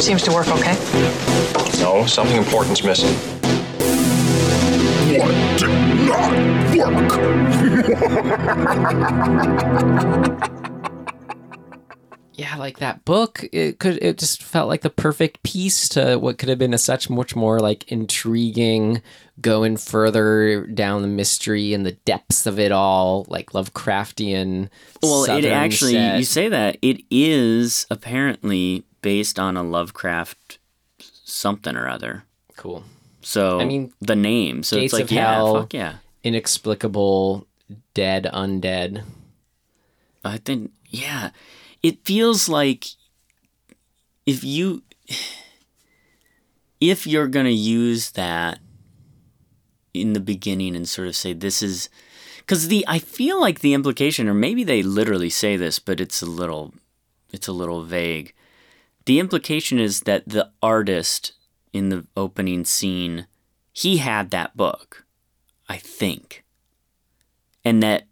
Seems 0.00 0.22
to 0.22 0.32
work 0.32 0.48
okay. 0.48 0.74
No, 1.80 2.06
something 2.06 2.36
important's 2.36 2.82
missing. 2.82 3.14
What 5.18 5.58
did 5.58 5.68
not 6.06 6.32
work? 10.68 10.74
yeah, 12.38 12.56
like 12.56 12.78
that 12.78 13.04
book, 13.04 13.44
it 13.52 13.80
could 13.80 13.98
it 14.00 14.16
just 14.16 14.44
felt 14.44 14.68
like 14.68 14.82
the 14.82 14.90
perfect 14.90 15.42
piece 15.42 15.88
to 15.88 16.18
what 16.18 16.38
could 16.38 16.48
have 16.48 16.58
been 16.58 16.72
a 16.72 16.78
such 16.78 17.10
much 17.10 17.34
more 17.34 17.58
like 17.58 17.90
intriguing, 17.90 19.02
going 19.40 19.76
further 19.76 20.64
down 20.68 21.02
the 21.02 21.08
mystery 21.08 21.74
and 21.74 21.84
the 21.84 21.92
depths 21.92 22.46
of 22.46 22.60
it 22.60 22.70
all, 22.70 23.26
like 23.28 23.50
Lovecraftian. 23.50 24.68
Well, 25.02 25.24
it 25.24 25.46
actually, 25.46 25.94
set. 25.94 26.18
you 26.18 26.24
say 26.24 26.48
that, 26.48 26.78
it 26.80 27.02
is 27.10 27.88
apparently 27.90 28.84
based 29.02 29.40
on 29.40 29.56
a 29.56 29.64
Lovecraft 29.64 30.58
something 31.24 31.74
or 31.74 31.88
other. 31.88 32.22
cool, 32.56 32.84
So, 33.20 33.58
I 33.58 33.64
mean, 33.64 33.92
the 34.00 34.14
name. 34.14 34.62
So 34.62 34.76
Gates 34.76 34.92
it's 34.92 35.00
like, 35.00 35.02
of 35.04 35.10
yeah, 35.10 35.34
Hell. 35.34 35.60
fuck 35.62 35.74
yeah. 35.74 35.96
inexplicable, 36.22 37.48
dead, 37.94 38.30
undead. 38.32 39.02
I 40.24 40.36
think, 40.38 40.70
yeah. 40.86 41.30
It 41.82 42.04
feels 42.04 42.48
like 42.48 42.86
if 44.26 44.42
you, 44.42 44.82
if 46.80 47.06
you're 47.06 47.28
going 47.28 47.46
to 47.46 47.52
use 47.52 48.10
that 48.12 48.58
in 49.94 50.12
the 50.12 50.20
beginning 50.20 50.76
and 50.76 50.88
sort 50.88 51.08
of 51.08 51.16
say, 51.16 51.32
this 51.32 51.62
is, 51.62 51.88
because 52.38 52.68
the, 52.68 52.84
I 52.88 52.98
feel 52.98 53.40
like 53.40 53.60
the 53.60 53.74
implication, 53.74 54.28
or 54.28 54.34
maybe 54.34 54.64
they 54.64 54.82
literally 54.82 55.30
say 55.30 55.56
this, 55.56 55.78
but 55.78 56.00
it's 56.00 56.22
a 56.22 56.26
little, 56.26 56.74
it's 57.32 57.48
a 57.48 57.52
little 57.52 57.84
vague. 57.84 58.34
The 59.06 59.20
implication 59.20 59.78
is 59.78 60.00
that 60.00 60.28
the 60.28 60.50
artist 60.62 61.32
in 61.72 61.88
the 61.88 62.06
opening 62.16 62.64
scene, 62.64 63.26
he 63.72 63.98
had 63.98 64.30
that 64.30 64.56
book, 64.56 65.04
I 65.68 65.76
think. 65.76 66.44
And 67.64 67.82
that 67.82 68.06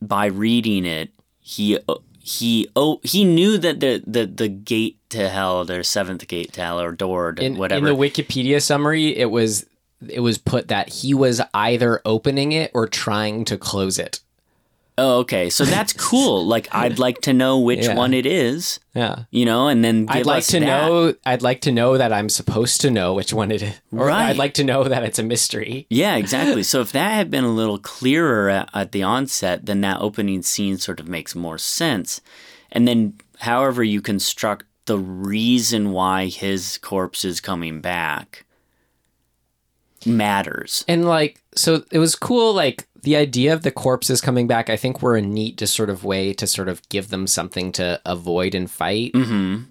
by 0.00 0.26
reading 0.26 0.84
it, 0.84 1.13
he 1.46 1.78
uh, 1.88 1.96
he 2.18 2.66
oh 2.74 3.00
he 3.02 3.22
knew 3.22 3.58
that 3.58 3.78
the 3.78 4.02
the, 4.06 4.24
the 4.24 4.48
gate 4.48 4.98
to 5.10 5.28
hell, 5.28 5.66
their 5.66 5.82
seventh 5.82 6.26
gate 6.26 6.54
to 6.54 6.62
hell 6.62 6.80
or 6.80 6.90
door 6.90 7.34
to 7.34 7.44
In, 7.44 7.58
whatever. 7.58 7.86
in 7.86 7.94
the 7.94 8.00
Wikipedia 8.00 8.62
summary, 8.62 9.14
it 9.14 9.30
was 9.30 9.66
it 10.08 10.20
was 10.20 10.38
put 10.38 10.68
that 10.68 10.88
he 10.88 11.12
was 11.12 11.42
either 11.52 12.00
opening 12.06 12.52
it 12.52 12.70
or 12.72 12.86
trying 12.88 13.44
to 13.44 13.58
close 13.58 13.98
it. 13.98 14.20
Oh, 14.96 15.18
okay. 15.20 15.50
So 15.50 15.64
that's 15.64 15.92
cool. 16.10 16.46
like 16.46 16.68
I'd 16.72 16.98
like 17.00 17.20
to 17.22 17.32
know 17.32 17.58
which 17.58 17.84
Yeah. 17.86 17.94
one 17.96 18.14
it 18.14 18.26
is. 18.26 18.78
Yeah. 18.94 19.24
You 19.30 19.44
know, 19.44 19.66
and 19.68 19.84
then 19.84 20.06
I'd 20.08 20.24
like 20.26 20.44
to 20.46 20.60
that. 20.60 20.66
know. 20.66 21.14
I'd 21.26 21.42
like 21.42 21.62
to 21.62 21.72
know 21.72 21.98
that 21.98 22.12
I'm 22.12 22.28
supposed 22.28 22.80
to 22.82 22.90
know 22.90 23.14
which 23.14 23.32
one 23.32 23.50
it 23.50 23.62
is. 23.62 23.74
Or 23.90 24.06
Right. 24.06 24.28
I'd 24.30 24.36
like 24.36 24.54
to 24.54 24.64
know 24.64 24.84
that 24.84 25.02
it's 25.02 25.18
a 25.18 25.24
mystery. 25.24 25.86
Yeah, 25.90 26.14
exactly. 26.16 26.62
so 26.72 26.80
if 26.80 26.92
that 26.92 27.10
had 27.10 27.30
been 27.30 27.44
a 27.44 27.52
little 27.52 27.78
clearer 27.78 28.48
at, 28.48 28.70
at 28.72 28.92
the 28.92 29.02
onset, 29.02 29.66
then 29.66 29.80
that 29.80 30.00
opening 30.00 30.42
scene 30.42 30.78
sort 30.78 31.00
of 31.00 31.08
makes 31.08 31.34
more 31.34 31.58
sense. 31.58 32.20
And 32.70 32.86
then, 32.86 33.14
however, 33.40 33.82
you 33.82 34.00
construct 34.00 34.66
the 34.86 34.98
reason 34.98 35.90
why 35.92 36.26
his 36.26 36.78
corpse 36.78 37.24
is 37.24 37.40
coming 37.40 37.80
back 37.80 38.43
matters. 40.06 40.84
And 40.88 41.06
like, 41.06 41.40
so 41.54 41.84
it 41.90 41.98
was 41.98 42.14
cool. 42.14 42.54
Like 42.54 42.86
the 43.02 43.16
idea 43.16 43.52
of 43.52 43.62
the 43.62 43.70
corpses 43.70 44.20
coming 44.20 44.46
back, 44.46 44.70
I 44.70 44.76
think 44.76 45.02
were 45.02 45.16
a 45.16 45.22
neat, 45.22 45.56
just 45.56 45.74
sort 45.74 45.90
of 45.90 46.04
way 46.04 46.32
to 46.34 46.46
sort 46.46 46.68
of 46.68 46.86
give 46.88 47.08
them 47.08 47.26
something 47.26 47.72
to 47.72 48.00
avoid 48.04 48.54
and 48.54 48.70
fight. 48.70 49.12
Mm-hmm. 49.12 49.64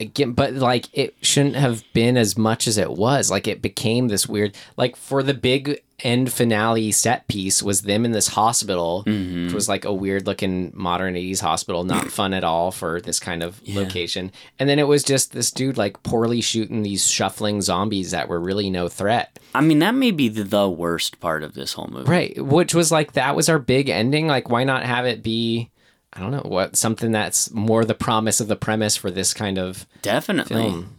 Again, 0.00 0.32
but 0.32 0.54
like 0.54 0.86
it 0.92 1.14
shouldn't 1.22 1.54
have 1.54 1.84
been 1.92 2.16
as 2.16 2.36
much 2.36 2.66
as 2.66 2.78
it 2.78 2.90
was. 2.90 3.30
Like 3.30 3.46
it 3.46 3.62
became 3.62 4.08
this 4.08 4.26
weird. 4.26 4.56
Like 4.76 4.96
for 4.96 5.22
the 5.22 5.34
big 5.34 5.82
end 6.04 6.32
finale 6.32 6.92
set 6.92 7.26
piece 7.26 7.62
was 7.62 7.82
them 7.82 8.04
in 8.04 8.12
this 8.12 8.28
hospital, 8.28 9.02
which 9.04 9.14
mm-hmm. 9.14 9.54
was 9.54 9.68
like 9.68 9.84
a 9.84 9.92
weird 9.92 10.26
looking 10.26 10.70
modern 10.74 11.14
80s 11.14 11.40
hospital, 11.40 11.84
not 11.84 12.10
fun 12.12 12.34
at 12.34 12.44
all 12.44 12.70
for 12.70 13.00
this 13.00 13.18
kind 13.18 13.42
of 13.42 13.60
location. 13.66 14.30
And 14.58 14.68
then 14.68 14.78
it 14.78 14.86
was 14.86 15.02
just 15.02 15.32
this 15.32 15.50
dude 15.50 15.78
like 15.78 16.02
poorly 16.02 16.40
shooting 16.40 16.82
these 16.82 17.10
shuffling 17.10 17.62
zombies 17.62 18.10
that 18.10 18.28
were 18.28 18.38
really 18.38 18.70
no 18.70 18.88
threat. 18.88 19.38
I 19.54 19.62
mean, 19.62 19.78
that 19.78 19.94
may 19.94 20.10
be 20.10 20.28
the, 20.28 20.44
the 20.44 20.68
worst 20.68 21.20
part 21.20 21.42
of 21.42 21.54
this 21.54 21.72
whole 21.72 21.88
movie. 21.88 22.10
Right, 22.10 22.44
which 22.44 22.74
was 22.74 22.92
like 22.92 23.12
that 23.12 23.34
was 23.34 23.48
our 23.48 23.58
big 23.58 23.88
ending. 23.88 24.26
Like, 24.26 24.50
why 24.50 24.64
not 24.64 24.84
have 24.84 25.06
it 25.06 25.22
be, 25.22 25.70
I 26.12 26.20
don't 26.20 26.32
know, 26.32 26.42
what 26.44 26.76
something 26.76 27.12
that's 27.12 27.50
more 27.52 27.84
the 27.84 27.94
promise 27.94 28.40
of 28.40 28.48
the 28.48 28.56
premise 28.56 28.96
for 28.96 29.10
this 29.10 29.32
kind 29.32 29.58
of 29.58 29.86
Definitely. 30.02 30.62
film. 30.62 30.98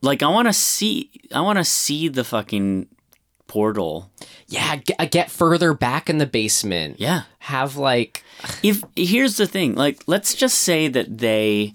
Like 0.00 0.22
I 0.22 0.28
want 0.28 0.48
to 0.48 0.52
see 0.52 1.10
I 1.32 1.40
want 1.42 1.58
to 1.58 1.64
see 1.64 2.08
the 2.08 2.24
fucking 2.24 2.88
portal. 3.52 4.10
Yeah, 4.48 4.76
get, 4.76 4.96
uh, 4.98 5.04
get 5.04 5.30
further 5.30 5.74
back 5.74 6.08
in 6.08 6.16
the 6.16 6.24
basement. 6.24 6.98
Yeah. 6.98 7.24
have 7.40 7.76
like 7.76 8.24
if 8.62 8.82
here's 8.96 9.36
the 9.36 9.46
thing 9.46 9.74
like 9.74 10.02
let's 10.06 10.34
just 10.34 10.58
say 10.58 10.88
that 10.88 11.18
they 11.18 11.74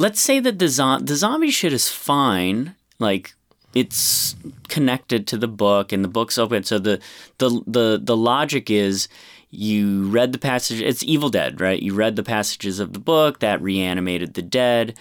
let's 0.00 0.20
say 0.20 0.40
that 0.40 0.58
the, 0.58 0.66
zo- 0.66 0.98
the 0.98 1.14
zombie 1.14 1.52
shit 1.52 1.72
is 1.72 1.88
fine 1.88 2.74
like 2.98 3.34
it's 3.72 4.34
connected 4.68 5.28
to 5.28 5.36
the 5.36 5.46
book 5.48 5.92
and 5.92 6.02
the 6.02 6.08
book's 6.08 6.38
open 6.38 6.64
so 6.64 6.80
the 6.80 6.98
the 7.38 7.62
the, 7.68 8.00
the 8.02 8.16
logic 8.16 8.68
is 8.68 9.06
you 9.50 10.08
read 10.10 10.32
the 10.32 10.38
passage 10.38 10.80
it's 10.80 11.04
evil 11.04 11.28
dead 11.30 11.60
right 11.60 11.82
you 11.82 11.94
read 11.94 12.16
the 12.16 12.24
passages 12.24 12.80
of 12.80 12.92
the 12.92 12.98
book 12.98 13.38
that 13.38 13.62
reanimated 13.62 14.34
the 14.34 14.42
dead 14.42 14.98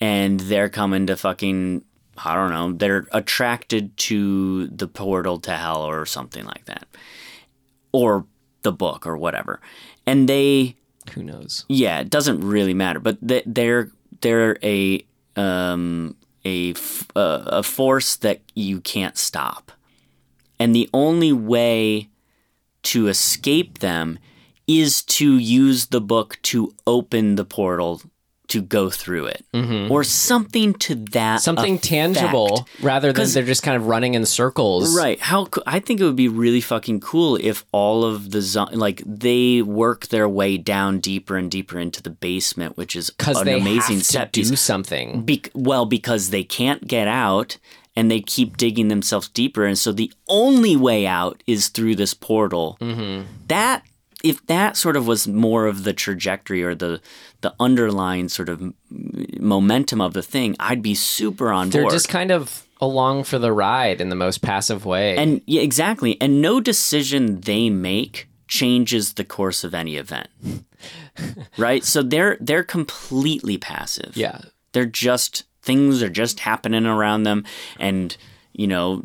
and 0.00 0.38
they're 0.40 0.68
coming 0.68 1.06
to 1.08 1.16
fucking 1.16 1.82
i 2.24 2.34
don't 2.34 2.50
know 2.50 2.72
they're 2.72 3.06
attracted 3.12 3.96
to 3.96 4.66
the 4.68 4.88
portal 4.88 5.38
to 5.40 5.52
hell 5.52 5.82
or 5.82 6.06
something 6.06 6.44
like 6.44 6.64
that. 6.66 6.86
Or 7.92 8.26
the 8.62 8.72
book 8.72 9.06
or 9.06 9.16
whatever. 9.16 9.60
And 10.06 10.28
they 10.28 10.76
who 11.14 11.22
knows. 11.22 11.64
yeah 11.68 12.00
it 12.00 12.10
doesn't 12.10 12.40
really 12.40 12.74
matter 12.74 12.98
but 13.00 13.16
they- 13.22 13.42
they're 13.46 13.90
they're 14.20 14.58
a 14.62 15.04
um 15.36 16.16
a 16.44 16.70
f- 16.72 17.08
uh, 17.16 17.42
a 17.46 17.62
force 17.62 18.16
that 18.16 18.40
you 18.54 18.80
can't 18.80 19.16
stop. 19.18 19.72
And 20.58 20.74
the 20.74 20.88
only 20.94 21.32
way 21.32 22.08
to 22.84 23.08
escape 23.08 23.78
them 23.80 24.18
is 24.66 25.02
to 25.02 25.36
use 25.38 25.86
the 25.86 26.00
book 26.00 26.38
to 26.42 26.72
open 26.86 27.34
the 27.36 27.44
portal 27.44 28.00
to 28.48 28.62
go 28.62 28.90
through 28.90 29.26
it 29.26 29.44
or 29.90 30.04
something 30.04 30.74
to 30.74 30.94
that 30.94 31.36
Mm-hmm. 31.36 31.38
Something 31.38 31.74
effect. 31.74 31.84
tangible 31.84 32.68
rather 32.80 33.12
than 33.12 33.28
they're 33.30 33.42
just 33.44 33.62
kind 33.62 33.76
of 33.76 33.86
running 33.86 34.14
in 34.14 34.24
circles. 34.26 34.96
Right. 34.96 35.18
How 35.20 35.48
I 35.66 35.80
think 35.80 36.00
it 36.00 36.04
would 36.04 36.16
be 36.16 36.28
really 36.28 36.60
fucking 36.60 37.00
cool 37.00 37.36
if 37.36 37.64
all 37.72 38.04
of 38.04 38.30
the 38.30 38.40
zo- 38.42 38.68
like 38.72 39.02
they 39.06 39.62
work 39.62 40.06
their 40.08 40.28
way 40.28 40.56
down 40.58 41.00
deeper 41.00 41.36
and 41.36 41.50
deeper 41.50 41.78
into 41.78 42.02
the 42.02 42.10
basement, 42.10 42.76
which 42.76 42.94
is 42.96 43.10
Because 43.10 43.38
an 43.40 43.46
they 43.46 43.58
amazing 43.60 43.96
have 44.18 44.30
to 44.32 44.42
do 44.42 44.56
something. 44.56 45.22
Bec- 45.24 45.50
well, 45.54 45.86
because 45.86 46.30
they 46.30 46.44
can't 46.44 46.86
get 46.86 47.08
out 47.08 47.58
and 47.94 48.10
they 48.10 48.20
keep 48.20 48.56
digging 48.58 48.88
themselves 48.88 49.28
deeper, 49.30 49.64
and 49.64 49.78
so 49.78 49.90
the 49.90 50.12
only 50.28 50.76
way 50.76 51.06
out 51.06 51.42
is 51.46 51.68
through 51.68 51.96
this 51.96 52.12
portal. 52.12 52.76
Mm-hmm. 52.80 53.26
That 53.48 53.82
if 54.28 54.44
that 54.46 54.76
sort 54.76 54.96
of 54.96 55.06
was 55.06 55.28
more 55.28 55.66
of 55.66 55.84
the 55.84 55.92
trajectory 55.92 56.62
or 56.62 56.74
the 56.74 57.00
the 57.40 57.54
underlying 57.60 58.28
sort 58.28 58.48
of 58.48 58.72
momentum 59.38 60.00
of 60.00 60.14
the 60.14 60.22
thing, 60.22 60.56
I'd 60.58 60.82
be 60.82 60.94
super 60.94 61.50
on 61.50 61.70
board. 61.70 61.84
They're 61.84 61.90
just 61.90 62.08
kind 62.08 62.30
of 62.30 62.66
along 62.80 63.24
for 63.24 63.38
the 63.38 63.52
ride 63.52 64.00
in 64.00 64.08
the 64.08 64.16
most 64.16 64.42
passive 64.42 64.84
way. 64.84 65.16
And 65.16 65.40
yeah, 65.46 65.62
exactly. 65.62 66.20
And 66.20 66.42
no 66.42 66.60
decision 66.60 67.40
they 67.42 67.70
make 67.70 68.28
changes 68.48 69.14
the 69.14 69.24
course 69.24 69.64
of 69.64 69.74
any 69.74 69.96
event. 69.96 70.28
right? 71.56 71.84
So 71.84 72.02
they're 72.02 72.36
they're 72.40 72.64
completely 72.64 73.58
passive. 73.58 74.16
yeah. 74.16 74.40
They're 74.72 74.84
just 74.84 75.44
things 75.62 76.02
are 76.02 76.10
just 76.10 76.40
happening 76.40 76.86
around 76.86 77.22
them 77.22 77.44
and 77.80 78.16
you 78.52 78.66
know 78.66 79.02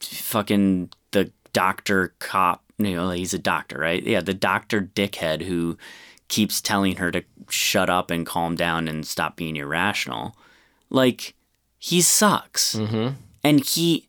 fucking 0.00 0.90
the 1.12 1.30
doctor 1.52 2.14
cop, 2.18 2.65
you 2.78 2.94
know, 2.96 3.10
he's 3.10 3.34
a 3.34 3.38
doctor, 3.38 3.78
right? 3.78 4.02
Yeah, 4.02 4.20
the 4.20 4.34
doctor 4.34 4.80
dickhead 4.94 5.42
who 5.42 5.76
keeps 6.28 6.60
telling 6.60 6.96
her 6.96 7.10
to 7.10 7.22
shut 7.48 7.88
up 7.88 8.10
and 8.10 8.26
calm 8.26 8.54
down 8.56 8.88
and 8.88 9.06
stop 9.06 9.36
being 9.36 9.56
irrational. 9.56 10.36
Like 10.90 11.34
he 11.78 12.00
sucks. 12.00 12.74
Mm-hmm. 12.74 13.14
And 13.44 13.64
he 13.64 14.08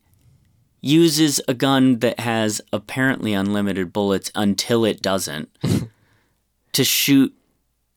uses 0.80 1.40
a 1.48 1.54
gun 1.54 1.98
that 2.00 2.20
has 2.20 2.60
apparently 2.72 3.32
unlimited 3.32 3.92
bullets 3.92 4.30
until 4.34 4.84
it 4.84 5.00
doesn't 5.02 5.48
to 6.72 6.84
shoot 6.84 7.34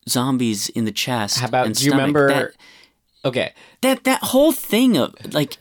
zombies 0.10 0.70
in 0.70 0.86
the 0.86 0.92
chest. 0.92 1.40
How 1.40 1.48
about 1.48 1.66
and 1.68 1.76
do 1.76 1.86
you 1.86 1.92
remember 1.92 2.28
That- 2.28 2.52
Okay. 3.24 3.54
that 3.82 4.04
that 4.06 4.24
whole 4.24 4.52
thing 4.52 4.98
of 4.98 5.14
like 5.32 5.58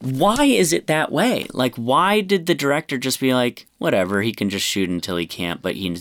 why 0.00 0.44
is 0.44 0.72
it 0.72 0.86
that 0.86 1.12
way 1.12 1.46
like 1.52 1.74
why 1.76 2.20
did 2.20 2.46
the 2.46 2.54
director 2.54 2.96
just 2.96 3.20
be 3.20 3.34
like 3.34 3.66
whatever 3.78 4.22
he 4.22 4.32
can 4.32 4.48
just 4.48 4.64
shoot 4.64 4.88
until 4.88 5.16
he 5.16 5.26
can't 5.26 5.60
but 5.60 5.76
he 5.76 5.96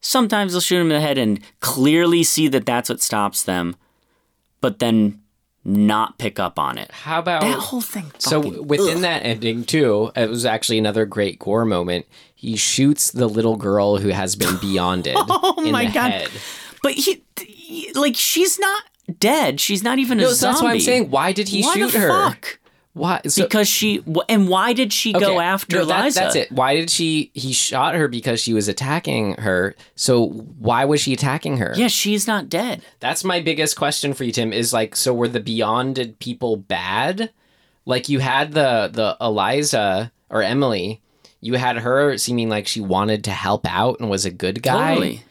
sometimes 0.00 0.52
they'll 0.52 0.60
shoot 0.60 0.76
him 0.80 0.90
in 0.90 1.00
the 1.00 1.00
head 1.00 1.18
and 1.18 1.40
clearly 1.60 2.22
see 2.22 2.48
that 2.48 2.64
that's 2.66 2.88
what 2.88 3.00
stops 3.02 3.42
them 3.42 3.76
but 4.60 4.78
then 4.78 5.20
not 5.64 6.16
pick 6.18 6.38
up 6.40 6.58
on 6.58 6.78
it 6.78 6.90
How 6.90 7.18
about 7.18 7.42
that 7.42 7.58
whole 7.58 7.82
thing 7.82 8.10
So 8.18 8.40
within 8.62 8.96
ugh. 8.98 9.02
that 9.02 9.22
ending 9.24 9.64
too, 9.64 10.10
it 10.16 10.30
was 10.30 10.46
actually 10.46 10.78
another 10.78 11.04
great 11.04 11.38
gore 11.38 11.66
moment. 11.66 12.06
He 12.34 12.56
shoots 12.56 13.10
the 13.10 13.28
little 13.28 13.56
girl 13.56 13.98
who 13.98 14.08
has 14.08 14.34
been 14.36 14.56
beyonded 14.62 15.16
Oh 15.18 15.62
in 15.62 15.72
my 15.72 15.86
the 15.86 15.92
God. 15.92 16.10
head. 16.12 16.30
but 16.82 16.92
he, 16.92 17.22
he- 17.38 17.92
like 17.92 18.16
she's 18.16 18.58
not 18.58 18.84
dead 19.18 19.60
she's 19.60 19.82
not 19.82 19.98
even 19.98 20.18
a 20.20 20.22
No, 20.22 20.28
so 20.28 20.34
zombie 20.34 20.52
that's 20.54 20.62
why 20.62 20.72
I'm 20.72 20.80
saying. 20.80 21.10
Why 21.10 21.32
did 21.32 21.48
he 21.48 21.62
Why 21.62 21.74
shoot 21.74 21.92
the 21.92 21.98
her? 21.98 22.08
fuck? 22.08 22.58
Why? 22.98 23.20
So, 23.26 23.44
because 23.44 23.68
she 23.68 24.02
and 24.28 24.48
why 24.48 24.72
did 24.72 24.92
she 24.92 25.12
go 25.12 25.40
after 25.40 25.78
no, 25.78 25.84
that- 25.86 26.04
Liza 26.04 26.20
that's 26.20 26.36
it. 26.36 26.52
Why 26.52 26.74
did 26.74 26.90
she? 26.90 27.30
He 27.34 27.52
shot 27.52 27.94
her 27.94 28.08
because 28.08 28.40
she 28.40 28.52
was 28.52 28.68
attacking 28.68 29.34
her. 29.34 29.74
So 29.94 30.26
why 30.26 30.84
was 30.84 31.00
she 31.00 31.12
attacking 31.12 31.58
her? 31.58 31.72
yeah 31.76 31.88
she's 31.88 32.26
not 32.26 32.48
dead 32.48 32.82
That's 33.00 33.24
my 33.24 33.40
biggest 33.40 33.76
question 33.76 34.12
for 34.14 34.24
you, 34.24 34.32
Tim. 34.32 34.52
Is 34.52 34.72
like, 34.72 34.96
so 34.96 35.14
were 35.14 35.28
the 35.28 35.40
beyonded 35.40 36.18
people 36.18 36.56
bad? 36.56 37.30
Like 37.86 38.08
you 38.08 38.18
had 38.18 38.52
the 38.52 38.90
the 38.92 39.16
Eliza 39.20 40.12
or 40.28 40.42
Emily, 40.42 41.00
you 41.40 41.54
had 41.54 41.78
her 41.78 42.18
seeming 42.18 42.48
like 42.48 42.66
she 42.66 42.80
wanted 42.80 43.24
to 43.24 43.30
help 43.30 43.66
out 43.66 44.00
and 44.00 44.10
was 44.10 44.24
a 44.24 44.30
good 44.30 44.62
guy. 44.62 44.94
totally 44.94 45.22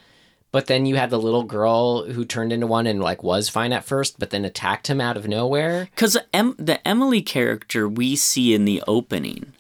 But 0.52 0.68
then 0.68 0.86
you 0.86 0.96
had 0.96 1.10
the 1.10 1.20
little 1.20 1.44
girl 1.44 2.06
who 2.06 2.24
turned 2.26 2.54
into 2.54 2.68
one 2.68 2.88
and 2.88 3.02
like 3.02 3.22
was 3.22 3.50
fine 3.50 3.74
at 3.74 3.84
first, 3.84 4.18
but 4.18 4.30
then 4.30 4.46
attacked 4.46 4.88
him 4.88 5.02
out 5.02 5.18
of 5.18 5.28
nowhere. 5.28 5.90
Because 5.94 6.18
em- 6.34 6.56
the 6.58 6.86
Emily 6.88 7.22
character 7.22 7.88
we 7.88 8.16
see 8.16 8.54
in 8.54 8.64
the 8.66 8.82
opening, 8.88 9.54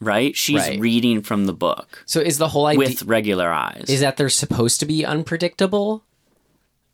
right? 0.00 0.36
She's 0.36 0.60
Right. 0.60 0.78
reading 0.78 1.22
from 1.22 1.46
the 1.46 1.54
book 1.54 2.02
So 2.06 2.20
is 2.20 2.36
the 2.38 2.48
whole 2.48 2.66
idea 2.66 2.78
with 2.78 3.02
regular 3.04 3.50
eyes. 3.52 3.86
is 3.88 4.00
that 4.00 4.16
they're 4.18 4.28
supposed 4.28 4.80
to 4.80 4.86
be 4.86 5.04
unpredictable? 5.04 6.04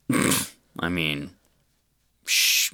I 0.79 0.89
mean, 0.89 1.31
sh- 2.31 2.73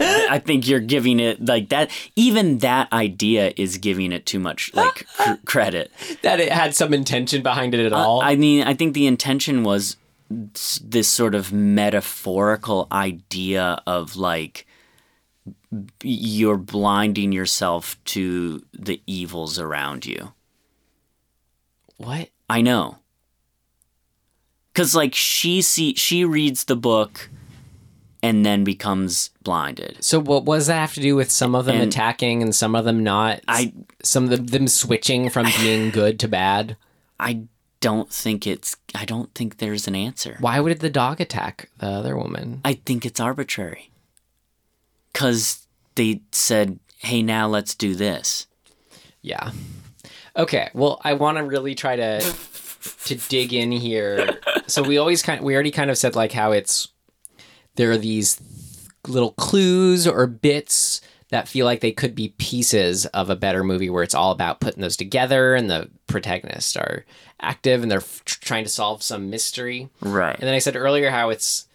I 0.00 0.40
think 0.44 0.68
you're 0.68 0.80
giving 0.80 1.18
it 1.20 1.44
like 1.44 1.68
that. 1.70 1.90
Even 2.14 2.58
that 2.58 2.92
idea 2.92 3.52
is 3.56 3.78
giving 3.78 4.12
it 4.12 4.24
too 4.26 4.38
much 4.38 4.72
like 4.74 5.06
cr- 5.16 5.32
credit. 5.44 5.90
That 6.22 6.38
it 6.40 6.52
had 6.52 6.74
some 6.74 6.94
intention 6.94 7.42
behind 7.42 7.74
it 7.74 7.84
at 7.84 7.92
all? 7.92 8.20
I 8.22 8.36
mean, 8.36 8.66
I 8.66 8.74
think 8.74 8.94
the 8.94 9.06
intention 9.06 9.64
was 9.64 9.96
this 10.30 11.08
sort 11.08 11.34
of 11.34 11.52
metaphorical 11.52 12.88
idea 12.90 13.82
of 13.86 14.16
like 14.16 14.66
you're 16.02 16.56
blinding 16.56 17.32
yourself 17.32 18.02
to 18.04 18.62
the 18.72 19.00
evils 19.06 19.58
around 19.58 20.06
you. 20.06 20.32
what? 21.98 22.28
I 22.48 22.60
know. 22.62 22.98
Cuz 24.74 24.94
like 24.94 25.14
she 25.14 25.62
see 25.62 25.94
she 25.94 26.24
reads 26.24 26.64
the 26.64 26.76
book 26.76 27.30
and 28.22 28.44
then 28.44 28.64
becomes 28.64 29.30
blinded. 29.42 29.98
So 30.00 30.18
what 30.18 30.44
was 30.44 30.66
that 30.66 30.80
have 30.80 30.94
to 30.94 31.00
do 31.00 31.16
with 31.16 31.30
some 31.30 31.54
of 31.54 31.64
them 31.66 31.76
And- 31.80 31.92
attacking 31.92 32.42
and 32.42 32.54
some 32.54 32.74
of 32.74 32.84
them 32.84 33.02
not? 33.04 33.40
I- 33.48 33.72
some 34.02 34.24
of 34.24 34.30
them, 34.30 34.46
them 34.46 34.68
switching 34.68 35.28
from 35.30 35.46
being 35.60 35.90
good 36.00 36.18
to 36.20 36.28
bad. 36.28 36.76
I 37.20 37.42
don't 37.80 38.10
think 38.12 38.46
it's 38.46 38.76
I 38.94 39.04
don't 39.04 39.32
think 39.34 39.58
there's 39.58 39.86
an 39.86 39.94
answer. 39.94 40.36
Why 40.40 40.60
would 40.60 40.80
the 40.80 40.90
dog 40.90 41.20
attack 41.20 41.68
the 41.78 41.86
other 41.88 42.16
woman? 42.16 42.60
I 42.64 42.74
think 42.84 43.04
it's 43.06 43.20
arbitrary. 43.20 43.90
Cuz 45.12 45.66
they 45.94 46.20
said, 46.32 46.78
"Hey, 46.98 47.22
now 47.22 47.48
let's 47.48 47.74
do 47.74 47.94
this." 47.94 48.46
Yeah. 49.22 49.50
Okay. 50.36 50.68
Well, 50.74 51.00
I 51.04 51.14
want 51.14 51.38
to 51.38 51.44
really 51.44 51.74
try 51.74 51.96
to 51.96 52.20
to 53.04 53.14
dig 53.28 53.52
in 53.52 53.72
here. 53.72 54.38
So 54.68 54.82
we 54.82 54.98
always 54.98 55.22
kind 55.22 55.44
we 55.44 55.54
already 55.54 55.70
kind 55.70 55.90
of 55.90 55.96
said 55.98 56.16
like 56.16 56.32
how 56.32 56.50
it's 56.50 56.88
there 57.76 57.90
are 57.90 57.98
these 57.98 58.40
little 59.06 59.32
clues 59.32 60.06
or 60.06 60.26
bits 60.26 61.00
that 61.30 61.48
feel 61.48 61.66
like 61.66 61.80
they 61.80 61.92
could 61.92 62.14
be 62.14 62.34
pieces 62.38 63.06
of 63.06 63.30
a 63.30 63.36
better 63.36 63.64
movie 63.64 63.90
where 63.90 64.02
it's 64.02 64.14
all 64.14 64.30
about 64.30 64.60
putting 64.60 64.80
those 64.80 64.96
together 64.96 65.54
and 65.54 65.68
the 65.68 65.88
protagonists 66.06 66.76
are 66.76 67.04
active 67.40 67.82
and 67.82 67.90
they're 67.90 67.98
f- 67.98 68.22
trying 68.24 68.64
to 68.64 68.70
solve 68.70 69.02
some 69.02 69.28
mystery. 69.28 69.88
Right. 70.00 70.34
And 70.34 70.44
then 70.44 70.54
I 70.54 70.60
said 70.60 70.76
earlier 70.76 71.10
how 71.10 71.30
it's 71.30 71.66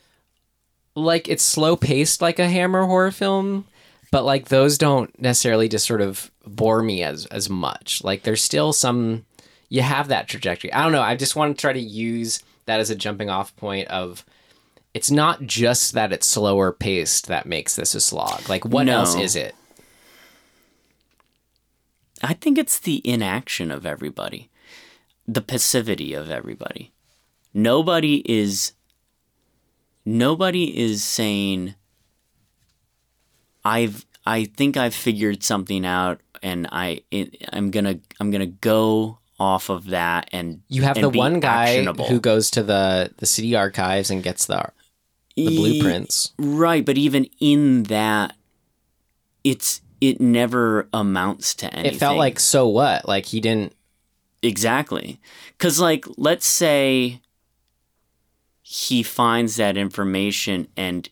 like 0.95 1.27
it's 1.27 1.43
slow 1.43 1.75
paced 1.75 2.21
like 2.21 2.39
a 2.39 2.49
Hammer 2.49 2.85
horror 2.85 3.11
film, 3.11 3.65
but 4.09 4.23
like 4.23 4.47
those 4.47 4.77
don't 4.77 5.17
necessarily 5.19 5.67
just 5.67 5.85
sort 5.85 6.01
of 6.01 6.31
bore 6.45 6.81
me 6.81 7.03
as 7.03 7.25
as 7.27 7.49
much. 7.49 8.03
Like 8.03 8.23
there's 8.23 8.41
still 8.41 8.71
some 8.73 9.25
you 9.69 9.81
have 9.81 10.07
that 10.09 10.27
trajectory. 10.27 10.71
I 10.73 10.83
don't 10.83 10.91
know. 10.91 11.01
I 11.01 11.15
just 11.15 11.35
want 11.35 11.55
to 11.55 11.61
try 11.61 11.73
to 11.73 11.79
use 11.79 12.41
that 12.65 12.79
as 12.79 12.89
a 12.89 12.95
jumping 12.95 13.29
off 13.29 13.55
point 13.55 13.87
of 13.89 14.25
it's 14.93 15.09
not 15.11 15.43
just 15.43 15.93
that 15.93 16.11
it's 16.11 16.27
slower 16.27 16.71
paced 16.71 17.27
that 17.27 17.45
makes 17.45 17.75
this 17.75 17.95
a 17.95 17.99
slog. 18.01 18.47
Like 18.49 18.65
what 18.65 18.85
No. 18.87 18.99
else 18.99 19.15
is 19.15 19.35
it? 19.35 19.55
I 22.23 22.33
think 22.33 22.57
it's 22.57 22.77
the 22.77 23.01
inaction 23.07 23.71
of 23.71 23.85
everybody, 23.85 24.49
the 25.27 25.41
passivity 25.41 26.13
of 26.13 26.29
everybody. 26.29 26.91
Nobody 27.53 28.21
is 28.31 28.73
nobody 30.05 30.77
is 30.77 31.03
saying 31.03 31.75
I've 33.65 34.05
I 34.25 34.45
think 34.45 34.77
I've 34.77 34.93
figured 34.95 35.43
something 35.43 35.85
out 35.85 36.21
and 36.43 36.67
I 36.71 37.01
it, 37.11 37.37
I'm 37.51 37.71
going 37.71 37.85
to 37.85 37.99
I'm 38.19 38.31
to 38.31 38.45
go 38.45 39.17
off 39.39 39.69
of 39.69 39.87
that 39.87 40.29
and 40.31 40.61
You 40.69 40.83
have 40.83 40.97
and 40.97 41.05
the 41.05 41.09
one 41.09 41.39
guy 41.39 41.69
actionable. 41.69 42.05
who 42.05 42.19
goes 42.19 42.51
to 42.51 42.63
the 42.63 43.11
the 43.17 43.25
city 43.25 43.55
archives 43.55 44.11
and 44.11 44.21
gets 44.21 44.45
the 44.45 44.71
the 45.35 45.43
E- 45.43 45.55
blueprints. 45.57 46.33
Right, 46.37 46.85
but 46.85 46.97
even 46.97 47.27
in 47.39 47.83
that 47.83 48.35
it's 49.43 49.81
it 49.99 50.19
never 50.19 50.87
amounts 50.93 51.53
to 51.55 51.71
anything. 51.73 51.95
It 51.95 51.99
felt 51.99 52.17
like 52.17 52.39
so 52.39 52.67
what? 52.67 53.07
Like 53.07 53.25
he 53.25 53.39
didn't 53.39 53.73
Exactly. 54.43 55.19
Because, 55.57 55.79
like, 55.79 56.05
let's 56.17 56.47
say 56.47 57.21
he 58.61 59.03
finds 59.03 59.57
that 59.57 59.77
information 59.77 60.67
and 60.75 61.07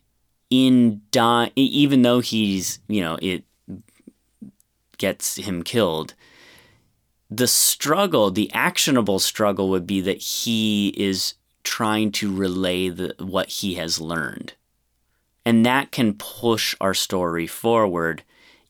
in 0.49 1.01
die, 1.11 1.51
even 1.55 2.01
though 2.01 2.21
he's, 2.21 2.79
you 2.87 3.01
know, 3.01 3.19
it 3.21 3.43
gets 4.97 5.35
him 5.35 5.61
killed, 5.61 6.15
the 7.29 7.47
struggle, 7.47 8.31
the 8.31 8.51
actionable 8.53 9.19
struggle 9.19 9.69
would 9.69 9.85
be 9.85 10.01
that 10.01 10.17
he 10.17 10.89
is 10.97 11.35
trying 11.69 12.11
to 12.11 12.33
relay 12.33 12.89
the, 12.89 13.13
what 13.19 13.47
he 13.49 13.75
has 13.75 14.01
learned. 14.01 14.53
And 15.45 15.65
that 15.65 15.91
can 15.91 16.13
push 16.15 16.75
our 16.81 16.93
story 16.93 17.47
forward 17.47 18.23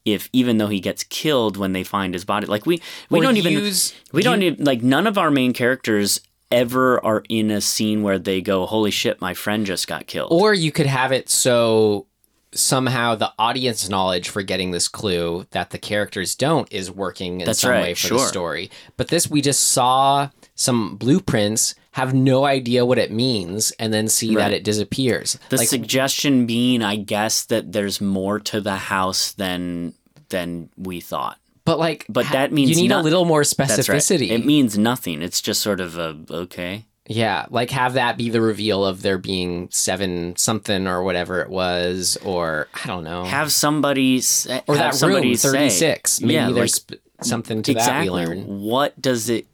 if 0.05 0.29
even 0.33 0.57
though 0.57 0.67
he 0.67 0.79
gets 0.79 1.03
killed 1.03 1.55
when 1.57 1.73
they 1.73 1.83
find 1.83 2.13
his 2.13 2.25
body 2.25 2.45
like 2.47 2.65
we 2.65 2.81
we 3.09 3.19
Or 3.19 3.23
don't 3.23 3.37
even 3.37 3.53
use- 3.53 3.93
we 4.11 4.23
don't 4.23 4.41
you- 4.41 4.51
even 4.51 4.65
like 4.65 4.81
none 4.81 5.05
of 5.07 5.17
our 5.17 5.29
main 5.31 5.53
characters 5.53 6.21
ever 6.51 7.03
are 7.05 7.23
in 7.29 7.51
a 7.51 7.61
scene 7.61 8.01
where 8.01 8.17
they 8.17 8.41
go 8.41 8.65
holy 8.65 8.91
shit 8.91 9.19
my 9.21 9.33
friend 9.33 9.65
just 9.65 9.87
got 9.87 10.07
killed 10.07 10.31
Or 10.31 10.53
you 10.53 10.71
could 10.71 10.87
have 10.87 11.11
it 11.11 11.29
so 11.29 12.07
somehow 12.53 13.13
the 13.15 13.31
audience 13.37 13.87
knowledge 13.89 14.29
for 14.29 14.41
getting 14.41 14.71
this 14.71 14.87
clue 14.87 15.45
that 15.51 15.69
the 15.69 15.77
characters 15.77 16.33
don't 16.33 16.71
is 16.71 16.89
working 16.89 17.41
in 17.41 17.45
That's 17.45 17.59
some 17.59 17.71
right, 17.71 17.83
way 17.83 17.93
for 17.93 18.07
the 18.07 18.17
sure. 18.19 18.27
story. 18.27 18.71
But 18.97 19.09
this 19.09 19.29
we 19.29 19.41
just 19.41 19.67
saw 19.67 20.29
some 20.59 20.97
blueprints, 20.97 21.73
have 21.91 22.13
no 22.13 22.43
idea 22.45 22.85
what 22.85 22.97
it 22.97 23.11
means, 23.11 23.71
and 23.79 23.93
then 23.93 24.07
see 24.09 24.35
that 24.35 24.51
it 24.51 24.63
disappears. 24.65 25.39
the 25.49 25.55
like 25.57 25.67
suggestion 25.67 26.45
being 26.45 26.83
i 26.83 26.95
guess 26.97 27.45
that 27.45 27.71
there's 27.71 28.01
more 28.01 28.39
to 28.39 28.59
the 28.61 28.75
house 28.75 29.31
than 29.33 29.93
than 30.29 30.69
we 30.77 30.99
thought 30.99 31.37
but 31.65 31.79
like 31.79 32.05
but 32.09 32.25
ha- 32.25 32.33
that 32.33 32.51
means 32.51 32.69
you 32.71 32.75
need 32.75 32.89
not- 32.89 33.01
a 33.01 33.03
little 33.03 33.25
more 33.25 33.43
that's 33.43 33.57
right 33.89 34.01
specificity. 34.01 34.29
it 34.31 34.45
means 34.45 34.77
nothing 34.77 35.21
it's 35.21 35.41
just 35.41 35.61
sort 35.61 35.79
of 35.79 35.97
a 35.97 36.17
okay 36.29 36.85
Yeah, 37.07 37.45
like 37.49 37.71
have 37.71 37.93
that 37.93 38.17
be 38.17 38.29
the 38.29 38.41
reveal 38.41 38.85
of 38.85 39.01
there 39.01 39.17
being 39.17 39.69
seven 39.71 40.35
something 40.35 40.85
or 40.87 41.01
whatever 41.03 41.41
it 41.41 41.49
was, 41.49 42.17
or 42.23 42.67
I 42.83 42.85
don't 42.85 43.03
know, 43.03 43.23
have 43.23 43.49
somebody 43.51 44.21
say, 44.21 44.61
or 44.67 44.75
that 44.75 44.93
somebody 44.93 45.29
room 45.29 45.37
thirty 45.37 45.69
six. 45.71 46.21
Maybe 46.21 46.33
yeah, 46.35 46.51
there's 46.51 46.85
like, 46.91 47.01
something 47.23 47.63
to 47.63 47.71
exactly 47.71 48.09
that 48.09 48.29
we 48.29 48.35
learn. 48.35 48.61
what 48.61 48.93
does 49.01 49.27
it 49.29 49.47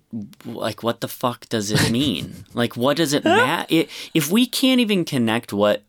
like 0.46 0.84
what 0.84 1.02
the 1.02 1.08
fuck 1.08 1.48
does 1.50 1.72
it 1.72 1.92
mean 1.92 2.46
like 2.54 2.78
what 2.78 2.98
does 2.98 3.14
it 3.14 3.24
matter 3.26 3.66
if 4.14 4.32
we 4.32 4.46
can't 4.46 4.80
even 4.80 5.04
connect 5.06 5.52
what 5.52 5.84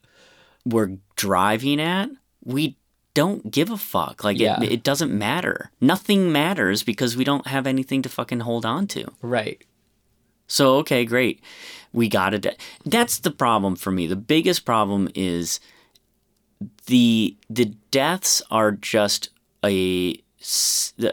we're 0.64 0.96
driving 1.16 1.80
at 1.80 2.08
we 2.44 2.76
don't 3.14 3.50
give 3.50 3.70
a 3.70 3.76
fuck 3.76 4.24
like 4.24 4.38
Yeah. 4.38 4.60
it, 4.62 4.72
it 4.72 4.82
doesn't 4.82 5.12
matter 5.12 5.70
nothing 5.80 6.32
matters 6.32 6.82
because 6.82 7.16
we 7.16 7.24
don't 7.24 7.46
have 7.46 7.66
anything 7.66 8.02
to 8.02 8.08
fucking 8.08 8.40
hold 8.40 8.66
on 8.66 8.86
to 8.88 9.06
Right. 9.22 9.62
so 10.46 10.76
okay, 10.76 11.04
great. 11.04 11.40
We 11.92 12.08
got 12.10 12.34
it. 12.34 12.60
That's 12.84 13.18
the 13.20 13.30
problem 13.30 13.74
for 13.74 13.90
me. 13.90 14.06
The 14.06 14.16
biggest 14.16 14.64
problem 14.66 15.08
is 15.14 15.60
the 16.86 17.36
the 17.48 17.66
deaths 17.90 18.42
are 18.50 18.70
just 18.72 19.30
a 19.64 20.20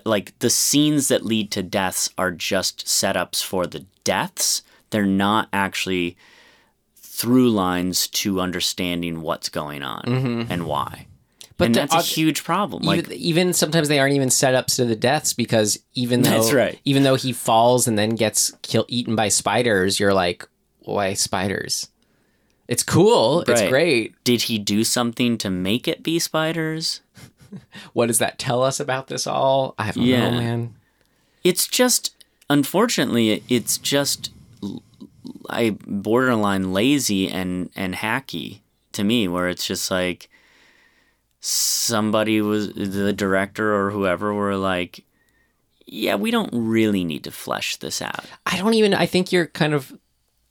like 0.06 0.38
the 0.40 0.50
scenes 0.50 1.08
that 1.08 1.26
lead 1.26 1.52
to 1.52 1.64
deaths 1.64 2.10
are 2.18 2.32
just 2.32 2.86
setups 2.86 3.44
for 3.44 3.66
the 3.66 3.86
deaths. 4.04 4.62
They're 4.90 5.06
not 5.06 5.50
actually 5.52 6.18
through 6.96 7.50
lines 7.50 8.08
to 8.08 8.42
understanding 8.42 9.22
what's 9.22 9.50
going 9.50 9.84
on 9.84 10.04
mm-hmm. 10.04 10.52
and 10.52 10.66
why. 10.66 11.08
But 11.58 11.66
and 11.66 11.76
the- 11.76 11.80
that's 11.82 11.94
a 11.94 12.02
huge 12.02 12.44
problem. 12.44 12.84
Like 12.84 13.00
even, 13.00 13.14
even 13.14 13.54
sometimes 13.54 13.88
they 13.88 14.00
aren't 14.00 14.16
even 14.16 14.30
setups 14.30 14.76
to 14.78 14.86
the 14.86 14.96
deaths 14.96 15.34
because 15.34 15.80
even 15.94 16.22
though 16.24 16.42
That's 16.42 16.54
right. 16.54 16.80
even 16.86 17.04
though 17.04 17.16
he 17.16 17.32
falls 17.32 17.88
and 17.88 17.98
then 17.98 18.16
gets 18.16 18.52
killed 18.62 18.88
eaten 18.90 19.16
by 19.16 19.30
spiders, 19.30 20.00
you're 20.00 20.14
like, 20.14 20.48
why 20.80 21.14
spiders? 21.14 21.90
It's 22.68 22.84
cool. 22.84 23.42
It's 23.42 23.62
great. 23.62 24.16
did 24.24 24.44
he 24.44 24.58
do 24.58 24.84
something 24.84 25.38
to 25.40 25.50
make 25.50 25.88
it 25.88 26.02
be 26.02 26.18
spiders? 26.18 27.02
What 27.94 28.08
does 28.08 28.20
that 28.20 28.40
tell 28.40 28.64
us 28.64 28.80
about 28.80 29.08
this 29.08 29.26
all? 29.28 29.76
I 29.78 29.92
don't 29.92 30.04
Yeah. 30.06 30.30
know, 30.30 30.38
man. 30.38 30.76
it's 31.44 31.68
just 31.68 32.16
unfortunately 32.50 33.44
it's 33.50 33.78
just 33.78 34.32
I 35.50 35.72
borderline 35.88 36.74
lazy 36.74 37.30
and 37.30 37.70
and 37.76 37.96
hacky 37.96 38.60
to 38.94 39.04
me 39.04 39.28
where 39.28 39.48
it's 39.50 39.66
just 39.66 39.90
like 39.92 40.30
somebody 41.40 42.42
was 42.42 42.74
the 42.74 43.12
director 43.14 43.74
or 43.76 43.92
whoever 43.92 44.34
were 44.34 44.56
like 44.56 45.04
yeah 45.86 46.16
we 46.16 46.32
don't 46.32 46.50
really 46.54 47.04
need 47.04 47.24
to 47.24 47.32
flesh 47.32 47.76
this 47.78 48.02
out 48.02 48.26
I 48.46 48.58
don't 48.58 48.74
even. 48.76 48.94
I 48.94 49.06
think 49.06 49.32
you're 49.32 49.48
kind 49.48 49.74
of 49.74 49.92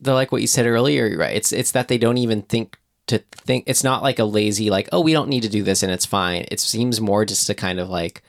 the 0.00 0.12
like 0.14 0.32
what 0.32 0.40
you 0.42 0.46
said 0.48 0.66
earlier. 0.66 1.06
You're 1.06 1.18
right. 1.18 1.36
It's 1.36 1.52
it's 1.52 1.70
that 1.72 1.88
they 1.88 1.96
don't 1.98 2.18
even 2.18 2.42
think 2.42 2.78
to 3.08 3.18
think. 3.32 3.64
It's 3.66 3.84
not 3.84 4.02
like 4.02 4.18
a 4.18 4.24
lazy 4.24 4.70
like 4.70 4.88
oh 4.92 5.00
we 5.00 5.12
don't 5.12 5.28
need 5.28 5.42
to 5.42 5.48
do 5.48 5.62
this 5.62 5.82
and 5.82 5.92
it's 5.92 6.06
fine. 6.06 6.46
It 6.50 6.60
seems 6.60 7.00
more 7.00 7.24
just 7.24 7.46
to 7.48 7.54
kind 7.54 7.80
of 7.80 7.88
like 7.90 8.22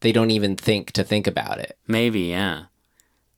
they 0.00 0.12
don't 0.12 0.30
even 0.30 0.54
think 0.56 0.92
to 0.92 1.02
think 1.04 1.26
about 1.26 1.58
it. 1.58 1.78
maybe 1.88 2.20
yeah 2.20 2.64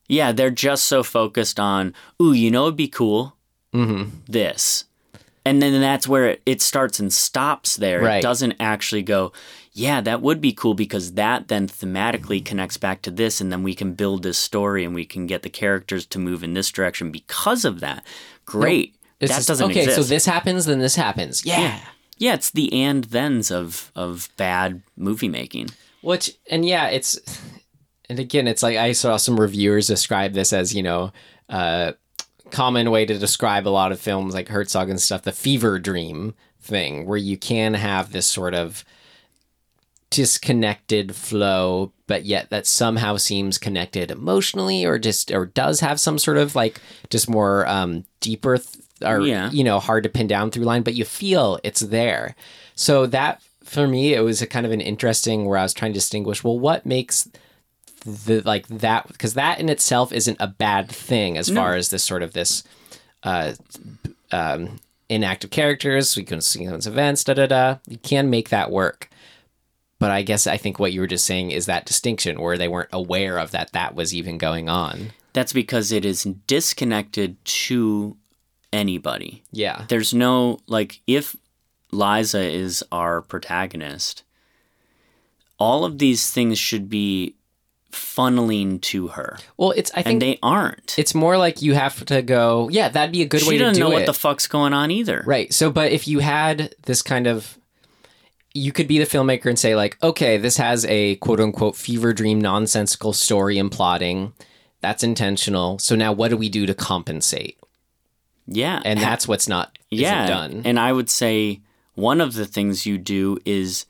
yeah 0.08 0.32
they're 0.32 0.50
just 0.50 0.84
so 0.86 1.04
focused 1.04 1.60
on 1.60 1.94
ooh 2.20 2.32
you 2.32 2.50
know 2.50 2.64
it'd 2.64 2.76
be 2.76 2.88
cool 2.88 3.36
mm-hmm. 3.72 4.10
this 4.26 4.84
and 5.44 5.62
then 5.62 5.80
that's 5.80 6.08
where 6.08 6.26
it, 6.30 6.42
it 6.44 6.60
starts 6.60 6.98
and 6.98 7.12
stops 7.12 7.76
there 7.76 8.00
Right. 8.00 8.18
it 8.18 8.22
doesn't 8.22 8.54
actually 8.58 9.02
go 9.04 9.32
yeah 9.74 10.00
that 10.00 10.22
would 10.22 10.40
be 10.40 10.52
cool 10.52 10.74
because 10.74 11.12
that 11.12 11.46
then 11.46 11.68
thematically 11.68 12.44
connects 12.44 12.78
back 12.78 13.00
to 13.02 13.12
this 13.12 13.40
and 13.40 13.52
then 13.52 13.62
we 13.62 13.74
can 13.74 13.92
build 13.92 14.24
this 14.24 14.38
story 14.38 14.84
and 14.84 14.92
we 14.94 15.04
can 15.04 15.28
get 15.28 15.42
the 15.42 15.50
characters 15.50 16.04
to 16.06 16.18
move 16.18 16.42
in 16.42 16.54
this 16.54 16.72
direction 16.72 17.12
because 17.12 17.64
of 17.64 17.78
that 17.78 18.04
great 18.44 18.95
It's 19.20 19.30
that 19.30 19.38
just, 19.38 19.48
doesn't 19.48 19.70
okay. 19.70 19.80
exist 19.80 19.96
So 19.96 20.02
this 20.02 20.26
happens, 20.26 20.66
then 20.66 20.78
this 20.78 20.96
happens. 20.96 21.44
Yeah. 21.44 21.80
yeah 22.18 22.34
it's 22.34 22.50
the 22.50 22.72
and 22.72 23.04
thens 23.04 23.50
of 23.50 23.90
of 23.94 24.28
bad 24.36 24.82
movie 24.96 25.28
making 25.28 25.70
Which 26.02 26.32
and 26.50 26.64
yeah, 26.64 26.88
it's 26.88 27.18
and 28.08 28.18
again, 28.18 28.46
it's 28.46 28.62
like 28.62 28.76
I 28.76 28.92
saw 28.92 29.16
some 29.16 29.38
reviewers 29.38 29.86
describe 29.86 30.32
this 30.32 30.52
as 30.52 30.74
you 30.74 30.82
know, 30.82 31.12
uh, 31.48 31.92
common 32.50 32.90
way 32.90 33.04
to 33.04 33.18
describe 33.18 33.66
a 33.66 33.70
lot 33.70 33.92
of 33.92 34.00
films 34.00 34.34
like 34.34 34.48
Herzog 34.48 34.88
and 34.88 35.00
stuff, 35.00 35.22
the 35.22 35.32
fever 35.32 35.78
dream 35.78 36.34
thing, 36.60 37.06
where 37.06 37.18
you 37.18 37.36
can 37.36 37.74
have 37.74 38.12
this 38.12 38.26
sort 38.26 38.54
of 38.54 38.84
disconnected 40.10 41.14
flow, 41.16 41.92
but 42.06 42.24
yet 42.24 42.48
that 42.50 42.66
somehow 42.66 43.16
seems 43.16 43.58
connected 43.58 44.10
emotionally 44.10 44.84
or 44.84 44.98
just 44.98 45.32
or 45.32 45.46
does 45.46 45.80
have 45.80 45.98
some 45.98 46.18
sort 46.18 46.36
of 46.36 46.54
like 46.54 46.80
just 47.10 47.28
more 47.28 47.66
um 47.66 48.04
deeper 48.20 48.58
th- 48.58 48.84
or 49.04 49.20
Yeah. 49.20 49.50
you 49.50 49.64
know 49.64 49.78
hard 49.80 50.02
to 50.04 50.08
pin 50.08 50.26
down 50.26 50.50
through 50.50 50.64
line, 50.64 50.82
but 50.82 50.94
you 50.94 51.04
feel 51.04 51.58
it's 51.64 51.80
there. 51.80 52.34
So 52.74 53.06
that 53.06 53.40
for 53.64 53.86
me 53.88 54.14
it 54.14 54.20
was 54.20 54.40
a 54.42 54.46
kind 54.46 54.64
of 54.64 54.72
an 54.72 54.80
interesting 54.80 55.44
where 55.44 55.58
I 55.58 55.62
was 55.62 55.74
trying 55.74 55.92
to 55.92 55.98
distinguish 55.98 56.44
well 56.44 56.58
what 56.58 56.86
makes 56.86 57.28
the 58.04 58.40
like 58.42 58.68
that 58.68 59.08
because 59.08 59.34
that 59.34 59.58
in 59.58 59.68
itself 59.68 60.12
isn't 60.12 60.36
a 60.38 60.46
bad 60.46 60.88
thing 60.88 61.36
as 61.36 61.50
far 61.50 61.74
as 61.74 61.88
this 61.88 62.04
sort 62.04 62.22
of 62.22 62.32
this 62.32 62.62
uh 63.24 63.54
um 64.30 64.78
inactive 65.08 65.50
characters 65.50 66.16
we 66.16 66.22
can 66.22 66.40
see 66.40 66.60
sequence 66.60 66.86
events 66.86 67.24
da 67.24 67.34
da 67.34 67.46
da 67.46 67.76
you 67.88 67.96
can 67.98 68.30
make 68.30 68.50
that 68.50 68.70
work 68.70 69.08
but 69.98 70.12
i 70.12 70.22
guess 70.22 70.46
i 70.46 70.56
think 70.56 70.78
what 70.78 70.92
you 70.92 71.00
were 71.00 71.06
just 71.08 71.26
saying 71.26 71.50
is 71.50 71.66
that 71.66 71.86
distinction 71.86 72.40
where 72.40 72.56
they 72.58 72.68
weren't 72.68 72.88
aware 72.92 73.38
of 73.38 73.50
that 73.50 73.72
that 73.72 73.94
was 73.96 74.14
even 74.14 74.38
going 74.38 74.68
on 74.68 75.10
That's 75.32 75.52
because 75.52 75.90
it 75.90 76.04
is 76.04 76.22
disconnected 76.46 77.44
to 77.44 78.16
anybody. 78.72 79.42
yeah 79.52 79.84
There's 79.88 80.12
no 80.14 80.60
like 80.66 81.00
if 81.06 81.36
Liza 81.92 82.40
is 82.42 82.84
our 82.92 83.22
protagonist, 83.22 84.22
all 85.58 85.84
of 85.84 85.98
these 85.98 86.30
things 86.30 86.58
should 86.58 86.88
be 86.90 87.34
funneling 87.92 88.78
to 88.82 89.08
her, 89.08 89.38
well 89.56 89.70
it's 89.70 89.90
i 89.92 90.02
think 90.02 90.06
and 90.06 90.22
they 90.22 90.38
aren't. 90.42 90.98
it's 90.98 91.14
more 91.14 91.38
like 91.38 91.62
you 91.62 91.72
have 91.72 92.04
to 92.04 92.20
go 92.20 92.68
yeah 92.70 92.90
that'd 92.90 93.10
be 93.10 93.22
a 93.22 93.26
good 93.26 93.40
way 93.44 93.52
she 93.54 93.58
to 93.58 93.64
doesn't 93.64 93.80
know 93.80 93.88
what 93.88 94.04
the 94.04 94.12
fuck's 94.12 94.46
going 94.46 94.74
on 94.74 94.90
either. 94.90 95.22
Right. 95.26 95.50
So, 95.54 95.70
but 95.70 95.92
if 95.92 96.06
you 96.06 96.18
had 96.18 96.74
this 96.84 97.00
kind 97.00 97.26
of, 97.26 97.56
you 98.52 98.70
could 98.72 98.86
be 98.86 98.98
the 98.98 99.06
filmmaker 99.06 99.46
and 99.46 99.58
say, 99.58 99.74
like, 99.74 99.96
okay, 100.02 100.36
this 100.36 100.58
has 100.58 100.84
a 100.86 101.16
quote 101.16 101.40
unquote 101.40 101.74
fever 101.76 102.12
dream, 102.12 102.38
nonsensical 102.38 103.14
story 103.14 103.56
and 103.58 103.72
plotting. 103.72 104.34
That's 104.82 105.02
intentional. 105.02 105.78
So 105.78 105.96
now 105.96 106.12
what 106.12 106.28
do 106.28 106.36
we 106.36 106.50
do 106.50 106.66
to 106.66 106.74
compensate? 106.74 107.58
Yeah, 108.46 108.80
And 108.84 109.00
that's 109.00 109.26
what's 109.26 109.48
not 109.48 109.78
yeah 109.90 110.26
done. 110.26 110.62
And 110.64 110.78
I 110.78 110.92
would 110.92 111.10
say 111.10 111.60
one 111.94 112.20
of 112.20 112.34
the 112.34 112.46
things 112.46 112.86
you 112.86 112.98
do 112.98 113.38
is 113.44 113.86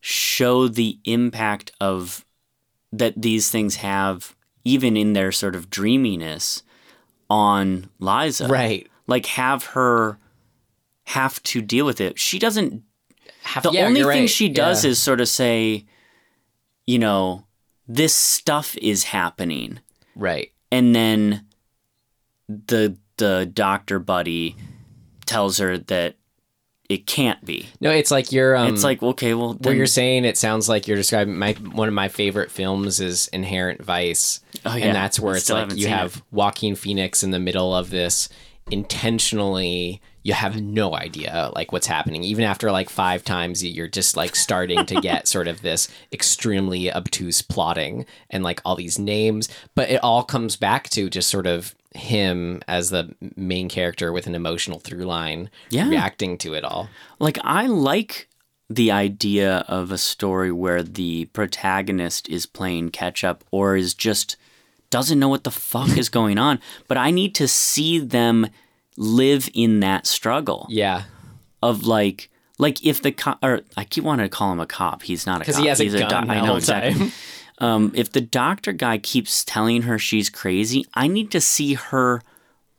show 0.00 0.68
the 0.68 0.98
impact 1.04 1.72
of 1.80 2.24
that 2.92 3.20
these 3.20 3.50
things 3.50 3.76
have, 3.76 4.34
even 4.64 4.96
in 4.96 5.12
their 5.12 5.30
sort 5.32 5.54
of 5.54 5.68
dreaminess, 5.70 6.62
on 7.30 7.90
Liza. 7.98 8.48
right. 8.48 8.88
Like 9.06 9.26
have 9.26 9.64
her 9.66 10.18
have 11.04 11.42
to 11.44 11.62
deal 11.62 11.86
with 11.86 12.00
it. 12.00 12.18
She 12.18 12.38
doesn't. 12.38 12.82
Have, 13.42 13.62
The 13.62 13.70
yeah, 13.72 13.86
only 13.86 14.00
thing 14.00 14.08
right. 14.08 14.30
she 14.30 14.48
does 14.50 14.84
Yeah. 14.84 14.90
is 14.90 14.98
sort 14.98 15.20
of 15.22 15.28
say, 15.28 15.86
you 16.86 16.98
know, 16.98 17.46
this 17.86 18.14
stuff 18.14 18.76
is 18.76 19.04
happening 19.04 19.80
right. 20.14 20.52
and 20.70 20.94
then 20.94 21.46
the 22.48 22.98
the 23.18 23.48
doctor 23.52 23.98
buddy 23.98 24.56
tells 25.26 25.58
her 25.58 25.76
that 25.78 26.16
it 26.88 27.06
can't 27.06 27.44
be. 27.44 27.68
No, 27.82 27.90
it's 27.90 28.10
like 28.10 28.32
you're. 28.32 28.56
Um, 28.56 28.72
it's 28.72 28.82
like 28.82 29.02
okay, 29.02 29.34
well, 29.34 29.52
what 29.54 29.76
you're 29.76 29.84
saying. 29.86 30.24
It 30.24 30.38
sounds 30.38 30.70
like 30.70 30.88
you're 30.88 30.96
describing 30.96 31.36
my 31.36 31.52
one 31.52 31.86
of 31.86 31.92
my 31.92 32.08
favorite 32.08 32.50
films 32.50 32.98
is 32.98 33.28
Inherent 33.28 33.82
Vice, 33.84 34.40
Oh, 34.64 34.74
yeah. 34.74 34.86
and 34.86 34.96
that's 34.96 35.20
where 35.20 35.34
I 35.34 35.36
it's 35.36 35.50
like 35.50 35.76
you 35.76 35.88
have 35.88 36.22
Joaquin 36.30 36.74
Phoenix 36.76 37.22
in 37.22 37.30
the 37.30 37.38
middle 37.38 37.74
of 37.74 37.90
this 37.90 38.30
intentionally. 38.70 40.00
You 40.22 40.34
have 40.34 40.60
no 40.60 40.94
idea 40.94 41.50
like 41.54 41.72
what's 41.72 41.86
happening. 41.86 42.22
Even 42.24 42.44
after 42.44 42.70
like 42.70 42.90
five 42.90 43.24
times, 43.24 43.64
you're 43.64 43.88
just 43.88 44.16
like 44.16 44.36
starting 44.36 44.84
to 44.86 45.00
get 45.00 45.26
sort 45.34 45.48
of 45.48 45.62
this 45.62 45.88
extremely 46.12 46.92
obtuse 46.92 47.40
plotting 47.40 48.04
and 48.28 48.42
like 48.44 48.60
all 48.64 48.76
these 48.76 48.98
names. 48.98 49.48
But 49.74 49.88
it 49.90 50.02
all 50.02 50.22
comes 50.24 50.56
back 50.56 50.88
to 50.90 51.08
just 51.08 51.30
sort 51.30 51.46
of 51.46 51.74
him 51.98 52.62
as 52.68 52.90
the 52.90 53.14
main 53.36 53.68
character 53.68 54.12
with 54.12 54.26
an 54.26 54.34
emotional 54.34 54.78
through 54.78 55.04
line, 55.04 55.50
Yeah. 55.70 55.88
reacting 55.88 56.38
to 56.38 56.54
it 56.54 56.64
all. 56.64 56.88
like 57.18 57.38
I 57.42 57.66
like 57.66 58.28
the 58.70 58.90
idea 58.90 59.64
of 59.66 59.90
a 59.90 59.98
story 59.98 60.52
where 60.52 60.82
the 60.82 61.24
protagonist 61.32 62.28
is 62.28 62.44
playing 62.46 62.90
catch 62.90 63.24
up 63.24 63.42
or 63.50 63.76
is 63.76 63.94
just 63.94 64.36
doesn't 64.90 65.18
know 65.18 65.28
what 65.28 65.44
the 65.44 65.50
fuck 65.50 65.96
is 65.98 66.08
going 66.20 66.38
on, 66.38 66.60
but 66.86 66.96
I 66.98 67.10
need 67.10 67.34
to 67.36 67.48
see 67.48 67.98
them 67.98 68.46
live 68.96 69.48
in 69.54 69.80
that 69.80 70.06
struggle 70.06 70.66
Yeah. 70.70 71.04
of 71.62 71.84
like 71.86 72.30
like 72.60 72.84
if 72.84 73.00
the 73.00 73.12
cop 73.12 73.38
or 73.42 73.60
I 73.76 73.84
keep 73.84 74.02
wanting 74.04 74.24
to 74.24 74.28
call 74.28 74.50
him 74.52 74.58
a 74.60 74.66
cop. 74.66 75.02
He's 75.04 75.26
not 75.26 75.36
a 75.36 75.40
Because 75.40 75.54
cop. 75.56 75.62
he 75.62 75.68
has 75.68 75.80
a 75.80 75.84
He's 75.84 75.94
gun 75.94 76.08
doc- 76.08 76.26
the 76.26 76.32
I 76.32 76.44
know 76.44 76.56
exactly. 76.56 76.94
time. 76.98 77.12
um, 77.58 77.92
if 77.94 78.12
the 78.12 78.20
doctor 78.20 78.72
guy 78.72 78.98
keeps 78.98 79.44
telling 79.44 79.82
her 79.82 79.98
she's 79.98 80.30
crazy, 80.30 80.86
I 80.94 81.08
need 81.08 81.30
to 81.32 81.40
see 81.40 81.74
her 81.74 82.22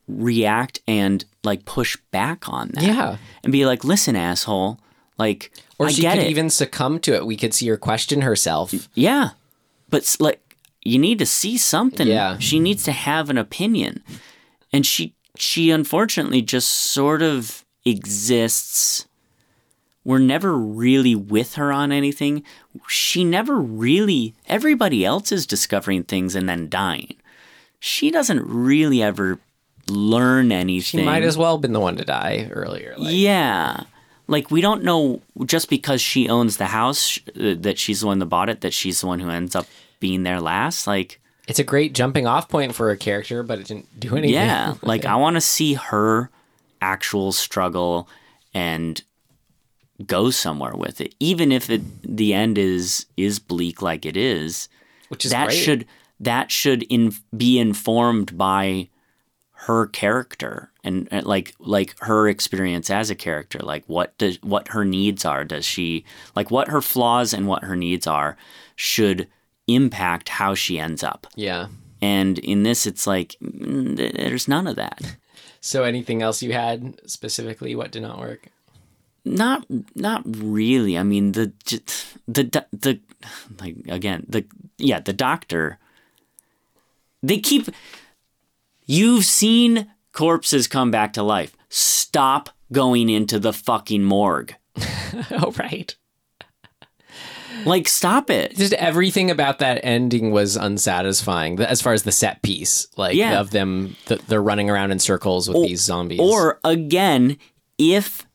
react 0.07 0.79
and 0.87 1.23
like 1.43 1.65
push 1.65 1.97
back 2.11 2.49
on 2.49 2.69
that. 2.73 2.83
Yeah. 2.83 3.17
And 3.43 3.51
be 3.51 3.65
like, 3.65 3.83
listen, 3.83 4.15
asshole. 4.15 4.79
Like, 5.17 5.51
Or 5.77 5.87
I 5.87 5.91
she 5.91 6.03
could 6.03 6.17
it. 6.19 6.27
even 6.29 6.49
succumb 6.49 6.99
to 7.01 7.13
it. 7.13 7.25
We 7.25 7.35
could 7.37 7.53
see 7.53 7.67
her 7.67 7.77
question 7.77 8.21
herself. 8.21 8.73
yeah. 8.95 9.31
But 9.89 10.15
like, 10.19 10.39
you 10.81 10.97
need 10.97 11.19
to 11.19 11.25
see 11.25 11.57
something. 11.57 12.07
Yeah. 12.07 12.37
She 12.39 12.59
needs 12.59 12.83
to 12.83 12.91
have 12.91 13.29
an 13.29 13.37
opinion. 13.37 14.01
And 14.71 14.85
she, 14.85 15.13
she 15.37 15.71
unfortunately 15.71 16.41
just 16.41 16.69
sort 16.69 17.21
of 17.21 17.65
exists. 17.85 19.05
We're 20.09 20.17
never 20.17 20.57
really 20.57 21.13
with 21.13 21.53
her 21.53 21.71
on 21.71 21.91
anything. 21.91 22.41
She 22.87 23.23
never 23.23 23.59
really, 23.59 24.33
everybody 24.47 25.05
else 25.05 25.31
is 25.31 25.45
discovering 25.45 26.01
things 26.01 26.33
and 26.33 26.49
then 26.49 26.67
dying. 26.67 27.13
She 27.79 28.09
doesn't 28.09 28.41
really 28.43 29.03
ever 29.03 29.37
learn 29.87 30.51
anything. 30.51 31.01
She 31.01 31.05
might 31.05 31.21
as 31.21 31.37
well 31.37 31.57
have 31.57 31.61
been 31.61 31.73
the 31.73 31.79
one 31.79 31.95
to 31.97 32.05
die 32.05 32.49
earlier. 32.49 32.95
Like, 32.97 33.13
Yeah. 33.13 33.83
Like 34.25 34.49
we 34.49 34.61
don't 34.61 34.83
know 34.83 35.21
just 35.45 35.69
because 35.69 36.01
she 36.01 36.27
owns 36.27 36.57
the 36.57 36.65
house 36.65 37.19
uh, 37.39 37.53
that 37.59 37.77
she's 37.77 38.01
the 38.01 38.07
one 38.07 38.17
that 38.17 38.25
bought 38.25 38.49
it 38.49 38.61
that 38.61 38.73
she's 38.73 39.01
the 39.01 39.05
one 39.05 39.19
who 39.19 39.29
ends 39.29 39.55
up 39.55 39.67
being 39.99 40.23
there 40.23 40.41
last. 40.41 40.87
Like 40.87 41.21
It's 41.47 41.59
a 41.59 41.63
great 41.63 41.93
jumping 41.93 42.25
off 42.25 42.49
point 42.49 42.73
for 42.73 42.89
a 42.89 42.97
character, 42.97 43.43
but 43.43 43.59
it 43.59 43.67
didn't 43.67 43.99
do 43.99 44.17
anything. 44.17 44.33
yeah, 44.33 44.73
like 44.81 45.05
I 45.05 45.17
want 45.17 45.35
to 45.35 45.41
see 45.41 45.75
her 45.75 46.31
actual 46.81 47.31
struggle 47.31 48.09
and 48.55 49.03
go 50.05 50.29
somewhere 50.29 50.75
with 50.75 51.01
it 51.01 51.13
even 51.19 51.51
if 51.51 51.69
it 51.69 51.81
the 52.03 52.33
end 52.33 52.57
is 52.57 53.05
is 53.17 53.39
bleak 53.39 53.81
like 53.81 54.05
it 54.05 54.15
is. 54.17 54.69
Which 55.09 55.25
is 55.25 55.31
that 55.31 55.47
great. 55.47 55.57
should 55.57 55.85
that 56.19 56.51
should 56.51 56.83
in, 56.83 57.13
be 57.35 57.57
informed 57.59 58.37
by 58.37 58.89
her 59.51 59.87
character 59.87 60.71
and, 60.83 61.07
and 61.11 61.25
like 61.25 61.53
like 61.59 61.95
her 61.99 62.29
experience 62.29 62.89
as 62.89 63.09
a 63.09 63.15
character 63.15 63.59
like 63.59 63.83
what 63.87 64.17
does 64.17 64.41
what 64.41 64.69
her 64.69 64.85
needs 64.85 65.25
are 65.25 65.43
does 65.43 65.65
she 65.65 66.05
like 66.35 66.49
what 66.49 66.69
her 66.69 66.81
flaws 66.81 67.33
and 67.33 67.45
what 67.45 67.65
her 67.65 67.75
needs 67.75 68.07
are 68.07 68.37
should 68.77 69.27
impact 69.67 70.29
how 70.29 70.53
she 70.55 70.79
ends 70.79 71.03
up 71.03 71.27
Yeah. 71.35 71.67
and 72.01 72.39
in 72.39 72.63
this 72.63 72.85
it's 72.87 73.05
like 73.05 73.35
mm, 73.43 73.97
there's 74.15 74.47
none 74.47 74.65
of 74.67 74.75
that 74.77 75.01
So 75.61 75.83
anything 75.83 76.21
else 76.21 76.41
you 76.41 76.53
had 76.53 77.01
specifically? 77.05 77.75
What 77.75 77.91
did 77.91 78.01
not 78.03 78.17
work? 78.17 78.47
Not 79.25 79.65
not 79.95 80.21
really 80.25 80.97
i 80.97 81.03
mean 81.03 81.31
the 81.33 81.51
the 82.27 82.65
the 82.71 82.99
like 83.59 83.75
again 83.87 84.25
the 84.27 84.45
yeah 84.77 84.99
the 84.99 85.13
doctor 85.13 85.77
they 87.21 87.37
keep 87.37 87.67
you've 88.85 89.25
seen 89.25 89.91
corpses 90.13 90.67
come 90.67 90.89
back 90.91 91.13
to 91.13 91.23
life 91.23 91.55
stop 91.69 92.49
going 92.71 93.09
into 93.09 93.39
the 93.39 93.53
fucking 93.53 94.03
morgue 94.03 94.55
oh, 95.31 95.53
right. 95.57 95.95
like 97.65 97.87
stop 97.87 98.29
it 98.29 98.55
Just 98.55 98.73
everything 98.73 99.29
about 99.29 99.59
that 99.59 99.81
ending 99.83 100.31
was 100.31 100.55
unsatisfying 100.55 101.59
as 101.59 101.81
far 101.81 101.91
as 101.93 102.03
the 102.03 102.11
set 102.11 102.41
piece, 102.41 102.87
like 102.95 103.15
Yeah. 103.15 103.39
of 103.41 103.51
them, 103.51 103.95
th- 104.05 104.21
they're 104.27 104.41
running 104.41 104.69
around 104.69 104.91
in 104.91 104.99
circles 104.99 105.49
with 105.49 105.67
these 105.67 105.81
zombies. 105.81 106.19
Or 106.21 106.59
again, 106.63 107.37
if 107.77 108.25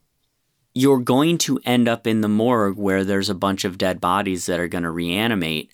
you're 0.74 0.98
going 0.98 1.38
to 1.38 1.60
end 1.64 1.88
up 1.88 2.06
in 2.06 2.20
the 2.20 2.28
morgue 2.28 2.76
where 2.76 3.04
there's 3.04 3.30
a 3.30 3.34
bunch 3.34 3.64
of 3.64 3.78
dead 3.78 4.00
bodies 4.00 4.46
that 4.46 4.60
are 4.60 4.68
going 4.68 4.84
to 4.84 4.90
reanimate, 4.90 5.70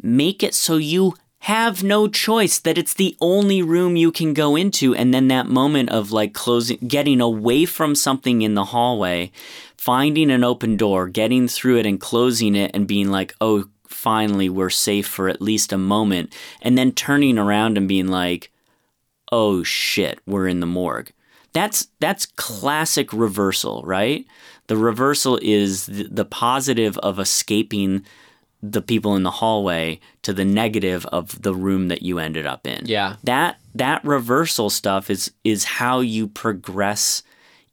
make 0.00 0.42
it 0.42 0.54
so 0.54 0.76
you 0.76 1.14
have 1.40 1.82
no 1.82 2.08
choice 2.08 2.58
that 2.58 2.78
it's 2.78 2.94
the 2.94 3.16
only 3.20 3.62
room 3.62 3.96
you 3.96 4.10
can 4.10 4.34
go 4.34 4.56
into 4.56 4.94
and 4.94 5.14
then 5.14 5.28
that 5.28 5.46
moment 5.46 5.88
of 5.90 6.10
like 6.10 6.34
closing 6.34 6.78
getting 6.78 7.20
away 7.20 7.64
from 7.64 7.94
something 7.94 8.42
in 8.42 8.54
the 8.54 8.66
hallway 8.66 9.30
finding 9.76 10.32
an 10.32 10.42
open 10.42 10.76
door 10.76 11.06
getting 11.08 11.46
through 11.46 11.78
it 11.78 11.86
and 11.86 12.00
closing 12.00 12.56
it 12.56 12.72
and 12.74 12.88
being 12.88 13.08
like 13.08 13.36
oh 13.40 13.64
finally 13.86 14.48
we're 14.48 14.68
safe 14.68 15.06
for 15.06 15.28
at 15.28 15.40
least 15.40 15.72
a 15.72 15.78
moment 15.78 16.34
and 16.60 16.76
then 16.76 16.90
turning 16.90 17.38
around 17.38 17.78
and 17.78 17.86
being 17.86 18.08
like 18.08 18.50
oh 19.32 19.62
shit, 19.62 20.20
we're 20.26 20.48
in 20.48 20.60
the 20.60 20.66
morgue. 20.66 21.12
That's 21.58 21.88
that's 21.98 22.24
classic 22.24 23.12
reversal, 23.12 23.82
right? 23.84 24.24
The 24.68 24.76
reversal 24.76 25.40
is 25.42 25.86
the, 25.86 26.04
the 26.04 26.24
positive 26.24 26.96
of 26.98 27.18
escaping 27.18 28.04
the 28.62 28.80
people 28.80 29.16
in 29.16 29.24
the 29.24 29.30
hallway 29.32 29.98
to 30.22 30.32
the 30.32 30.44
negative 30.44 31.04
of 31.06 31.42
the 31.42 31.52
room 31.52 31.88
that 31.88 32.02
you 32.02 32.20
ended 32.20 32.46
up 32.46 32.64
in. 32.64 32.86
Yeah. 32.86 33.16
That 33.24 33.58
that 33.74 34.04
reversal 34.04 34.70
stuff 34.70 35.10
is 35.10 35.32
is 35.42 35.64
how 35.64 35.98
you 35.98 36.28
progress 36.28 37.24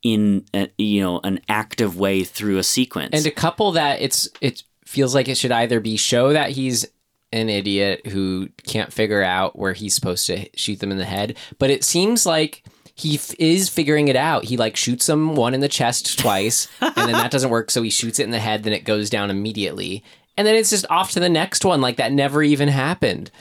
in 0.02 0.46
a, 0.56 0.68
you 0.80 1.04
know 1.04 1.20
an 1.24 1.42
active 1.48 1.96
way 1.96 2.24
through 2.24 2.58
a 2.58 2.64
sequence. 2.64 3.12
And 3.14 3.24
to 3.24 3.30
couple 3.30 3.72
that, 3.74 4.02
it's 4.02 4.28
it 4.42 4.64
feels 4.84 5.14
like 5.14 5.28
it 5.28 5.38
should 5.38 5.52
either 5.52 5.80
be 5.80 5.96
show 5.96 6.34
that 6.34 6.50
he's 6.50 6.88
an 7.32 7.50
idiot 7.50 8.08
who 8.08 8.50
can't 8.66 8.92
figure 8.92 9.22
out 9.22 9.60
where 9.60 9.74
he's 9.74 9.94
supposed 9.94 10.26
to 10.26 10.50
shoot 10.56 10.80
them 10.80 10.92
in 10.92 10.98
the 10.98 11.06
head, 11.06 11.38
but 11.60 11.70
it 11.70 11.84
seems 11.84 12.26
like 12.26 12.64
he 12.96 13.16
f- 13.16 13.36
is 13.38 13.68
figuring 13.70 14.08
it 14.08 14.16
out. 14.16 14.46
He 14.46 14.58
like 14.58 14.76
shoots 14.76 15.06
them 15.06 15.36
one 15.36 15.54
in 15.54 15.60
the 15.60 15.68
chest 15.68 16.18
twice, 16.18 16.68
and 16.82 16.96
then 16.96 17.12
that 17.12 17.32
doesn't 17.32 17.50
work, 17.50 17.70
so 17.70 17.82
he 17.82 17.90
shoots 17.90 18.20
it 18.20 18.24
in 18.24 18.32
the 18.32 18.40
head. 18.40 18.64
Then 18.64 18.74
it 18.74 18.86
goes 18.86 19.10
down 19.10 19.30
immediately, 19.30 20.04
and 20.38 20.48
then 20.48 20.56
it's 20.56 20.70
just 20.70 20.86
off 20.90 21.12
to 21.12 21.20
the 21.20 21.30
next 21.30 21.66
one. 21.66 21.82
Like 21.82 21.98
that 21.98 22.12
never 22.14 22.42
even 22.42 22.70
happened. 22.70 23.32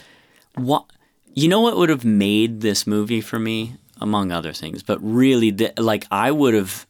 what 0.56 0.84
you 1.34 1.48
know 1.48 1.60
what 1.60 1.76
would 1.76 1.88
have 1.88 2.04
made 2.04 2.60
this 2.60 2.86
movie 2.86 3.20
for 3.20 3.38
me 3.38 3.74
among 4.00 4.30
other 4.30 4.52
things 4.52 4.82
but 4.84 4.98
really 5.02 5.50
the, 5.50 5.72
like 5.78 6.06
i 6.10 6.30
would 6.30 6.54
have 6.54 6.86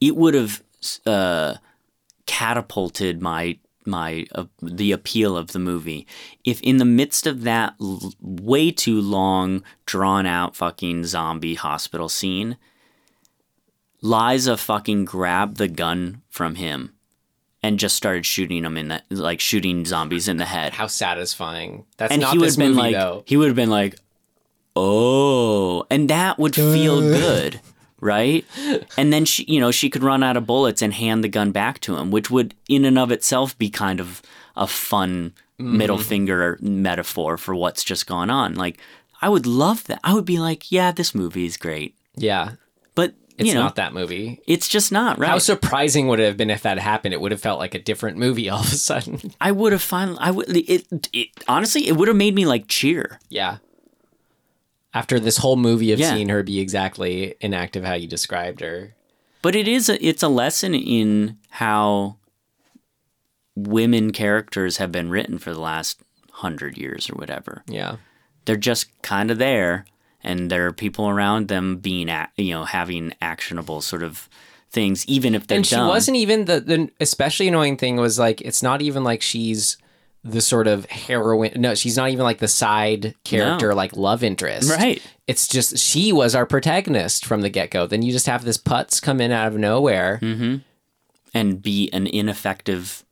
it 0.00 0.14
would 0.16 0.34
have 0.34 0.62
uh, 1.06 1.54
catapulted 2.26 3.20
my 3.22 3.58
my 3.86 4.24
uh, 4.34 4.44
the 4.60 4.92
appeal 4.92 5.36
of 5.36 5.52
the 5.52 5.58
movie 5.58 6.06
if 6.44 6.60
in 6.62 6.76
the 6.76 6.84
midst 6.84 7.26
of 7.26 7.42
that 7.42 7.74
l- 7.80 8.12
way 8.20 8.70
too 8.70 9.00
long 9.00 9.62
drawn 9.86 10.26
out 10.26 10.54
fucking 10.56 11.04
zombie 11.04 11.54
hospital 11.54 12.08
scene 12.08 12.56
liza 14.00 14.56
fucking 14.56 15.04
grabbed 15.04 15.56
the 15.56 15.68
gun 15.68 16.22
from 16.28 16.56
him 16.56 16.92
and 17.62 17.78
just 17.78 17.96
started 17.96 18.26
shooting 18.26 18.64
him 18.64 18.76
in 18.76 18.88
the 18.88 19.02
like 19.10 19.40
shooting 19.40 19.84
zombies 19.84 20.26
in 20.28 20.36
the 20.36 20.44
head 20.44 20.72
How 20.72 20.88
satisfying! 20.88 21.84
That's 21.96 22.12
and 22.12 22.22
not 22.22 22.32
he 22.32 22.38
would 22.38 22.48
this 22.48 22.56
have 22.56 22.60
been 22.60 22.68
movie 22.70 22.80
like 22.80 22.94
though. 22.94 23.22
he 23.26 23.36
would 23.36 23.46
have 23.48 23.56
been 23.56 23.70
like 23.70 23.96
oh 24.74 25.84
and 25.90 26.08
that 26.10 26.38
would 26.38 26.54
feel 26.54 27.00
good 27.00 27.60
right 28.02 28.44
and 28.98 29.12
then 29.12 29.24
she 29.24 29.44
you 29.46 29.60
know 29.60 29.70
she 29.70 29.88
could 29.88 30.02
run 30.02 30.22
out 30.22 30.36
of 30.36 30.44
bullets 30.46 30.82
and 30.82 30.92
hand 30.92 31.22
the 31.24 31.28
gun 31.28 31.52
back 31.52 31.78
to 31.80 31.96
him 31.96 32.10
which 32.10 32.30
would 32.30 32.54
in 32.68 32.84
and 32.84 32.98
of 32.98 33.10
itself 33.12 33.56
be 33.56 33.70
kind 33.70 34.00
of 34.00 34.20
a 34.56 34.66
fun 34.66 35.32
middle 35.58 35.96
Mm-hmm. 35.98 36.08
finger 36.08 36.58
metaphor 36.60 37.38
for 37.38 37.54
what's 37.54 37.84
just 37.84 38.06
gone 38.08 38.28
on 38.28 38.54
like 38.56 38.78
i 39.22 39.28
would 39.28 39.46
love 39.46 39.84
that 39.84 40.00
i 40.02 40.12
would 40.12 40.24
be 40.24 40.38
like 40.40 40.72
yeah 40.72 40.90
this 40.90 41.14
movie 41.14 41.46
is 41.46 41.56
great 41.56 41.94
Yeah, 42.16 42.52
but 42.96 43.14
it's 43.38 43.48
you 43.48 43.54
know 43.54 43.62
not 43.62 43.76
that 43.76 43.94
movie. 43.94 44.40
it's 44.46 44.68
just 44.68 44.90
not 44.92 45.18
right 45.18 45.30
How 45.30 45.38
surprising 45.38 46.08
would 46.08 46.18
it 46.20 46.26
have 46.26 46.36
been 46.36 46.50
if 46.50 46.62
that 46.62 46.78
happened? 46.78 47.14
It 47.14 47.20
would 47.20 47.32
have 47.32 47.40
felt 47.40 47.58
like 47.60 47.74
a 47.74 47.78
different 47.78 48.18
movie 48.18 48.50
all 48.50 48.60
of 48.60 48.66
a 48.72 48.76
sudden. 48.76 49.20
i 49.40 49.52
would 49.52 49.72
have 49.72 49.80
finally 49.82 50.18
i 50.20 50.30
would 50.32 50.48
it, 50.54 51.08
it 51.12 51.28
honestly 51.46 51.86
it 51.86 51.96
would 51.96 52.08
have 52.08 52.16
made 52.16 52.34
me 52.34 52.44
like 52.46 52.66
cheer 52.68 53.20
Yeah. 53.30 53.58
After 54.94 55.18
this 55.18 55.38
whole 55.38 55.56
movie 55.56 55.92
of 55.92 55.98
Yeah. 55.98 56.12
seeing 56.14 56.28
her 56.28 56.42
be 56.42 56.60
exactly 56.60 57.34
inactive 57.40 57.84
how 57.84 57.94
you 57.94 58.06
described 58.06 58.60
her. 58.60 58.94
But 59.40 59.56
it 59.56 59.66
is 59.66 59.88
a, 59.88 60.04
it's 60.06 60.22
a 60.22 60.28
lesson 60.28 60.74
in 60.74 61.38
how 61.50 62.16
women 63.54 64.12
characters 64.12 64.76
have 64.78 64.92
been 64.92 65.10
written 65.10 65.38
for 65.38 65.52
the 65.52 65.60
last 65.60 66.00
hundred 66.32 66.78
years 66.78 67.10
or 67.10 67.14
whatever. 67.14 67.62
Yeah. 67.66 67.96
They're 68.44 68.56
just 68.56 68.86
kind 69.02 69.30
of 69.30 69.38
there, 69.38 69.84
and 70.22 70.50
there 70.50 70.66
are 70.66 70.72
people 70.72 71.08
around 71.08 71.48
them 71.48 71.76
being, 71.76 72.08
a- 72.08 72.30
you 72.36 72.52
know, 72.54 72.64
having 72.64 73.12
actionable 73.20 73.80
sort 73.80 74.02
of 74.02 74.28
things, 74.70 75.06
even 75.06 75.34
if 75.34 75.46
they're 75.46 75.56
and 75.58 75.66
she 75.66 75.76
dumb. 75.76 75.88
wasn't 75.88 76.16
even 76.16 76.46
the 76.46 76.60
the 76.60 76.90
especially 76.98 77.46
annoying 77.48 77.76
thing 77.76 77.96
was 77.96 78.18
like 78.18 78.40
it's 78.40 78.62
not 78.62 78.80
even 78.80 79.04
like 79.04 79.20
she's 79.20 79.76
the 80.24 80.40
sort 80.40 80.68
of 80.68 80.86
heroine 80.86 81.50
no 81.56 81.74
she's 81.74 81.96
not 81.96 82.10
even 82.10 82.22
like 82.22 82.38
the 82.38 82.46
side 82.48 83.14
character 83.24 83.70
No. 83.70 83.74
like 83.74 83.96
love 83.96 84.22
interest 84.22 84.70
Right. 84.70 85.02
it's 85.26 85.48
just 85.48 85.78
she 85.78 86.12
was 86.12 86.34
our 86.36 86.46
protagonist 86.46 87.24
from 87.26 87.40
the 87.40 87.48
get-go 87.50 87.86
then 87.88 88.02
you 88.02 88.12
just 88.12 88.26
have 88.26 88.44
this 88.44 88.56
putz 88.58 89.02
come 89.02 89.20
in 89.20 89.32
out 89.32 89.48
of 89.48 89.58
nowhere 89.58 90.20
Mm-hmm. 90.22 90.56
and 91.34 91.60
be 91.60 91.90
an 91.92 92.06
ineffective 92.06 93.04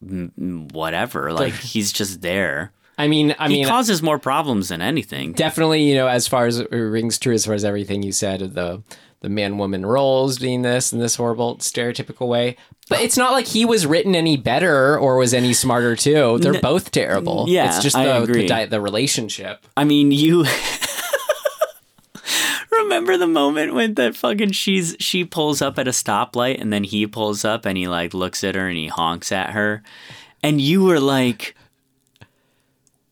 whatever. 0.00 1.32
Like 1.38 1.54
he's 1.54 1.92
just 1.92 2.20
there. 2.20 2.72
i 2.98 3.08
mean 3.08 3.34
i 3.38 3.48
he 3.48 3.54
mean 3.54 3.66
causes 3.68 4.02
more 4.02 4.18
problems 4.18 4.68
than 4.68 4.80
anything. 4.82 5.32
definitely 5.32 5.82
you 5.84 5.94
know 5.94 6.06
as 6.08 6.28
far 6.28 6.46
as 6.46 6.58
it 6.60 6.70
rings 6.70 7.18
true 7.18 7.34
as 7.34 7.46
far 7.46 7.54
as 7.54 7.64
everything 7.64 8.02
you 8.02 8.12
said 8.12 8.40
the 8.54 8.82
the 9.20 9.28
man 9.28 9.58
woman 9.58 9.84
roles 9.84 10.38
being 10.38 10.62
this 10.62 10.92
in 10.92 11.00
this 11.00 11.16
horrible 11.16 11.56
stereotypical 11.58 12.28
way. 12.28 12.56
But 12.88 13.00
it's 13.00 13.16
not 13.16 13.32
like 13.32 13.46
he 13.46 13.64
was 13.64 13.86
written 13.86 14.14
any 14.14 14.36
better 14.36 14.98
or 14.98 15.16
was 15.16 15.34
any 15.34 15.52
smarter 15.52 15.96
too. 15.96 16.38
They're 16.38 16.60
both 16.60 16.90
terrible. 16.90 17.46
yeah, 17.48 17.66
it's 17.66 17.82
just 17.82 17.96
the, 17.96 18.26
the 18.26 18.46
di- 18.46 18.66
the 18.66 18.80
relationship. 18.80 19.66
I 19.76 19.84
mean, 19.84 20.10
you 20.10 20.44
remember 22.70 23.16
the 23.16 23.26
moment 23.26 23.74
when 23.74 23.94
that 23.94 24.16
fucking 24.16 24.52
she's 24.52 24.96
she 25.00 25.24
pulls 25.24 25.60
up 25.60 25.78
at 25.78 25.88
a 25.88 25.92
stoplight 25.92 26.60
and 26.60 26.72
then 26.72 26.84
he 26.84 27.06
pulls 27.06 27.44
up 27.44 27.66
and 27.66 27.76
he 27.76 27.88
like 27.88 28.14
looks 28.14 28.44
at 28.44 28.54
her 28.54 28.68
and 28.68 28.78
he 28.78 28.86
honks 28.88 29.32
at 29.32 29.50
her, 29.50 29.82
and 30.42 30.60
you 30.60 30.84
were 30.84 31.00
like. 31.00 31.54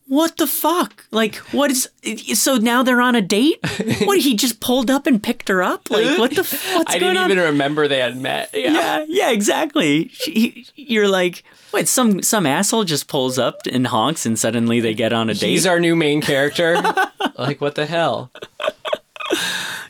What 0.08 0.36
the 0.36 0.46
fuck? 0.46 1.04
Like, 1.10 1.36
what 1.52 1.70
is? 1.70 1.88
So 2.34 2.56
now 2.56 2.82
they're 2.84 3.00
on 3.00 3.14
a 3.14 3.22
date? 3.22 3.58
What? 4.06 4.18
He 4.18 4.34
just 4.36 4.60
pulled 4.60 4.90
up 4.90 5.06
and 5.06 5.22
picked 5.22 5.48
her 5.48 5.62
up? 5.62 5.90
Like, 5.90 6.18
what 6.18 6.30
the? 6.30 6.42
What's 6.74 6.94
I 6.94 6.98
didn't 6.98 7.16
on? 7.16 7.30
even 7.30 7.42
remember 7.44 7.88
they 7.88 7.98
had 7.98 8.16
met. 8.16 8.50
Yeah. 8.54 8.72
yeah, 8.72 9.04
yeah, 9.08 9.30
exactly. 9.30 10.08
She, 10.08 10.66
you're 10.76 11.08
like, 11.08 11.42
wait, 11.72 11.88
some 11.88 12.22
some 12.22 12.46
asshole 12.46 12.84
just 12.84 13.08
pulls 13.08 13.38
up 13.38 13.62
and 13.70 13.86
honks, 13.88 14.26
and 14.26 14.38
suddenly 14.38 14.80
they 14.80 14.94
get 14.94 15.12
on 15.12 15.28
a 15.28 15.34
date. 15.34 15.50
He's 15.50 15.66
our 15.66 15.80
new 15.80 15.96
main 15.96 16.20
character. 16.20 16.76
like, 17.38 17.60
what 17.60 17.74
the 17.74 17.86
hell? 17.86 18.30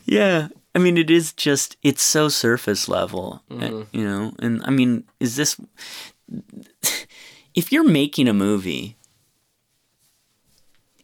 Yeah. 0.07 0.49
I 0.75 0.79
mean, 0.79 0.99
it 0.99 1.11
is 1.11 1.33
just, 1.33 1.77
it's 1.83 2.03
so 2.03 2.29
surface 2.29 2.87
level, 2.89 3.43
uh, 3.51 3.85
you 3.93 4.05
know? 4.05 4.35
And 4.39 4.62
I 4.64 4.71
mean, 4.71 5.05
is 5.21 5.37
this, 5.37 5.57
if 7.55 7.73
you're 7.73 7.89
making 7.89 8.29
a 8.29 8.35
movie, 8.35 8.97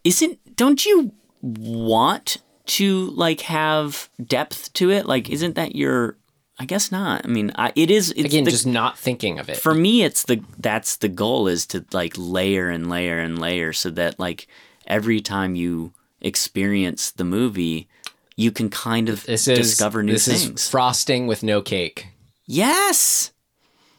isn't, 0.05 0.57
don't 0.57 0.85
you 0.87 1.13
want 1.41 2.39
to 2.67 3.07
like 3.11 3.41
have 3.43 4.09
depth 4.25 4.73
to 4.75 4.91
it? 4.91 5.07
Like, 5.07 5.29
isn't 5.31 5.55
that 5.57 5.75
your, 5.77 6.17
I 6.59 6.65
guess 6.65 6.93
not. 6.93 7.25
I 7.25 7.29
mean, 7.29 7.51
I, 7.57 7.73
it 7.75 7.91
is, 7.91 8.11
it's 8.13 8.27
Again, 8.27 8.45
the, 8.45 8.51
just 8.51 8.67
not 8.67 8.99
thinking 8.99 9.39
of 9.39 9.49
it. 9.49 9.57
for 9.57 9.75
me, 9.75 10.03
it's 10.05 10.25
the, 10.25 10.43
that's 10.59 10.97
the 10.97 11.09
goal 11.09 11.49
is 11.49 11.67
to 11.67 11.85
like 11.93 12.15
layer 12.17 12.69
and 12.69 12.89
layer 12.89 13.19
and 13.19 13.39
layer 13.39 13.73
so 13.73 13.91
that 13.91 14.19
like 14.19 14.47
every 14.87 15.21
time 15.21 15.55
you 15.55 15.93
experience 16.21 17.11
the 17.11 17.25
movie, 17.25 17.89
you 18.37 18.51
can 18.51 18.71
kind 18.71 19.09
of 19.09 19.25
this 19.27 19.47
is 19.47 19.59
discover 19.59 20.03
new 20.03 20.13
this 20.13 20.27
things. 20.27 20.49
is 20.49 20.69
frosting 20.71 21.27
with 21.27 21.43
no 21.43 21.61
cake. 21.61 22.09
yes, 22.47 23.33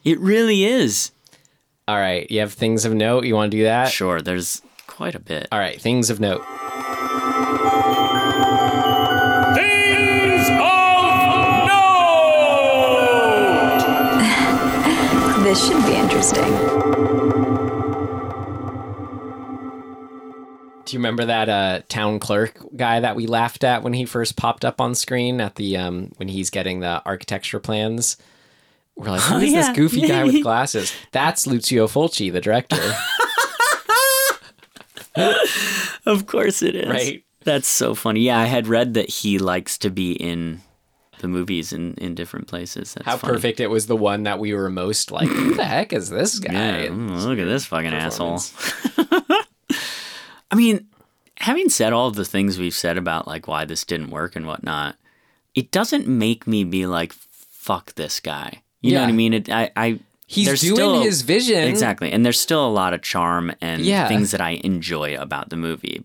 it 0.04 0.20
really 0.20 0.64
is. 0.66 1.12
All 1.88 1.96
right, 1.98 2.30
you 2.32 2.40
have 2.40 2.54
things 2.54 2.84
of 2.86 2.94
note. 2.94 3.26
You 3.26 3.36
want 3.36 3.52
to 3.52 3.58
do 3.58 3.64
that? 3.64 3.90
Sure, 3.92 4.22
there's 4.22 4.63
quite 4.96 5.16
a 5.16 5.20
bit. 5.20 5.48
All 5.52 5.60
right, 5.60 5.80
things 5.82 6.10
of 6.10 6.20
note. 6.20 6.44
Things 9.56 10.48
of 10.50 11.68
note! 15.34 15.44
This 15.44 15.68
should 15.68 15.86
be 15.86 15.94
interesting. 15.96 16.44
Do 20.86 20.92
you 20.96 21.00
remember 21.00 21.26
that 21.26 21.50
uh, 21.50 21.82
town 21.90 22.20
clerk 22.20 22.58
guy 22.76 23.00
that 23.00 23.16
we 23.16 23.26
laughed 23.26 23.64
at 23.64 23.84
when 23.84 23.94
he 23.94 24.06
first 24.06 24.36
popped 24.36 24.64
up 24.66 24.80
on 24.82 24.94
screen 24.96 25.42
at 25.42 25.56
the 25.56 25.78
um, 25.78 26.12
when 26.18 26.28
he's 26.28 26.50
getting 26.50 26.80
the 26.82 27.02
architecture 27.06 27.60
plans? 27.60 28.18
We're 28.96 29.10
like, 29.10 29.22
who 29.22 29.38
is 29.38 29.44
Oh, 29.54 29.56
yeah. 29.58 29.68
this 29.68 29.76
goofy 29.76 30.08
guy 30.08 30.24
with 30.24 30.44
glasses? 30.44 30.94
That's 31.12 31.48
Lucio 31.48 31.88
Fulci, 31.88 32.32
the 32.32 32.42
director. 32.42 32.78
Of 35.16 36.26
course 36.28 36.62
it 36.62 36.76
is. 36.76 36.90
Right. 36.90 37.24
That's 37.44 37.68
so 37.68 37.96
funny. 37.96 38.22
Yeah, 38.22 38.40
I 38.40 38.46
had 38.46 38.68
read 38.68 38.94
that 38.96 39.10
he 39.10 39.38
likes 39.38 39.78
to 39.80 39.90
be 39.90 40.14
in 40.14 40.62
the 41.20 41.28
movies 41.28 41.72
in, 41.72 41.94
in 41.96 42.16
different 42.16 42.48
places. 42.48 42.94
That's 42.94 43.06
How 43.06 43.18
funny. 43.18 43.34
perfect 43.34 43.60
it 43.60 43.70
was 43.70 43.88
the 43.88 43.96
one 43.96 44.24
that 44.24 44.40
we 44.40 44.54
were 44.54 44.70
most 44.70 45.12
like, 45.12 45.28
who 45.28 45.54
the 45.56 45.64
heck 45.66 45.94
is 45.94 46.10
this 46.10 46.40
guy? 46.40 46.52
Yeah, 46.54 46.88
mm, 46.88 47.24
look 47.26 47.40
at 47.40 47.46
this 47.46 47.66
fucking 47.66 47.94
asshole. 47.94 48.42
I 50.52 50.56
mean, 50.56 50.88
having 51.38 51.70
said 51.70 51.94
all 51.94 52.08
of 52.08 52.16
the 52.16 52.26
things 52.26 52.60
we've 52.60 52.74
said 52.74 52.98
about 52.98 53.28
like 53.28 53.48
why 53.48 53.66
this 53.66 53.84
didn't 53.84 54.10
work 54.10 54.36
and 54.36 54.46
whatnot, 54.46 54.98
it 55.56 55.72
doesn't 55.72 56.08
make 56.08 56.46
me 56.48 56.64
be 56.64 56.86
like, 56.86 57.14
fuck 57.14 57.94
this 57.96 58.20
guy. 58.20 58.62
You 58.82 58.94
know 58.94 59.02
what 59.02 59.10
I 59.10 59.14
mean? 59.14 59.34
It, 59.34 59.50
I, 59.50 59.72
I 59.78 60.00
He's 60.34 60.48
there's 60.48 60.62
doing 60.62 60.76
still- 60.76 61.02
his 61.02 61.22
vision. 61.22 61.64
Exactly. 61.64 62.12
And 62.12 62.26
there's 62.26 62.40
still 62.40 62.66
a 62.66 62.70
lot 62.72 62.94
of 62.94 63.02
charm 63.02 63.54
and 63.62 63.82
Yeah. 63.84 64.08
things 64.08 64.32
that 64.32 64.42
I 64.42 64.60
enjoy 64.64 65.16
about 65.16 65.50
the 65.50 65.58
movie. 65.58 66.04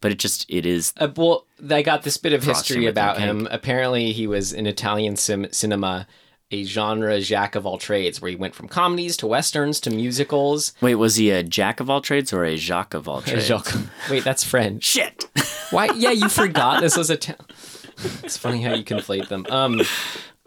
but 0.00 0.12
it 0.12 0.18
just 0.20 0.46
it 0.48 0.64
is 0.64 0.92
Uh, 0.98 1.08
well, 1.16 1.44
I 1.70 1.82
got 1.82 2.04
this 2.04 2.16
bit 2.18 2.32
of 2.32 2.44
history 2.44 2.86
about 2.86 3.18
him. 3.18 3.48
Apparently, 3.50 4.12
he 4.12 4.28
was 4.28 4.52
in 4.52 4.64
Italian 4.68 5.16
sim- 5.16 5.48
cinema, 5.50 6.06
a 6.52 6.62
genre 6.62 7.20
jack 7.20 7.56
of 7.56 7.66
all 7.66 7.78
trades, 7.78 8.22
where 8.22 8.28
he 8.30 8.36
went 8.36 8.54
from 8.54 8.68
comedies 8.68 9.16
to 9.16 9.26
westerns 9.26 9.80
to 9.80 9.90
musicals. 9.90 10.72
Wait, 10.80 10.94
was 10.94 11.16
he 11.16 11.30
a 11.30 11.42
jack 11.42 11.80
of 11.80 11.90
all 11.90 12.00
trades 12.00 12.32
or 12.32 12.44
a 12.44 12.56
Jacques 12.56 12.94
of 12.94 13.08
all 13.08 13.22
trades? 13.28 13.50
Wait, 14.08 14.22
that's 14.22 14.44
French. 14.44 14.84
Shit. 14.94 15.26
Why? 15.72 15.86
Yeah, 15.96 16.12
you 16.12 16.28
forgot 16.28 16.80
this 16.80 16.96
was 16.96 17.10
a. 17.10 17.16
Ta- 17.16 17.34
it's 18.22 18.36
funny 18.36 18.62
how 18.62 18.74
you 18.74 18.84
conflate 18.84 19.26
them. 19.28 19.46
Um, 19.50 19.82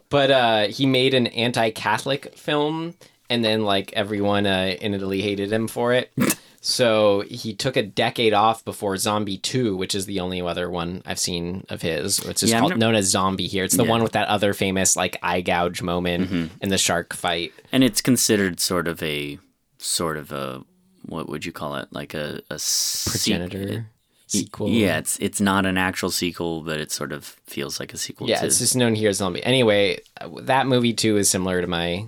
but 0.09 0.31
uh, 0.31 0.67
he 0.67 0.85
made 0.85 1.13
an 1.13 1.27
anti-Catholic 1.27 2.37
film, 2.37 2.93
and 3.31 3.43
then 3.43 3.63
like 3.63 3.91
everyone 3.93 4.45
uh, 4.45 4.75
in 4.79 4.93
Italy 4.93 5.21
hated 5.21 5.51
him 5.51 5.67
for 5.67 5.93
it. 5.93 6.11
So 6.63 7.21
he 7.21 7.55
took 7.55 7.75
a 7.75 7.81
decade 7.81 8.33
off 8.33 8.63
before 8.63 8.95
Zombie 8.95 9.39
Two, 9.39 9.75
which 9.75 9.95
is 9.95 10.05
the 10.05 10.19
only 10.19 10.43
other 10.43 10.69
one 10.69 11.01
I've 11.07 11.17
seen 11.17 11.65
of 11.69 11.81
his. 11.81 12.19
It's 12.19 12.41
just 12.41 12.53
Yeah, 12.53 12.59
called, 12.59 12.69
never- 12.73 12.79
known 12.79 12.93
as 12.93 13.07
Zombie 13.07 13.47
here. 13.47 13.63
It's 13.63 13.75
the 13.75 13.83
Yeah. 13.83 13.89
one 13.89 14.03
with 14.03 14.11
that 14.11 14.27
other 14.27 14.53
famous 14.53 14.95
like 14.95 15.17
eye 15.23 15.41
gouge 15.41 15.81
moment 15.81 16.51
in 16.61 16.69
the 16.69 16.77
shark 16.77 17.15
fight. 17.15 17.51
And 17.71 17.83
it's 17.83 17.99
considered 17.99 18.59
sort 18.59 18.87
of 18.87 19.01
a 19.01 19.39
sort 19.79 20.17
of 20.17 20.31
a 20.31 20.63
what 21.07 21.27
would 21.29 21.47
you 21.47 21.51
call 21.51 21.77
it? 21.77 21.87
Like 21.91 22.13
a 22.13 22.41
a 22.51 22.59
se- 22.59 23.09
Progenitor 23.09 23.87
sequel. 24.27 24.69
Yeah, 24.69 24.99
it's 24.99 25.17
it's 25.17 25.41
not 25.41 25.65
an 25.65 25.79
actual 25.79 26.11
sequel, 26.11 26.61
but 26.61 26.79
it 26.79 26.91
sort 26.91 27.11
of 27.11 27.25
feels 27.47 27.79
like 27.79 27.91
a 27.91 27.97
sequel. 27.97 28.29
Yeah, 28.29 28.39
to, 28.41 28.45
it's 28.45 28.59
just 28.59 28.75
known 28.75 28.93
here 28.93 29.09
as 29.09 29.17
Zombie. 29.17 29.43
Anyway, 29.43 29.97
that 30.43 30.67
movie 30.67 30.93
too 30.93 31.17
is 31.17 31.27
similar 31.27 31.59
to 31.59 31.65
my 31.67 32.05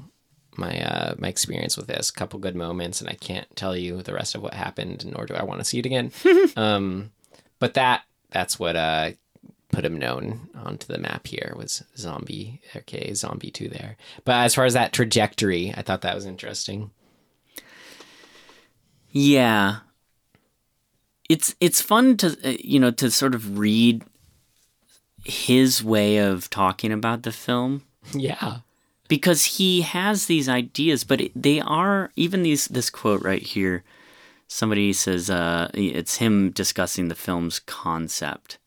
my 0.58 0.80
uh 0.82 1.16
my 1.18 1.28
experience 1.28 1.78
with 1.78 1.88
this. 1.88 2.10
A 2.10 2.14
couple 2.14 2.40
good 2.40 2.56
moments, 2.56 3.02
and 3.02 3.10
I 3.10 3.14
can't 3.14 3.48
tell 3.56 3.76
you 3.76 4.02
the 4.02 4.14
rest 4.14 4.36
of 4.36 4.42
what 4.42 4.54
happened, 4.54 5.06
nor 5.06 5.26
do 5.26 5.34
I 5.34 5.44
want 5.44 5.60
to 5.60 5.66
see 5.66 5.80
it 5.80 5.86
again. 5.86 6.12
um, 6.56 7.12
but 7.60 7.74
that 7.76 8.04
that's 8.32 8.60
what 8.60 8.76
uh 8.76 9.12
put 9.72 9.86
him 9.86 9.98
known 9.98 10.50
onto 10.56 10.86
the 10.86 11.00
map 11.00 11.26
here 11.28 11.54
was 11.58 11.84
Zombie. 11.98 12.62
Okay, 12.76 13.14
Zombie 13.14 13.52
two 13.52 13.70
there. 13.70 13.98
But 14.24 14.36
as 14.46 14.56
far 14.56 14.66
as 14.66 14.74
that 14.74 14.94
trajectory, 14.94 15.74
I 15.76 15.82
thought 15.82 16.02
that 16.02 16.16
was 16.16 16.26
interesting. 16.26 16.92
Yeah. 19.10 19.78
It's 21.30 21.56
it's 21.60 21.82
fun 21.82 22.18
to 22.18 22.38
uh, 22.44 22.58
you 22.60 22.80
know 22.80 22.92
to 22.92 23.10
sort 23.10 23.34
of 23.34 23.58
read 23.58 24.04
his 25.24 25.84
way 25.84 26.18
of 26.18 26.50
talking 26.50 26.92
about 26.92 27.24
the 27.24 27.32
film 27.32 27.84
Yeah. 28.14 28.58
Because 29.08 29.46
he 29.58 29.82
has 29.82 30.26
these 30.26 30.50
ideas 30.50 31.04
but 31.04 31.22
it, 31.22 31.32
they 31.36 31.60
are 31.60 32.12
even 32.16 32.44
these 32.44 32.68
this 32.68 32.90
quote 32.90 33.22
right 33.24 33.44
here 33.44 33.84
somebody 34.48 34.94
says 34.94 35.30
uh 35.30 35.70
it's 35.74 36.18
him 36.18 36.52
discussing 36.52 37.08
the 37.08 37.16
film's 37.16 37.60
concept 37.60 38.58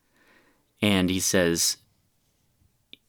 and 0.81 1.09
he 1.09 1.19
says 1.19 1.77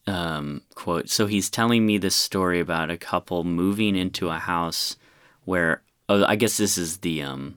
um 0.07 0.63
quote 0.75 1.09
so 1.09 1.27
he's 1.27 1.51
telling 1.51 1.85
me 1.85 1.99
this 1.99 2.17
story 2.17 2.61
about 2.61 2.91
a 2.91 2.97
couple 2.97 3.45
moving 3.45 3.97
into 3.97 4.29
a 4.29 4.39
house 4.39 4.97
where 5.45 5.83
oh, 6.09 6.25
I 6.25 6.37
guess 6.37 6.57
this 6.57 6.79
is 6.79 6.99
the 6.99 7.23
um 7.23 7.55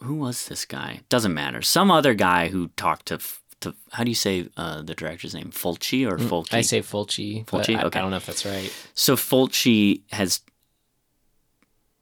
who 0.00 0.14
was 0.14 0.46
this 0.46 0.64
guy? 0.64 1.00
Doesn't 1.08 1.34
matter. 1.34 1.62
Some 1.62 1.90
other 1.90 2.14
guy 2.14 2.48
who 2.48 2.68
talked 2.76 3.06
to 3.06 3.18
to 3.60 3.74
how 3.92 4.04
do 4.04 4.10
you 4.10 4.14
say 4.14 4.48
uh, 4.56 4.82
the 4.82 4.94
director's 4.94 5.34
name? 5.34 5.50
Fulci 5.50 6.06
or 6.10 6.18
Fulci? 6.18 6.48
Mm, 6.50 6.56
I 6.56 6.60
say 6.60 6.80
Fulci. 6.80 7.44
Fulci? 7.46 7.76
I, 7.76 7.82
Okay. 7.84 7.98
I 7.98 8.02
don't 8.02 8.10
know 8.10 8.16
if 8.18 8.26
that's 8.26 8.46
right. 8.46 8.72
So 8.94 9.16
Fulci 9.16 10.02
has 10.12 10.40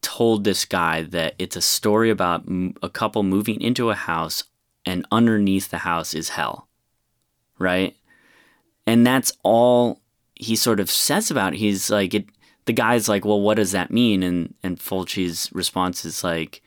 told 0.03 0.45
this 0.45 0.65
guy 0.65 1.03
that 1.03 1.35
it's 1.39 1.57
a 1.57 1.61
story 1.63 2.11
about 2.11 2.45
a 2.83 2.89
couple 2.89 3.23
moving 3.23 3.61
into 3.61 3.91
a 3.91 3.95
house 3.95 4.45
and 4.85 5.05
underneath 5.11 5.71
the 5.71 5.79
house 5.79 6.15
is 6.15 6.31
hell. 6.31 6.69
Right? 7.59 7.97
And 8.87 9.07
that's 9.07 9.33
all 9.43 10.01
he 10.35 10.55
sort 10.55 10.79
of 10.79 10.91
says 10.91 11.31
about 11.31 11.55
it. 11.55 11.59
He's 11.59 11.91
like 11.91 12.15
it 12.15 12.27
the 12.67 12.73
guy's 12.73 13.09
like, 13.09 13.25
"Well, 13.25 13.41
what 13.41 13.57
does 13.57 13.73
that 13.73 13.91
mean?" 13.91 14.23
and 14.23 14.55
and 14.63 14.79
Fulci's 14.79 15.51
response 15.53 16.05
is 16.05 16.23
like 16.23 16.61
"N- 16.61 16.66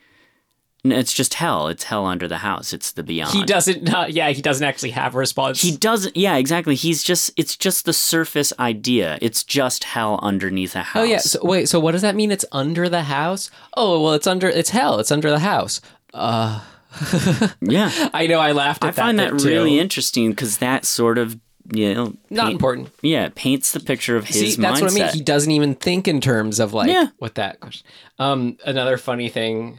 it's 0.84 1.12
just 1.12 1.34
hell. 1.34 1.68
It's 1.68 1.84
hell 1.84 2.06
under 2.06 2.26
the 2.26 2.38
house. 2.38 2.72
It's 2.72 2.92
the 2.92 3.02
beyond. 3.02 3.32
He 3.32 3.44
doesn't. 3.44 3.82
Not, 3.82 4.12
yeah, 4.12 4.30
he 4.30 4.40
doesn't 4.40 4.66
actually 4.66 4.90
have 4.92 5.14
a 5.14 5.18
response. 5.18 5.60
He 5.60 5.76
doesn't. 5.76 6.16
Yeah, 6.16 6.36
exactly. 6.36 6.74
He's 6.74 7.02
just. 7.02 7.32
It's 7.36 7.56
just 7.56 7.84
the 7.84 7.92
surface 7.92 8.52
idea. 8.58 9.18
It's 9.20 9.44
just 9.44 9.84
hell 9.84 10.18
underneath 10.22 10.74
a 10.74 10.82
house. 10.82 11.00
Oh 11.02 11.04
yeah. 11.04 11.18
So 11.18 11.40
wait. 11.42 11.68
So 11.68 11.78
what 11.80 11.92
does 11.92 12.02
that 12.02 12.14
mean? 12.16 12.30
It's 12.30 12.44
under 12.52 12.88
the 12.88 13.02
house. 13.02 13.50
Oh 13.76 14.02
well, 14.02 14.14
it's 14.14 14.26
under. 14.26 14.48
It's 14.48 14.70
hell. 14.70 14.98
It's 15.00 15.12
under 15.12 15.30
the 15.30 15.40
house. 15.40 15.80
Uh. 16.14 16.62
yeah. 17.60 17.90
I 18.12 18.26
know. 18.26 18.40
I 18.40 18.52
laughed. 18.52 18.82
At 18.82 18.88
I 18.88 18.92
find 18.92 19.18
that 19.18 19.38
too. 19.38 19.48
really 19.48 19.78
interesting 19.78 20.30
because 20.30 20.58
that 20.58 20.84
sort 20.84 21.18
of 21.18 21.38
you 21.72 21.94
know 21.94 22.14
not 22.30 22.50
important. 22.52 22.90
Yeah, 23.02 23.28
paints 23.34 23.72
the 23.72 23.80
picture 23.80 24.16
of 24.16 24.26
his 24.26 24.54
See, 24.54 24.60
that's 24.60 24.80
mindset. 24.80 24.82
what 24.82 24.90
I 24.90 24.94
mean. 24.94 25.08
He 25.12 25.20
doesn't 25.20 25.50
even 25.52 25.74
think 25.74 26.08
in 26.08 26.20
terms 26.20 26.58
of 26.58 26.72
like 26.72 26.90
Yeah. 26.90 27.08
what 27.18 27.36
that 27.36 27.60
question. 27.60 27.86
Um, 28.18 28.56
another 28.66 28.96
funny 28.96 29.28
thing 29.28 29.78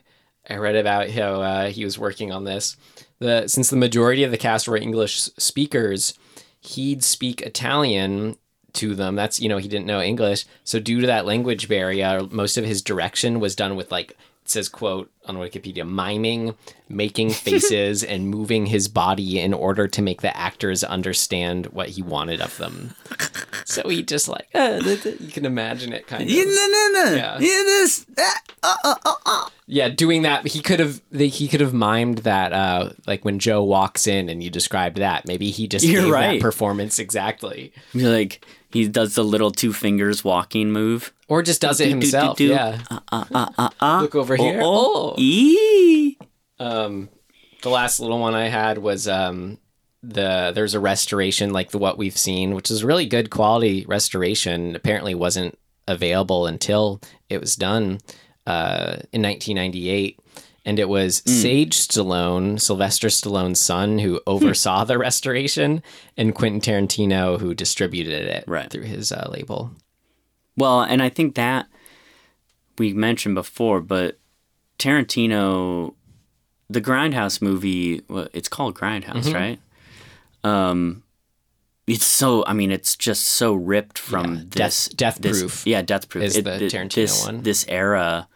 I 0.49 0.57
read 0.57 0.75
about 0.75 1.09
how 1.11 1.41
uh, 1.41 1.69
he 1.69 1.85
was 1.85 1.99
working 1.99 2.31
on 2.31 2.43
this. 2.43 2.75
The 3.19 3.47
since 3.47 3.69
the 3.69 3.75
majority 3.75 4.23
of 4.23 4.31
the 4.31 4.37
cast 4.37 4.67
were 4.67 4.77
English 4.77 5.21
speakers, 5.37 6.13
he'd 6.59 7.03
speak 7.03 7.41
Italian 7.41 8.37
to 8.73 8.95
them. 8.95 9.15
That's 9.15 9.39
you 9.39 9.49
know 9.49 9.57
he 9.57 9.67
didn't 9.67 9.85
know 9.85 10.01
English, 10.01 10.45
so 10.63 10.79
due 10.79 11.01
to 11.01 11.07
that 11.07 11.25
language 11.25 11.67
barrier, 11.67 12.21
most 12.31 12.57
of 12.57 12.65
his 12.65 12.81
direction 12.81 13.39
was 13.39 13.55
done 13.55 13.75
with 13.75 13.91
like 13.91 14.17
says 14.51 14.69
quote 14.69 15.11
on 15.25 15.37
Wikipedia 15.37 15.87
miming, 15.87 16.55
making 16.89 17.29
faces, 17.31 18.03
and 18.03 18.29
moving 18.29 18.67
his 18.67 18.87
body 18.87 19.39
in 19.39 19.53
order 19.53 19.87
to 19.87 20.01
make 20.01 20.21
the 20.21 20.35
actors 20.35 20.83
understand 20.83 21.67
what 21.67 21.89
he 21.89 22.01
wanted 22.01 22.41
of 22.41 22.57
them. 22.57 22.93
So 23.65 23.87
he 23.89 24.03
just 24.03 24.27
like 24.27 24.47
uh, 24.53 24.81
you 24.83 25.31
can 25.31 25.45
imagine 25.45 25.93
it 25.93 26.07
kind 26.07 26.23
of. 26.23 26.29
Yeah. 27.15 27.37
Yeah, 29.67 29.87
doing 29.87 30.23
that, 30.23 30.45
he 30.47 30.61
could 30.61 30.79
have 30.79 31.01
he 31.13 31.47
could 31.47 31.61
have 31.61 31.71
mimed 31.71 32.23
that 32.23 32.51
uh 32.51 32.89
like 33.07 33.23
when 33.23 33.39
Joe 33.39 33.63
walks 33.63 34.05
in 34.07 34.27
and 34.27 34.43
you 34.43 34.49
described 34.49 34.97
that. 34.97 35.25
Maybe 35.25 35.49
he 35.51 35.67
just 35.67 35.85
You're 35.85 36.03
gave 36.03 36.11
right. 36.11 36.33
that 36.33 36.41
performance 36.41 36.99
exactly, 36.99 37.71
You're 37.93 38.11
like 38.11 38.45
he 38.73 38.87
does 38.87 39.15
the 39.15 39.23
little 39.23 39.51
two 39.51 39.73
fingers 39.73 40.23
walking 40.23 40.71
move. 40.71 41.13
or 41.27 41.41
just 41.41 41.61
does 41.61 41.79
it 41.79 41.89
himself. 41.89 42.37
Do-do-do. 42.37 42.53
Yeah. 42.53 43.99
Look 44.01 44.15
over 44.15 44.35
here. 44.35 44.59
Oh, 44.63 45.11
Oh. 45.11 45.15
Ee. 45.17 46.17
Um, 46.59 47.09
the 47.61 47.69
last 47.69 47.99
little 47.99 48.19
one 48.19 48.33
I 48.35 48.47
had 48.49 48.77
was 48.77 49.07
um 49.07 49.57
the 50.03 50.51
there's 50.53 50.73
a 50.73 50.79
restoration 50.79 51.51
like 51.53 51.71
the 51.71 51.77
what 51.77 51.97
we've 51.97 52.17
seen, 52.17 52.55
which 52.55 52.71
is 52.71 52.83
really 52.83 53.05
good 53.05 53.29
quality 53.29 53.85
restoration. 53.87 54.75
Apparently 54.75 55.13
wasn't 55.15 55.57
available 55.87 56.47
until 56.47 57.01
it 57.29 57.39
was 57.39 57.55
done 57.55 57.99
uh, 58.47 58.97
in 59.11 59.21
1998. 59.21 60.19
And 60.63 60.77
it 60.77 60.87
was 60.89 61.23
Sage 61.25 61.75
Stallone, 61.75 62.61
Sylvester 62.61 63.07
Stallone's 63.07 63.59
son, 63.59 63.97
who 63.97 64.21
oversaw 64.27 64.83
the 64.83 64.99
restoration, 64.99 65.81
and 66.15 66.35
Quentin 66.35 66.61
Tarantino, 66.61 67.39
who 67.39 67.55
distributed 67.55 68.27
it 68.27 68.43
Right. 68.47 68.69
through 68.69 68.83
his 68.83 69.11
uh, 69.11 69.27
label. 69.31 69.71
Well, 70.55 70.81
and 70.81 71.01
I 71.01 71.09
think 71.09 71.33
that 71.33 71.65
we 72.77 72.93
mentioned 72.93 73.33
before, 73.35 73.81
but 73.81 74.19
Tarantino, 74.77 75.95
the 76.69 76.81
Grindhouse 76.81 77.41
movie, 77.41 78.01
well, 78.07 78.27
it's 78.33 78.49
called 78.49 78.75
Grindhouse, 78.75 79.25
Mm-hmm. 79.25 79.33
right? 79.33 79.59
Um, 80.43 81.03
it's 81.87 82.05
so. 82.05 82.45
I 82.45 82.53
mean, 82.53 82.71
it's 82.71 82.95
just 82.95 83.23
so 83.25 83.53
ripped 83.53 83.97
from 83.97 84.35
Yeah, 84.35 84.41
this 84.49 84.87
Death- 84.89 84.97
Death 84.97 85.21
this- 85.21 85.39
Proof 85.39 85.67
Yeah, 85.67 85.81
Death 85.81 86.07
Proof 86.09 86.23
is 86.23 86.33
the 86.35 86.43
th- 86.59 86.71
Tarantino 86.71 86.93
this, 86.95 87.25
one. 87.25 87.41
This 87.43 87.65
era, 87.67 88.27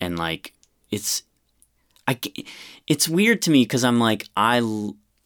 and 0.00 0.18
like 0.18 0.54
it's, 0.90 1.22
I. 2.10 2.18
It's 2.86 3.08
weird 3.08 3.42
to 3.42 3.50
me 3.50 3.62
because 3.62 3.84
I'm 3.84 4.00
like 4.00 4.28
I, 4.36 4.58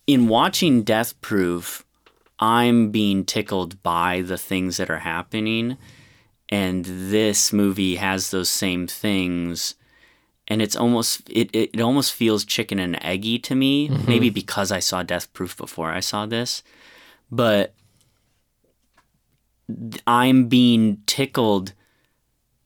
in 0.07 0.29
watching 0.29 0.83
Death 0.83 1.21
Proof, 1.21 1.85
I'm 2.39 2.91
being 2.91 3.25
tickled 3.25 3.83
by 3.83 4.23
the 4.23 4.39
things 4.39 4.77
that 4.77 4.91
are 4.91 4.99
happening 4.99 5.77
and 6.49 6.85
this 6.85 7.53
movie 7.53 7.97
has 7.97 8.31
those 8.31 8.51
same 8.51 8.87
things 8.87 9.75
and 10.47 10.61
it's 10.61 10.77
almost 10.77 11.29
it, 11.31 11.51
it, 11.55 11.71
it 11.73 11.81
almost 11.81 12.13
feels 12.13 12.45
chicken 12.45 12.79
and 12.79 13.03
eggy 13.03 13.39
to 13.39 13.55
me 13.55 13.89
mm-hmm. 13.89 14.09
maybe 14.09 14.31
because 14.31 14.71
i 14.71 14.79
saw 14.79 15.03
death 15.03 15.33
proof 15.33 15.57
before 15.57 15.91
i 15.91 16.01
saw 16.01 16.27
this 16.27 16.63
but 17.31 17.75
i'm 20.07 20.47
being 20.47 20.99
tickled 21.07 21.73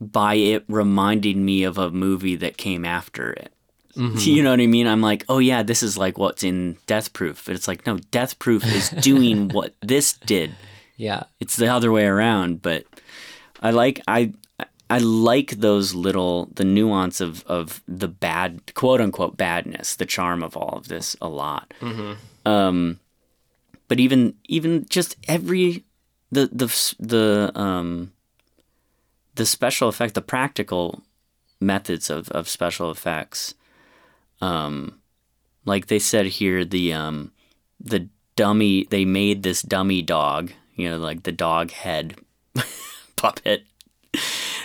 by 0.00 0.34
it 0.34 0.64
reminding 0.68 1.44
me 1.44 1.62
of 1.62 1.78
a 1.78 1.90
movie 1.90 2.36
that 2.36 2.56
came 2.56 2.84
after 2.84 3.32
it 3.32 3.52
you 3.98 4.42
know 4.42 4.50
what 4.50 4.60
i 4.60 4.66
mean 4.66 4.86
i'm 4.86 5.00
like 5.02 5.24
oh 5.28 5.38
yeah 5.38 5.62
this 5.62 5.82
is 5.82 5.98
like 5.98 6.16
what's 6.18 6.44
in 6.44 6.76
death 6.86 7.12
proof 7.12 7.44
but 7.46 7.54
it's 7.56 7.66
like 7.66 7.84
no 7.86 7.98
death 8.12 8.38
proof 8.38 8.64
is 8.64 8.90
doing 9.02 9.48
what 9.48 9.74
this 9.80 10.12
did 10.24 10.52
Yeah. 10.96 11.24
it's 11.40 11.56
the 11.56 11.66
other 11.66 11.90
way 11.90 12.04
around 12.04 12.62
but 12.62 12.84
i 13.60 13.70
like 13.70 14.00
i 14.06 14.32
I 14.90 14.98
like 15.00 15.50
those 15.60 15.94
little 15.94 16.48
the 16.54 16.64
nuance 16.64 17.20
of 17.20 17.44
of 17.44 17.82
the 17.86 18.08
bad 18.08 18.72
quote 18.74 19.02
unquote 19.02 19.36
badness, 19.36 19.96
the 19.96 20.06
charm 20.06 20.42
of 20.42 20.56
all 20.56 20.78
of 20.78 20.88
this 20.88 21.14
a 21.20 21.28
lot. 21.28 21.74
Um, 22.46 22.98
but 23.88 24.00
even 24.00 24.32
even 24.46 24.86
just 24.88 25.16
every 25.28 25.84
the 26.32 26.46
the 26.50 26.68
the 26.98 27.52
um 27.54 28.12
the 29.34 29.44
special 29.44 29.88
effect, 29.90 30.14
the 30.14 30.22
practical 30.22 31.02
methods 31.60 32.08
of 32.08 32.30
of 32.30 32.48
special 32.48 32.90
effects. 32.90 33.52
Um, 34.40 35.00
like 35.64 35.86
they 35.86 35.98
said 35.98 36.26
here, 36.26 36.64
the 36.64 36.92
um 36.92 37.32
the 37.80 38.08
dummy 38.36 38.86
they 38.90 39.04
made 39.04 39.42
this 39.42 39.62
dummy 39.62 40.02
dog, 40.02 40.52
you 40.74 40.88
know, 40.88 40.98
like 40.98 41.24
the 41.24 41.32
dog 41.32 41.70
head 41.70 42.16
puppet, 43.16 43.64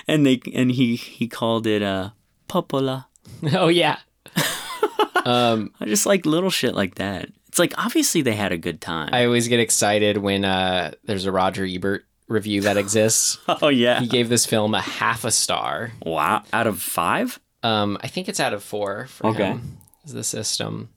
and 0.08 0.26
they 0.26 0.42
and 0.54 0.72
he 0.72 0.96
he 0.96 1.28
called 1.28 1.68
it 1.68 1.82
uh 1.82 2.12
Popola. 2.48 3.08
oh 3.54 3.68
yeah. 3.68 4.00
um, 5.26 5.72
I 5.80 5.86
just 5.86 6.06
like 6.06 6.26
little 6.26 6.50
shit 6.50 6.76
like 6.76 6.96
that. 6.96 7.30
It's 7.48 7.60
like 7.60 7.74
obviously 7.78 8.22
they 8.22 8.36
had 8.36 8.52
a 8.52 8.58
good 8.58 8.82
time. 8.82 9.10
I 9.14 9.26
always 9.26 9.48
get 9.48 9.60
excited 9.60 10.18
when 10.18 10.44
uh, 10.44 10.92
there's 11.04 11.26
a 11.26 11.32
Roger 11.32 11.66
Ebert 11.66 12.06
review 12.28 12.62
that 12.62 12.78
exists. 12.78 13.38
oh 13.48 13.68
yeah. 13.68 14.00
he 14.00 14.08
gave 14.08 14.30
this 14.30 14.46
film 14.46 14.74
a 14.74 14.82
half 14.82 15.24
a 15.24 15.32
star. 15.32 15.92
Wow. 16.04 16.44
Out 16.52 16.68
of 16.68 16.82
five? 16.82 17.40
Um, 17.64 17.98
I 18.02 18.08
think 18.08 18.28
it's 18.30 18.40
out 18.40 18.54
of 18.54 18.62
four 18.64 19.08
for 19.08 19.28
Okay. 19.28 19.46
him. 19.52 19.78
Is 20.06 20.12
the 20.14 20.24
system. 20.24 20.90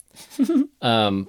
um, 0.83 1.29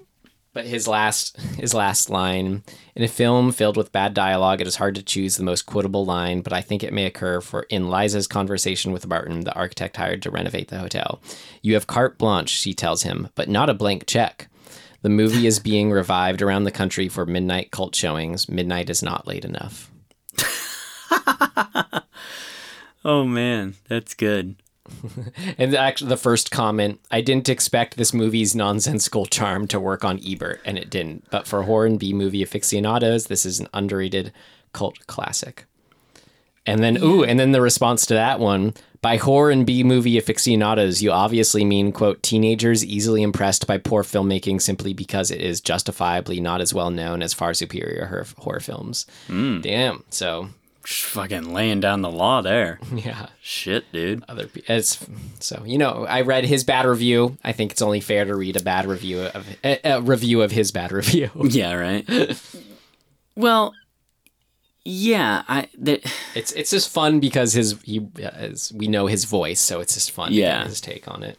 but 0.54 0.66
his 0.66 0.88
last 0.88 1.38
his 1.60 1.76
last 1.76 2.10
line 2.10 2.64
in 2.96 3.04
a 3.04 3.08
film 3.08 3.52
filled 3.52 3.78
with 3.78 3.92
bad 3.92 4.16
dialogue, 4.16 4.60
it 4.62 4.66
is 4.68 4.78
hard 4.78 4.96
to 4.96 5.04
choose 5.04 5.38
the 5.38 5.44
most 5.44 5.68
quotable 5.68 6.04
line, 6.04 6.42
but 6.42 6.54
I 6.54 6.62
think 6.62 6.84
it 6.84 6.92
may 6.94 7.06
occur 7.06 7.40
for 7.42 7.64
in 7.70 7.90
Liza's 7.90 8.26
conversation 8.28 8.92
with 8.92 9.06
Martin, 9.06 9.42
the 9.42 9.54
architect 9.54 9.98
hired 9.98 10.24
to 10.24 10.32
renovate 10.32 10.70
the 10.70 10.80
hotel. 10.80 11.22
You 11.62 11.76
have 11.76 11.86
carte 11.86 12.18
blanche, 12.18 12.50
she 12.50 12.74
tells 12.74 13.04
him, 13.04 13.30
but 13.36 13.48
not 13.48 13.70
a 13.70 13.76
blank 13.76 14.08
check. 14.08 14.48
The 15.04 15.10
movie 15.10 15.46
is 15.46 15.60
being 15.60 15.92
revived 15.92 16.42
around 16.42 16.64
the 16.64 16.72
country 16.72 17.08
for 17.08 17.28
midnight 17.28 17.70
cult 17.70 17.94
showings. 17.94 18.50
Midnight 18.50 18.90
is 18.90 19.04
not 19.04 19.28
late 19.28 19.46
enough. 19.46 19.92
Oh 23.06 23.24
man, 23.24 23.76
that's 23.88 24.14
good. 24.14 24.56
And 25.58 25.76
actually, 25.76 26.10
the 26.10 26.18
first 26.18 26.52
comment 26.52 27.00
I 27.12 27.22
didn't 27.22 27.50
expect 27.50 27.98
this 27.98 28.14
movie's 28.14 28.56
nonsensical 28.56 29.26
charm 29.26 29.68
to 29.68 29.80
work 29.80 30.04
on 30.04 30.20
Ebert, 30.26 30.62
and 30.66 30.78
it 30.78 30.90
didn't. 30.90 31.30
But 31.30 31.48
for 31.48 31.64
horror 31.64 31.86
and 31.86 32.00
B 32.00 32.14
movie 32.14 32.44
aficionados, 32.44 33.28
this 33.28 33.46
is 33.46 33.60
an 33.60 33.68
underrated 33.74 34.32
cult 34.74 35.06
classic. 35.08 35.66
And 36.66 36.84
then, 36.84 37.02
ooh, 37.02 37.24
and 37.24 37.40
then 37.40 37.54
the 37.54 37.62
response 37.62 38.06
to 38.08 38.14
that 38.14 38.40
one 38.40 38.74
by 39.02 39.18
horror 39.18 39.52
and 39.52 39.66
B 39.66 39.84
movie 39.84 40.18
aficionados, 40.18 41.02
you 41.02 41.12
obviously 41.12 41.64
mean, 41.64 41.92
quote, 41.92 42.22
teenagers 42.24 42.84
easily 42.84 43.22
impressed 43.22 43.68
by 43.68 43.78
poor 43.78 44.04
filmmaking 44.04 44.62
simply 44.62 44.94
because 44.94 45.32
it 45.32 45.40
is 45.40 45.62
justifiably 45.62 46.42
not 46.42 46.62
as 46.62 46.74
well 46.74 46.90
known 46.90 47.22
as 47.22 47.34
far 47.34 47.54
superior 47.54 48.26
horror, 48.38 48.60
films. 48.60 49.06
Hmm. 49.28 49.62
Damn. 49.62 50.04
So, 50.10 50.50
fucking 50.96 51.54
laying 51.54 51.80
down 51.80 52.02
the 52.02 52.10
law 52.12 52.42
there. 52.42 52.80
yeah. 52.94 53.28
Shit, 53.42 53.92
dude. 53.92 54.24
other. 54.28 54.50
It's 54.56 55.06
so 55.40 55.64
you 55.66 55.78
know. 55.78 56.06
I 56.08 56.22
read 56.22 56.46
his 56.46 56.64
bad 56.64 56.86
review. 56.86 57.38
I 57.44 57.52
think 57.52 57.72
it's 57.72 57.82
only 57.82 58.00
fair 58.00 58.26
to 58.26 58.36
read 58.36 58.56
a 58.58 58.64
bad 58.64 58.86
review 58.86 59.22
of 59.24 59.46
a, 59.64 59.80
a 59.84 60.02
review 60.02 60.42
of 60.42 60.52
his 60.52 60.72
bad 60.72 60.92
review. 61.02 61.30
Yeah, 61.42 61.74
right. 61.74 62.08
well, 63.36 63.74
yeah, 64.84 65.44
I 65.48 65.68
the, 65.78 66.02
It's 66.36 66.52
it's 66.54 66.72
just 66.72 66.90
fun 66.90 67.20
because 67.20 67.54
his 67.54 67.76
he 67.84 68.00
uh, 68.24 68.30
is 68.40 68.72
we 68.74 68.88
know 68.88 69.08
his 69.08 69.26
voice, 69.26 69.60
so 69.60 69.80
it's 69.82 69.94
just 69.96 70.12
fun. 70.12 70.30
to 70.30 70.36
Yeah. 70.36 70.60
get 70.60 70.68
his 70.68 70.82
take 70.82 71.08
on 71.08 71.24
it. 71.24 71.38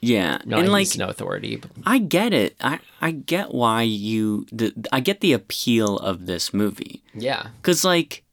yeah, 0.00 0.38
No, 0.44 0.56
and 0.58 0.72
like 0.72 0.96
no 0.98 1.08
authority. 1.08 1.56
But 1.56 1.70
I 1.86 1.98
get 1.98 2.32
it. 2.32 2.56
I 2.60 2.80
I 3.00 3.12
get 3.12 3.54
why 3.54 3.82
you 3.82 4.46
the 4.50 4.72
I 4.92 4.98
get 5.00 5.20
the 5.20 5.32
appeal 5.32 5.96
of 5.98 6.26
this 6.26 6.52
movie. 6.52 7.02
yeah, 7.14 7.48
Cuz 7.62 7.84
like 7.84 8.24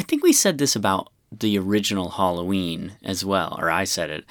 I 0.00 0.02
think 0.02 0.22
we 0.22 0.32
said 0.32 0.56
this 0.56 0.74
about 0.74 1.12
the 1.30 1.58
original 1.58 2.08
Halloween 2.08 2.92
as 3.04 3.22
well, 3.22 3.54
or 3.60 3.70
I 3.70 3.84
said 3.84 4.08
it. 4.08 4.24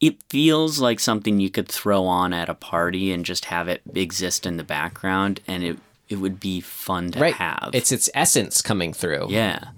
It 0.00 0.20
feels 0.28 0.80
like 0.80 0.98
something 0.98 1.38
you 1.38 1.50
could 1.50 1.68
throw 1.68 2.04
on 2.04 2.32
at 2.32 2.48
a 2.48 2.54
party 2.54 3.12
and 3.12 3.24
just 3.24 3.44
have 3.44 3.68
it 3.68 3.82
exist 3.94 4.44
in 4.44 4.56
the 4.56 4.64
background 4.64 5.38
and 5.46 5.62
it 5.62 5.78
it 6.08 6.16
would 6.16 6.40
be 6.40 6.60
fun 6.60 7.12
to 7.12 7.20
right. 7.20 7.34
have. 7.34 7.70
It's 7.72 7.92
its 7.92 8.10
essence 8.12 8.60
coming 8.60 8.92
through. 8.92 9.28
Yeah. 9.28 9.68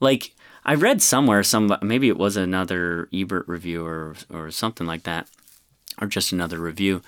Like 0.00 0.34
I 0.66 0.74
read 0.74 1.00
somewhere 1.00 1.42
some 1.42 1.74
maybe 1.80 2.08
it 2.08 2.18
was 2.18 2.36
another 2.36 3.08
Ebert 3.10 3.48
review 3.48 3.86
or 3.86 4.16
or 4.30 4.50
something 4.50 4.86
like 4.86 5.04
that 5.04 5.30
or 5.98 6.08
just 6.08 6.30
another 6.30 6.58
review 6.58 7.00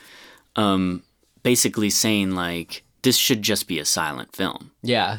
um 0.56 1.02
basically 1.42 1.90
saying 1.90 2.34
like 2.34 2.84
this 3.02 3.18
should 3.18 3.42
just 3.42 3.68
be 3.68 3.78
a 3.78 3.84
silent 3.84 4.34
film. 4.34 4.70
yeah. 4.82 5.18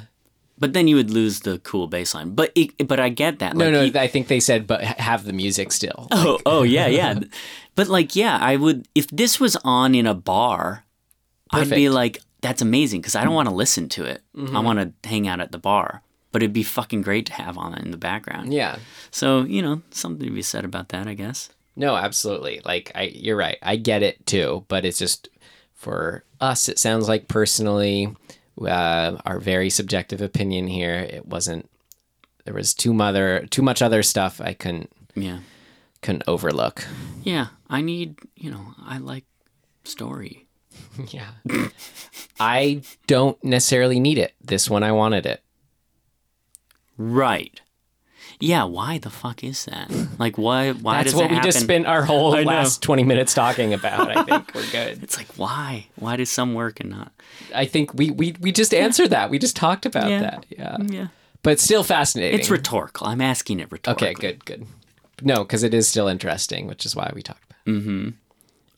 But 0.60 0.74
then 0.74 0.88
you 0.88 0.96
would 0.96 1.12
lose 1.12 1.42
the 1.42 1.60
cool 1.60 1.88
baseline. 1.90 2.36
But 2.36 2.52
it, 2.56 2.88
but 2.88 3.00
I 3.00 3.10
get 3.10 3.40
that. 3.40 3.56
No, 3.56 3.70
Like, 3.70 3.94
no. 3.94 4.02
I 4.02 4.08
think 4.08 4.28
they 4.28 4.40
said, 4.40 4.66
but 4.66 4.82
have 4.82 5.24
the 5.24 5.34
music 5.34 5.72
still. 5.72 6.08
Oh, 6.12 6.40
oh 6.46 6.64
yeah, 6.64 6.88
yeah. 7.00 7.20
but 7.76 7.88
like 7.88 8.16
yeah, 8.16 8.38
I 8.42 8.56
would 8.56 8.88
if 8.96 9.08
this 9.10 9.40
was 9.40 9.56
on 9.64 9.94
in 9.94 10.08
a 10.08 10.16
bar, 10.16 10.86
I'd 11.52 11.70
be 11.70 11.90
like 11.90 12.20
that's 12.42 12.62
amazing 12.62 13.02
because 13.02 13.16
I 13.16 13.24
don't 13.24 13.34
want 13.34 13.50
to 13.50 13.56
listen 13.56 13.90
to 13.90 14.06
it. 14.06 14.22
Mm-hmm. 14.36 14.56
I 14.56 14.60
want 14.60 14.80
to 15.04 15.10
hang 15.10 15.28
out 15.28 15.40
at 15.40 15.52
the 15.52 15.58
bar. 15.60 16.02
But 16.34 16.44
it'd 16.44 16.54
be 16.54 16.64
fucking 16.64 17.02
great 17.04 17.26
to 17.28 17.34
have 17.34 17.58
on 17.58 17.74
in 17.76 17.90
the 17.92 17.98
background. 17.98 18.54
Yeah. 18.54 18.78
So 19.12 19.44
you 19.44 19.62
know, 19.62 19.82
something 19.92 20.28
to 20.28 20.34
be 20.34 20.42
said 20.42 20.66
about 20.66 20.90
that, 20.90 21.08
I 21.08 21.14
guess. 21.14 21.50
No, 21.76 21.96
absolutely. 21.96 22.62
Like 22.66 22.92
I 22.96 23.04
you're 23.04 23.38
right. 23.38 23.58
I 23.62 23.76
get 23.76 24.04
it 24.04 24.26
too, 24.26 24.66
but 24.68 24.86
it's 24.86 24.98
just 25.00 25.30
for 25.74 26.24
us 26.42 26.68
it 26.68 26.80
sounds 26.80 27.08
like 27.08 27.28
personally 27.28 28.16
uh, 28.62 29.18
our 29.26 29.40
very 29.40 29.70
subjective 29.70 30.22
opinion 30.22 30.68
here, 30.68 30.96
it 30.96 31.26
wasn't 31.26 31.70
there 32.46 32.54
was 32.54 32.74
too 32.74 32.94
mother 32.94 33.46
too 33.50 33.62
much 33.62 33.82
other 33.82 34.02
stuff 34.04 34.40
I 34.42 34.54
couldn't 34.54 34.90
Yeah, 35.16 35.40
couldn't 36.02 36.24
overlook. 36.28 36.86
yeah. 37.24 37.48
I 37.70 37.82
need, 37.82 38.18
you 38.36 38.50
know, 38.50 38.74
I 38.86 38.98
like 39.00 39.26
story. 39.84 40.46
Yeah. 41.10 41.32
I 42.40 42.82
don't 43.08 43.44
necessarily 43.44 44.00
need 44.00 44.18
it. 44.18 44.34
This 44.42 44.70
one 44.70 44.84
I 44.84 44.92
wanted 44.92 45.26
it. 45.26 45.42
Right. 46.98 47.62
Yeah. 48.40 48.64
Why 48.66 48.98
the 49.00 49.10
fuck 49.10 49.44
is 49.44 49.66
that? 49.66 49.90
Like, 50.20 50.38
why? 50.38 50.72
Why 50.72 50.74
does 50.74 50.74
that 50.74 50.82
happen? 50.84 51.04
That's 51.04 51.06
does 51.06 51.16
what 51.16 51.32
it 51.32 51.36
we 51.36 51.40
just 51.42 51.60
spent 51.60 51.86
our 51.88 52.04
whole 52.12 52.36
I 52.36 52.44
know. 52.44 52.50
last 52.52 52.82
20 52.82 53.04
minutes 53.04 53.34
talking 53.34 53.74
about. 53.74 54.16
I 54.16 54.24
think 54.24 54.54
we're 54.56 54.70
good. 54.72 55.04
It's 55.04 55.18
like 55.18 55.28
why? 55.38 55.88
Why 55.96 56.16
does 56.16 56.30
some 56.30 56.54
work 56.54 56.80
and 56.80 56.90
not? 56.90 57.12
I 57.54 57.66
think 57.66 57.94
we 57.94 58.10
we, 58.12 58.36
we 58.40 58.52
just 58.52 58.74
answered 58.74 59.10
that. 59.12 59.30
We 59.30 59.38
just 59.40 59.56
talked 59.56 59.86
about 59.86 60.10
Yeah. 60.10 60.20
that. 60.22 60.46
Yeah. 60.50 60.78
Yeah. 60.88 61.08
But 61.44 61.60
still 61.60 61.84
fascinating. 61.84 62.40
It's 62.40 62.50
rhetorical. 62.50 63.08
I'm 63.08 63.22
asking 63.22 63.60
it 63.60 63.72
rhetorically. 63.72 64.08
Okay, 64.10 64.14
good, 64.20 64.44
good. 64.46 64.66
No, 65.22 65.44
because 65.44 65.64
it 65.64 65.74
is 65.74 65.88
still 65.88 66.08
interesting, 66.08 66.68
which 66.68 66.86
is 66.86 66.96
why 66.96 67.12
we 67.16 67.22
talked 67.22 67.44
about. 67.66 67.76
it. 67.76 68.14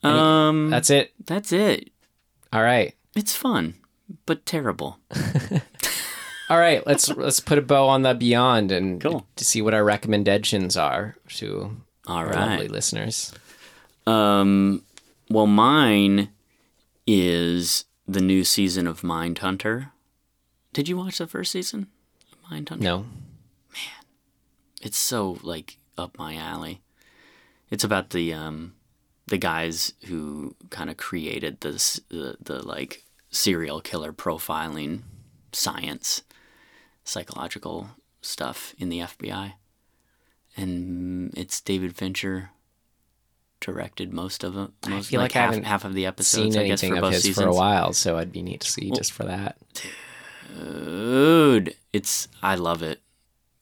Um, 0.04 0.70
That's 0.70 0.88
it. 0.90 1.12
that's 1.26 1.52
it. 1.52 1.90
All 2.52 2.62
right, 2.62 2.94
It's 3.16 3.34
fun, 3.34 3.74
but 4.26 4.44
terrible. 4.46 4.98
All 6.50 6.58
right. 6.58 6.84
Let's 6.86 7.08
let's 7.16 7.40
put 7.40 7.56
a 7.58 7.62
bow 7.62 7.88
on 7.88 8.02
the 8.02 8.12
beyond 8.14 8.70
and 8.72 9.00
Cool. 9.00 9.26
to 9.36 9.44
see 9.44 9.62
what 9.62 9.72
our 9.72 9.84
recommendations 9.84 10.76
are 10.76 11.16
to 11.36 11.76
All 12.06 12.16
our 12.18 12.26
right. 12.26 12.36
lovely 12.50 12.68
listeners. 12.68 13.32
Um, 14.06 14.82
well, 15.30 15.46
mine 15.46 16.30
is 17.06 17.84
the 18.06 18.20
new 18.20 18.44
season 18.44 18.86
of 18.86 19.02
Mindhunter. 19.02 19.90
Did 20.72 20.88
you 20.88 20.96
watch 20.96 21.18
the 21.18 21.26
first 21.26 21.52
season 21.52 21.86
of 22.32 22.50
Mindhunter? 22.50 22.80
No, 22.80 22.98
Man, 23.72 24.04
It's 24.82 24.98
so 24.98 25.38
like 25.42 25.78
up 25.96 26.18
my 26.18 26.34
alley. 26.34 26.80
It's 27.70 27.84
about 27.84 28.10
the 28.10 28.32
um 28.34 28.74
the 29.28 29.38
guys 29.38 29.92
who 30.06 30.56
kind 30.70 30.90
of 30.90 30.96
created 30.96 31.60
this 31.60 32.00
the, 32.08 32.36
the 32.42 32.66
like 32.66 33.04
serial 33.30 33.80
killer 33.80 34.12
profiling 34.12 35.02
science 35.52 36.22
psychological 37.04 37.88
stuff 38.22 38.74
in 38.78 38.88
the 38.88 39.00
FBI. 39.00 39.54
And 40.56 41.32
it's 41.36 41.60
David 41.60 41.96
Fincher 41.96 42.50
directed 43.60 44.12
most 44.12 44.42
of 44.42 44.56
it. 44.56 44.70
Most, 44.88 45.10
feel 45.10 45.20
like 45.20 45.36
I 45.36 45.40
half, 45.40 45.50
haven't 45.50 45.64
half 45.64 45.84
of 45.84 45.94
the 45.94 46.06
episodes, 46.06 46.54
seen 46.54 46.62
I 46.62 46.66
guess, 46.66 46.80
for 46.80 46.94
of 46.94 47.00
both 47.00 47.12
his 47.12 47.22
seasons. 47.22 47.44
for 47.44 47.50
a 47.50 47.54
while, 47.54 47.92
so 47.92 48.16
I'd 48.18 48.32
be 48.32 48.42
neat 48.42 48.60
to 48.60 48.70
see 48.70 48.90
just 48.90 49.12
for 49.12 49.24
that. 49.24 49.58
Dude, 50.56 51.76
it's 51.92 52.28
I 52.42 52.56
love 52.56 52.82
it. 52.82 53.00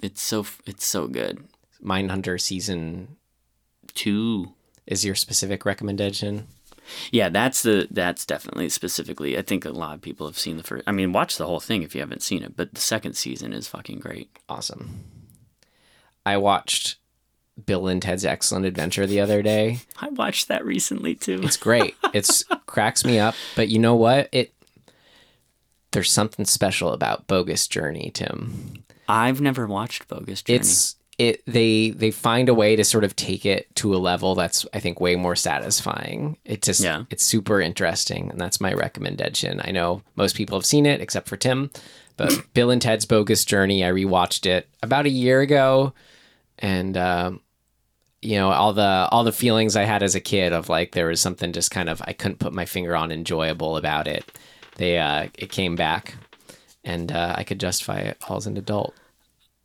It's 0.02 0.22
so 0.22 0.46
it's 0.66 0.86
so 0.86 1.08
good. 1.08 1.44
Mindhunter 1.84 2.40
season 2.40 3.16
Two. 3.94 4.52
is 4.86 5.04
your 5.04 5.14
specific 5.14 5.64
recommendation. 5.64 6.46
Yeah, 7.10 7.28
that's 7.28 7.62
the 7.62 7.88
that's 7.90 8.24
definitely 8.26 8.68
specifically. 8.68 9.38
I 9.38 9.42
think 9.42 9.64
a 9.64 9.70
lot 9.70 9.94
of 9.94 10.00
people 10.00 10.26
have 10.26 10.38
seen 10.38 10.56
the 10.56 10.62
first. 10.62 10.84
I 10.86 10.92
mean, 10.92 11.12
watch 11.12 11.36
the 11.36 11.46
whole 11.46 11.60
thing 11.60 11.82
if 11.82 11.94
you 11.94 12.00
haven't 12.00 12.22
seen 12.22 12.42
it. 12.42 12.56
But 12.56 12.74
the 12.74 12.80
second 12.80 13.14
season 13.14 13.52
is 13.52 13.68
fucking 13.68 14.00
great. 14.00 14.30
Awesome. 14.48 15.04
I 16.24 16.36
watched 16.36 16.96
Bill 17.64 17.88
and 17.88 18.02
Ted's 18.02 18.24
Excellent 18.24 18.66
Adventure 18.66 19.06
the 19.06 19.20
other 19.20 19.42
day. 19.42 19.80
I 19.98 20.08
watched 20.10 20.48
that 20.48 20.64
recently 20.64 21.14
too. 21.14 21.40
It's 21.42 21.56
great. 21.56 21.94
It's 22.14 22.44
cracks 22.66 23.04
me 23.04 23.18
up, 23.18 23.34
but 23.56 23.68
you 23.68 23.78
know 23.78 23.96
what? 23.96 24.28
It 24.32 24.52
there's 25.92 26.10
something 26.10 26.44
special 26.44 26.92
about 26.92 27.26
Bogus 27.26 27.66
Journey, 27.66 28.10
Tim. 28.12 28.84
I've 29.08 29.40
never 29.40 29.66
watched 29.66 30.06
Bogus 30.06 30.42
Journey. 30.42 30.60
It's 30.60 30.96
it 31.18 31.42
they 31.46 31.90
they 31.90 32.10
find 32.12 32.48
a 32.48 32.54
way 32.54 32.76
to 32.76 32.84
sort 32.84 33.02
of 33.04 33.16
take 33.16 33.44
it 33.44 33.74
to 33.76 33.94
a 33.94 33.98
level 33.98 34.34
that's 34.36 34.64
I 34.72 34.78
think 34.80 35.00
way 35.00 35.16
more 35.16 35.34
satisfying. 35.36 36.36
It 36.44 36.62
just 36.62 36.80
Yeah. 36.80 37.04
it's 37.10 37.24
super 37.24 37.60
interesting 37.60 38.30
and 38.30 38.40
that's 38.40 38.60
my 38.60 38.72
recommendation. 38.72 39.60
I 39.64 39.72
know 39.72 40.02
most 40.16 40.36
people 40.36 40.56
have 40.56 40.64
seen 40.66 40.86
it 40.86 41.00
except 41.00 41.28
for 41.28 41.36
Tim, 41.36 41.70
but 42.16 42.32
Bill 42.54 42.70
and 42.70 42.80
Ted's 42.80 43.04
Bogus 43.04 43.44
Journey, 43.44 43.84
I 43.84 43.90
rewatched 43.90 44.46
it 44.46 44.68
about 44.82 45.06
a 45.06 45.10
year 45.10 45.40
ago 45.40 45.92
and 46.60 46.96
um 46.96 47.40
you 48.22 48.36
know 48.36 48.50
all 48.50 48.72
the 48.72 49.08
all 49.10 49.24
the 49.24 49.32
feelings 49.32 49.74
I 49.76 49.84
had 49.84 50.02
as 50.04 50.14
a 50.14 50.20
kid 50.20 50.52
of 50.52 50.68
like 50.68 50.92
there 50.92 51.06
was 51.06 51.20
something 51.20 51.52
just 51.52 51.70
kind 51.72 51.88
of 51.88 52.00
I 52.04 52.12
couldn't 52.12 52.38
put 52.38 52.52
my 52.52 52.64
finger 52.64 52.94
on 52.96 53.10
enjoyable 53.10 53.76
about 53.76 54.06
it. 54.06 54.24
They 54.76 54.98
uh 54.98 55.28
it 55.36 55.50
came 55.50 55.74
back 55.74 56.14
and 56.84 57.10
uh, 57.10 57.34
I 57.36 57.42
could 57.44 57.58
justify 57.60 57.98
it 57.98 58.18
all 58.28 58.36
as 58.36 58.46
an 58.46 58.56
adult. 58.56 58.94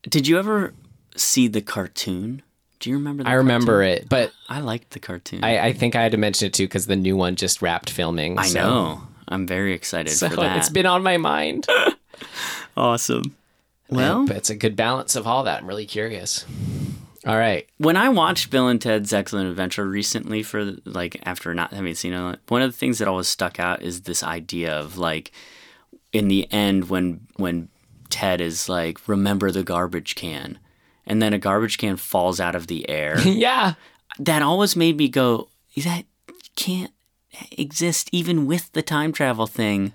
Did 0.02 0.28
you 0.28 0.38
ever 0.40 0.74
see 1.16 1.48
the 1.48 1.62
cartoon? 1.62 2.42
Do 2.80 2.90
you 2.90 2.98
remember? 2.98 3.24
The 3.24 3.30
I 3.30 3.34
remember 3.34 3.82
cartoon? 3.84 4.04
it, 4.04 4.10
but 4.10 4.32
I 4.50 4.60
liked 4.60 4.92
the 4.92 5.00
cartoon. 5.00 5.44
I, 5.44 5.68
I 5.68 5.74
think 5.74 5.96
I 5.96 6.04
had 6.04 6.12
to 6.14 6.18
mention 6.18 6.48
it 6.48 6.54
too 6.54 6.66
because 6.66 6.88
the 6.88 6.96
new 6.96 7.16
one 7.16 7.36
just 7.36 7.62
wrapped 7.62 7.90
filming. 7.90 8.38
I 8.38 8.48
so- 8.48 8.60
know. 8.60 9.02
I'm 9.30 9.48
very 9.48 9.74
excited 9.74 10.12
So 10.12 10.30
for 10.30 10.36
that. 10.36 10.58
it's 10.58 10.70
been 10.70 10.86
on 10.86 11.02
my 11.02 11.16
mind. 11.18 11.66
awesome. 12.78 13.36
Well, 13.90 14.26
but 14.28 14.36
it's 14.38 14.50
a 14.50 14.56
good 14.56 14.76
balance 14.76 15.16
of 15.16 15.26
all 15.28 15.44
that. 15.44 15.62
I'm 15.62 15.68
really 15.68 15.86
curious. 15.86 16.46
All 17.26 17.38
right. 17.38 17.66
when 17.78 17.96
I 17.96 18.10
watched 18.10 18.50
Bill 18.50 18.68
and 18.68 18.82
Ted's 18.82 19.14
Excellent 19.14 19.50
Adventure 19.50 19.88
recently, 19.88 20.44
for 20.44 20.74
like 20.84 21.22
after 21.26 21.54
not 21.54 21.72
having 21.74 21.96
seen 21.96 22.12
it, 22.14 22.40
one 22.50 22.62
of 22.62 22.72
the 22.72 22.78
things 22.78 23.00
that 23.00 23.08
always 23.08 23.28
stuck 23.30 23.60
out 23.62 23.82
is 23.82 24.02
this 24.02 24.24
idea 24.24 24.74
of 24.78 24.98
like, 24.98 25.32
in 26.12 26.28
the 26.28 26.52
end, 26.52 26.90
when 26.90 27.22
when 27.38 27.70
Ted 28.10 28.42
is 28.42 28.68
like, 28.68 29.08
"Remember 29.08 29.52
the 29.52 29.64
garbage 29.64 30.16
can," 30.16 30.60
and 31.06 31.22
then 31.22 31.34
a 31.34 31.40
garbage 31.40 31.78
can 31.78 31.98
falls 31.98 32.40
out 32.40 32.56
of 32.56 32.68
the 32.68 32.90
air. 32.90 33.20
Yeah. 33.26 33.74
that 34.20 34.42
always 34.42 34.76
made 34.76 34.98
me 34.98 35.10
go, 35.10 35.50
"That 35.84 36.06
can't 36.56 36.92
exist 37.52 38.10
even 38.12 38.46
with 38.46 38.72
the 38.74 38.82
time 38.82 39.12
travel 39.12 39.48
thing." 39.48 39.94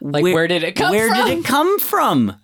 Like, 0.00 0.22
where 0.22 0.46
did 0.48 0.62
it 0.62 0.76
come 0.76 0.90
where 0.92 1.08
from? 1.08 1.28
did 1.28 1.38
it 1.38 1.44
come 1.44 1.78
from? 1.78 2.36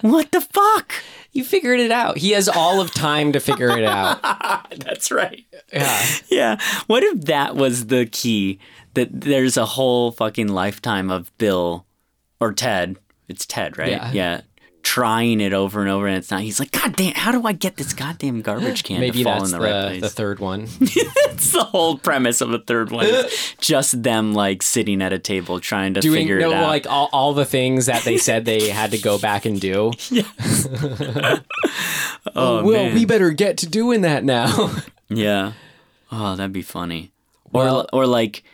What 0.00 0.32
the 0.32 0.40
fuck? 0.40 0.92
You 1.32 1.44
figured 1.44 1.80
it 1.80 1.90
out. 1.90 2.18
He 2.18 2.32
has 2.32 2.48
all 2.48 2.80
of 2.80 2.92
time 2.92 3.32
to 3.32 3.40
figure 3.40 3.76
it 3.76 3.84
out. 3.84 4.20
That's 4.78 5.10
right. 5.10 5.44
Yeah. 5.72 6.02
Yeah. 6.28 6.60
What 6.86 7.02
if 7.02 7.22
that 7.22 7.56
was 7.56 7.86
the 7.86 8.06
key? 8.06 8.58
That 8.94 9.08
there's 9.20 9.56
a 9.56 9.64
whole 9.66 10.12
fucking 10.12 10.48
lifetime 10.48 11.10
of 11.10 11.36
Bill 11.38 11.86
or 12.40 12.52
Ted. 12.52 12.96
It's 13.28 13.46
Ted, 13.46 13.78
right? 13.78 14.12
Yeah. 14.12 14.42
Trying 14.84 15.40
it 15.40 15.52
over 15.52 15.80
and 15.80 15.90
over, 15.90 16.06
and 16.06 16.16
it's 16.16 16.30
not. 16.30 16.42
He's 16.42 16.60
like, 16.60 16.70
God 16.70 16.94
damn! 16.94 17.14
How 17.14 17.32
do 17.32 17.44
I 17.44 17.52
get 17.52 17.76
this 17.76 17.92
goddamn 17.92 18.42
garbage 18.42 18.84
can 18.84 19.00
Maybe 19.00 19.18
to 19.18 19.24
fall 19.24 19.40
that's 19.40 19.52
in 19.52 19.58
the, 19.58 19.64
the, 19.66 19.72
right 19.72 19.86
place? 19.88 20.00
the 20.02 20.08
third 20.10 20.38
one. 20.38 20.68
That's 21.26 21.52
the 21.52 21.64
whole 21.64 21.98
premise 21.98 22.40
of 22.40 22.50
the 22.50 22.60
third 22.60 22.90
one. 22.92 23.08
just 23.58 24.02
them 24.02 24.34
like 24.34 24.62
sitting 24.62 25.02
at 25.02 25.12
a 25.12 25.18
table 25.18 25.58
trying 25.58 25.94
to 25.94 26.00
Doing 26.00 26.20
figure 26.20 26.38
no, 26.38 26.50
it 26.50 26.54
out. 26.54 26.66
like 26.68 26.86
all, 26.86 27.08
all 27.12 27.34
the 27.34 27.44
things 27.44 27.86
that 27.86 28.04
they 28.04 28.18
said 28.18 28.44
they 28.44 28.68
had 28.68 28.92
to 28.92 28.98
go 28.98 29.18
back 29.18 29.46
and 29.46 29.60
do. 29.60 29.90
oh, 32.36 32.62
well, 32.62 32.84
man. 32.84 32.94
we 32.94 33.04
better 33.04 33.30
get 33.30 33.58
to 33.58 33.66
doing 33.66 34.02
that 34.02 34.22
now. 34.22 34.70
Yeah. 35.08 35.52
Oh, 36.12 36.36
that'd 36.36 36.52
be 36.52 36.62
funny. 36.62 37.10
Or 37.52 37.86
or 37.92 38.06
like 38.06 38.44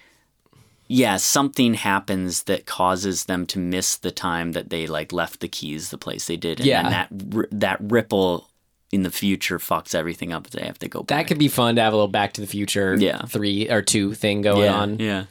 yeah, 0.93 1.17
something 1.19 1.75
happens 1.75 2.43
that 2.45 2.67
causes 2.67 3.27
them 3.27 3.47
to 3.47 3.61
miss 3.61 3.97
the 3.97 4.11
time 4.11 4.53
that 4.53 4.71
they 4.71 4.89
like 4.89 5.12
left 5.12 5.39
the 5.39 5.47
keys 5.47 5.91
the 5.91 5.97
place 5.97 6.27
they 6.27 6.37
did 6.37 6.59
and 6.59 6.67
Yeah. 6.67 6.83
then 6.83 6.91
that 7.31 7.49
that 7.61 7.79
ripple 7.81 8.51
in 8.91 9.05
the 9.05 9.11
future 9.12 9.61
fucks 9.61 9.95
everything 9.95 10.33
up. 10.33 10.51
They 10.51 10.67
have 10.67 10.81
to 10.81 10.89
go 10.89 11.05
back. 11.05 11.17
that 11.19 11.29
could 11.29 11.39
be 11.39 11.47
fun 11.47 11.77
to 11.77 11.81
have 11.83 11.93
a 11.93 11.97
little 11.97 12.09
Back 12.09 12.33
to 12.33 12.41
the 12.41 12.47
Future 12.49 12.97
Yeah. 12.99 13.23
three 13.27 13.71
or 13.71 13.83
two 13.83 14.15
thing 14.15 14.43
going 14.43 14.65
yeah, 14.65 14.75
on. 14.75 14.99
Yeah. 14.99 15.25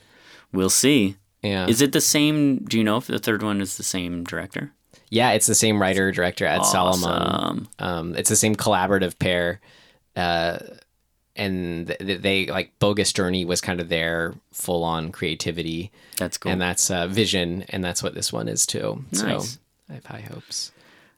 We'll 0.54 0.70
see. 0.70 1.18
Yeah. 1.44 1.68
Is 1.68 1.82
it 1.82 1.92
the 1.92 2.00
same? 2.00 2.60
Do 2.64 2.78
you 2.78 2.86
know 2.86 2.96
if 2.96 3.08
the 3.08 3.20
third 3.20 3.44
one 3.44 3.60
is 3.60 3.76
the 3.76 3.84
same 3.84 4.24
director? 4.24 4.72
Yeah, 5.10 5.32
it's 5.32 5.48
the 5.48 5.56
same 5.56 5.82
writer 5.82 6.10
director 6.14 6.46
Ed 6.46 6.64
Solomon. 6.64 7.68
Um, 7.80 8.16
it's 8.16 8.30
the 8.30 8.36
same 8.38 8.56
collaborative 8.56 9.20
pair, 9.20 9.60
uh, 10.16 10.60
and 11.40 11.96
th- 12.00 12.22
they 12.22 12.46
like 12.48 12.78
Bogus 12.80 13.14
Journey 13.14 13.46
was 13.46 13.62
kind 13.62 13.80
of 13.80 13.90
their 13.90 14.34
full 14.52 14.84
on 14.84 15.12
creativity, 15.12 15.92
That's 16.18 16.38
cool. 16.38 16.52
and 16.52 16.62
that's 16.62 16.92
uh, 16.92 17.08
vision, 17.08 17.66
and 17.70 17.84
that's 17.84 18.04
what 18.04 18.14
this 18.14 18.32
one 18.32 18.48
is 18.48 18.66
too. 18.66 19.04
Nice. 19.12 19.54
So 19.54 19.60
I 19.90 19.94
have 19.94 20.06
high 20.06 20.22
hopes. 20.22 20.72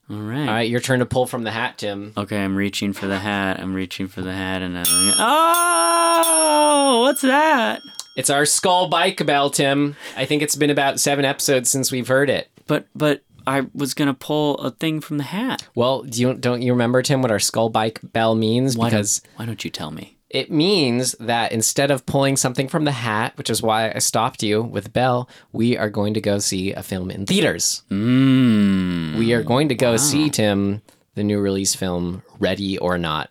All 0.09 0.17
right. 0.17 0.39
All 0.41 0.45
right, 0.47 0.69
your 0.69 0.79
turn 0.81 0.99
to 0.99 1.05
pull 1.05 1.25
from 1.25 1.43
the 1.43 1.51
hat, 1.51 1.77
Tim. 1.77 2.13
Okay, 2.17 2.43
I'm 2.43 2.55
reaching 2.55 2.93
for 2.93 3.07
the 3.07 3.19
hat. 3.19 3.59
I'm 3.59 3.73
reaching 3.73 4.07
for 4.07 4.21
the 4.21 4.33
hat, 4.33 4.61
and 4.61 4.77
I'm 4.77 4.85
oh, 4.87 7.01
what's 7.03 7.21
that? 7.21 7.81
It's 8.17 8.29
our 8.29 8.45
skull 8.45 8.89
bike 8.89 9.25
bell, 9.25 9.49
Tim. 9.49 9.95
I 10.17 10.25
think 10.25 10.41
it's 10.41 10.55
been 10.55 10.69
about 10.69 10.99
seven 10.99 11.23
episodes 11.25 11.71
since 11.71 11.91
we've 11.91 12.07
heard 12.09 12.29
it. 12.29 12.49
But 12.67 12.87
but 12.95 13.23
I 13.47 13.67
was 13.73 13.93
gonna 13.93 14.13
pull 14.13 14.55
a 14.57 14.71
thing 14.71 15.01
from 15.01 15.17
the 15.17 15.23
hat. 15.23 15.67
Well, 15.75 16.03
do 16.03 16.21
you 16.21 16.33
don't 16.33 16.61
you 16.61 16.73
remember 16.73 17.01
Tim 17.01 17.21
what 17.21 17.31
our 17.31 17.39
skull 17.39 17.69
bike 17.69 17.99
bell 18.03 18.35
means? 18.35 18.77
Why 18.77 18.89
because 18.89 19.19
don't, 19.19 19.39
why 19.39 19.45
don't 19.45 19.63
you 19.63 19.71
tell 19.71 19.91
me? 19.91 20.17
It 20.29 20.49
means 20.49 21.11
that 21.19 21.51
instead 21.51 21.91
of 21.91 22.05
pulling 22.05 22.37
something 22.37 22.69
from 22.69 22.85
the 22.85 22.93
hat, 22.93 23.37
which 23.37 23.49
is 23.49 23.61
why 23.61 23.91
I 23.93 23.99
stopped 23.99 24.41
you 24.41 24.61
with 24.61 24.93
Bell, 24.93 25.27
we 25.51 25.77
are 25.77 25.89
going 25.89 26.13
to 26.13 26.21
go 26.21 26.39
see 26.39 26.71
a 26.71 26.81
film 26.81 27.11
in 27.11 27.25
theaters. 27.25 27.83
Mmm. 27.89 29.17
We 29.17 29.33
are 29.33 29.43
going 29.43 29.67
to 29.67 29.75
go 29.75 29.97
see, 29.97 30.29
Tim, 30.29 30.81
the 31.15 31.23
new 31.25 31.41
release 31.41 31.75
film, 31.75 32.23
Ready 32.39 32.77
or 32.77 32.97
Not. 32.97 33.29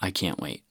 I 0.00 0.10
can't 0.10 0.40
wait. 0.40 0.64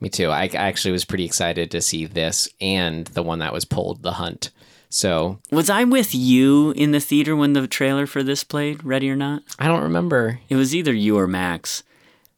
Me 0.00 0.08
too. 0.08 0.30
I 0.30 0.44
I 0.44 0.48
actually 0.54 0.92
was 0.92 1.04
pretty 1.04 1.26
excited 1.26 1.70
to 1.72 1.82
see 1.82 2.06
this 2.06 2.48
and 2.58 3.06
the 3.08 3.22
one 3.22 3.40
that 3.40 3.52
was 3.52 3.66
pulled, 3.66 4.02
The 4.02 4.12
Hunt. 4.12 4.50
So 4.88 5.38
Was 5.50 5.68
I 5.68 5.84
with 5.84 6.14
you 6.14 6.70
in 6.72 6.92
the 6.92 7.00
theater 7.00 7.34
when 7.36 7.52
the 7.52 7.66
trailer 7.66 8.06
for 8.06 8.22
this 8.22 8.44
played? 8.44 8.84
Ready 8.84 9.10
or 9.10 9.16
not? 9.16 9.42
I 9.58 9.66
don't 9.68 9.82
remember 9.82 10.40
It 10.48 10.56
was 10.56 10.74
either 10.74 10.92
you 10.92 11.18
or 11.18 11.26
Max. 11.26 11.82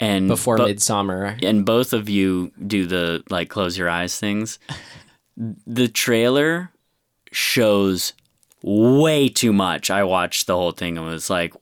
And 0.00 0.28
before 0.28 0.56
bo- 0.56 0.66
Midsommar. 0.66 1.42
and 1.44 1.66
both 1.66 1.92
of 1.92 2.08
you 2.08 2.52
do 2.64 2.86
the 2.86 3.22
like 3.30 3.48
close 3.48 3.76
your 3.76 3.88
eyes 3.88 4.18
things. 4.18 4.58
the 5.36 5.88
trailer 5.88 6.70
shows 7.32 8.12
way 8.62 9.28
too 9.28 9.52
much. 9.52 9.90
I 9.90 10.04
watched 10.04 10.46
the 10.46 10.54
whole 10.56 10.72
thing 10.72 10.96
and 10.98 11.06
was 11.06 11.28
like, 11.30 11.52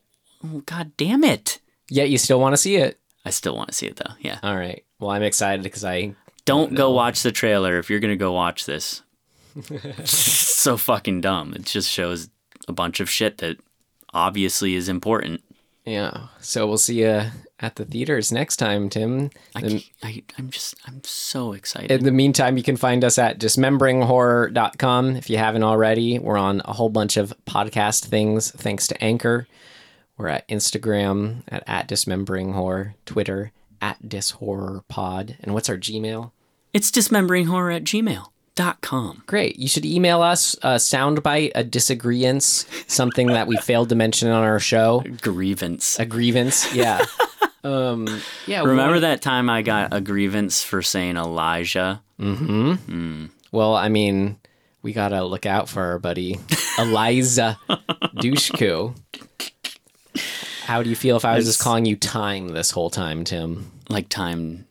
oh, 0.44 0.62
God 0.66 0.92
damn 0.96 1.24
it. 1.24 1.60
Yet 1.88 2.10
you 2.10 2.18
still 2.18 2.40
want 2.40 2.52
to 2.52 2.56
see 2.58 2.76
it. 2.76 2.98
I 3.24 3.30
still 3.30 3.56
want 3.56 3.68
to 3.70 3.74
see 3.74 3.86
it 3.86 3.96
though. 3.96 4.14
Yeah. 4.20 4.38
All 4.42 4.56
right. 4.56 4.84
Well, 5.00 5.10
I'm 5.10 5.22
excited 5.22 5.62
because 5.62 5.84
I 5.84 6.14
Don't 6.44 6.74
go 6.74 6.90
watch 6.92 7.22
the 7.22 7.32
trailer 7.32 7.78
if 7.78 7.90
you're 7.90 8.00
going 8.00 8.12
to 8.12 8.16
go 8.16 8.32
watch 8.32 8.66
this. 8.66 9.02
So 10.04 10.76
fucking 10.76 11.20
dumb. 11.20 11.54
It 11.54 11.64
just 11.64 11.90
shows 11.90 12.28
a 12.68 12.72
bunch 12.72 13.00
of 13.00 13.08
shit 13.10 13.38
that 13.38 13.58
obviously 14.12 14.74
is 14.74 14.88
important. 14.88 15.42
yeah. 15.84 16.28
So 16.40 16.66
we'll 16.66 16.78
see 16.78 17.02
you 17.02 17.22
at 17.60 17.76
the 17.76 17.84
theaters 17.84 18.32
next 18.32 18.56
time, 18.56 18.88
Tim. 18.88 19.30
I, 19.54 19.84
I, 20.02 20.22
I'm 20.38 20.50
just, 20.50 20.74
I'm 20.86 21.00
so 21.04 21.52
excited. 21.52 21.90
In 21.90 22.04
the 22.04 22.12
meantime, 22.12 22.56
you 22.56 22.62
can 22.62 22.76
find 22.76 23.02
us 23.04 23.18
at 23.18 23.38
dismemberinghorror.com 23.38 25.16
if 25.16 25.30
you 25.30 25.38
haven't 25.38 25.62
already. 25.62 26.18
We're 26.18 26.36
on 26.38 26.60
a 26.64 26.72
whole 26.72 26.90
bunch 26.90 27.16
of 27.16 27.32
podcast 27.46 28.06
things 28.06 28.50
thanks 28.50 28.86
to 28.88 29.02
Anchor. 29.02 29.46
We're 30.18 30.28
at 30.28 30.48
Instagram 30.48 31.42
at, 31.48 31.62
at 31.66 31.88
dismemberinghorror, 31.88 32.94
Twitter 33.04 33.52
at 33.80 34.02
dishorrorpod. 34.02 35.36
And 35.40 35.52
what's 35.54 35.68
our 35.68 35.76
Gmail? 35.76 36.32
it's 36.72 36.90
dismemberinghorror 36.90 37.74
at 37.74 37.84
Great. 39.26 39.58
You 39.58 39.68
should 39.68 39.84
email 39.84 40.22
us 40.22 40.54
a 40.62 40.76
soundbite, 40.76 41.52
a 41.54 41.62
disagreeance, 41.62 42.66
something 42.90 43.28
that 43.28 43.46
we 43.46 43.56
failed 43.62 43.90
to 43.90 43.94
mention 43.94 44.28
on 44.30 44.42
our 44.42 44.58
show, 44.58 45.04
Grievance. 45.20 45.98
a 45.98 46.06
grievance. 46.06 46.74
Yeah. 46.74 47.04
um, 47.64 48.08
yeah. 48.46 48.62
Remember 48.62 49.00
that 49.00 49.22
time 49.22 49.48
I 49.50 49.62
got 49.62 49.92
a 49.94 50.00
grievance 50.00 50.62
for 50.62 50.82
saying 50.82 51.16
Elijah? 51.16 52.02
Mm-hmm. 52.18 52.72
Hmm. 52.74 53.26
Well, 53.52 53.74
I 53.74 53.88
mean, 53.88 54.38
we 54.82 54.92
got 54.92 55.08
to 55.10 55.22
look 55.24 55.46
out 55.46 55.68
for 55.68 55.82
our 55.82 55.98
buddy, 55.98 56.38
Eliza 56.78 57.58
Dushku. 58.16 58.94
How 60.64 60.82
do 60.82 60.90
you 60.90 60.96
feel 60.96 61.16
if 61.16 61.24
I 61.24 61.36
was 61.36 61.44
just 61.46 61.60
calling 61.60 61.84
you 61.84 61.94
Time 61.96 62.48
this 62.48 62.70
whole 62.70 62.90
time, 62.90 63.22
Tim? 63.24 63.70
Like 63.88 64.08
time, 64.08 64.66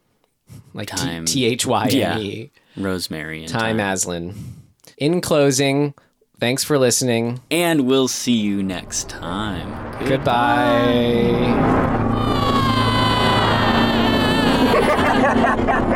Like 0.74 0.88
Time. 0.90 1.26
T 1.26 1.46
H 1.46 1.66
Y 1.66 1.88
M 1.88 2.20
E. 2.20 2.52
Rosemary 2.78 3.42
and 3.42 3.50
Time, 3.52 3.78
Time 3.78 3.80
Aslan. 3.80 4.36
In 4.98 5.22
closing, 5.22 5.94
thanks 6.40 6.64
for 6.64 6.78
listening. 6.78 7.42
And 7.52 7.88
we'll 7.88 8.08
see 8.08 8.38
you 8.38 8.64
next 8.64 9.10
time. 9.10 9.70
Goodbye. 10.08 11.36
Goodbye. 14.74 15.92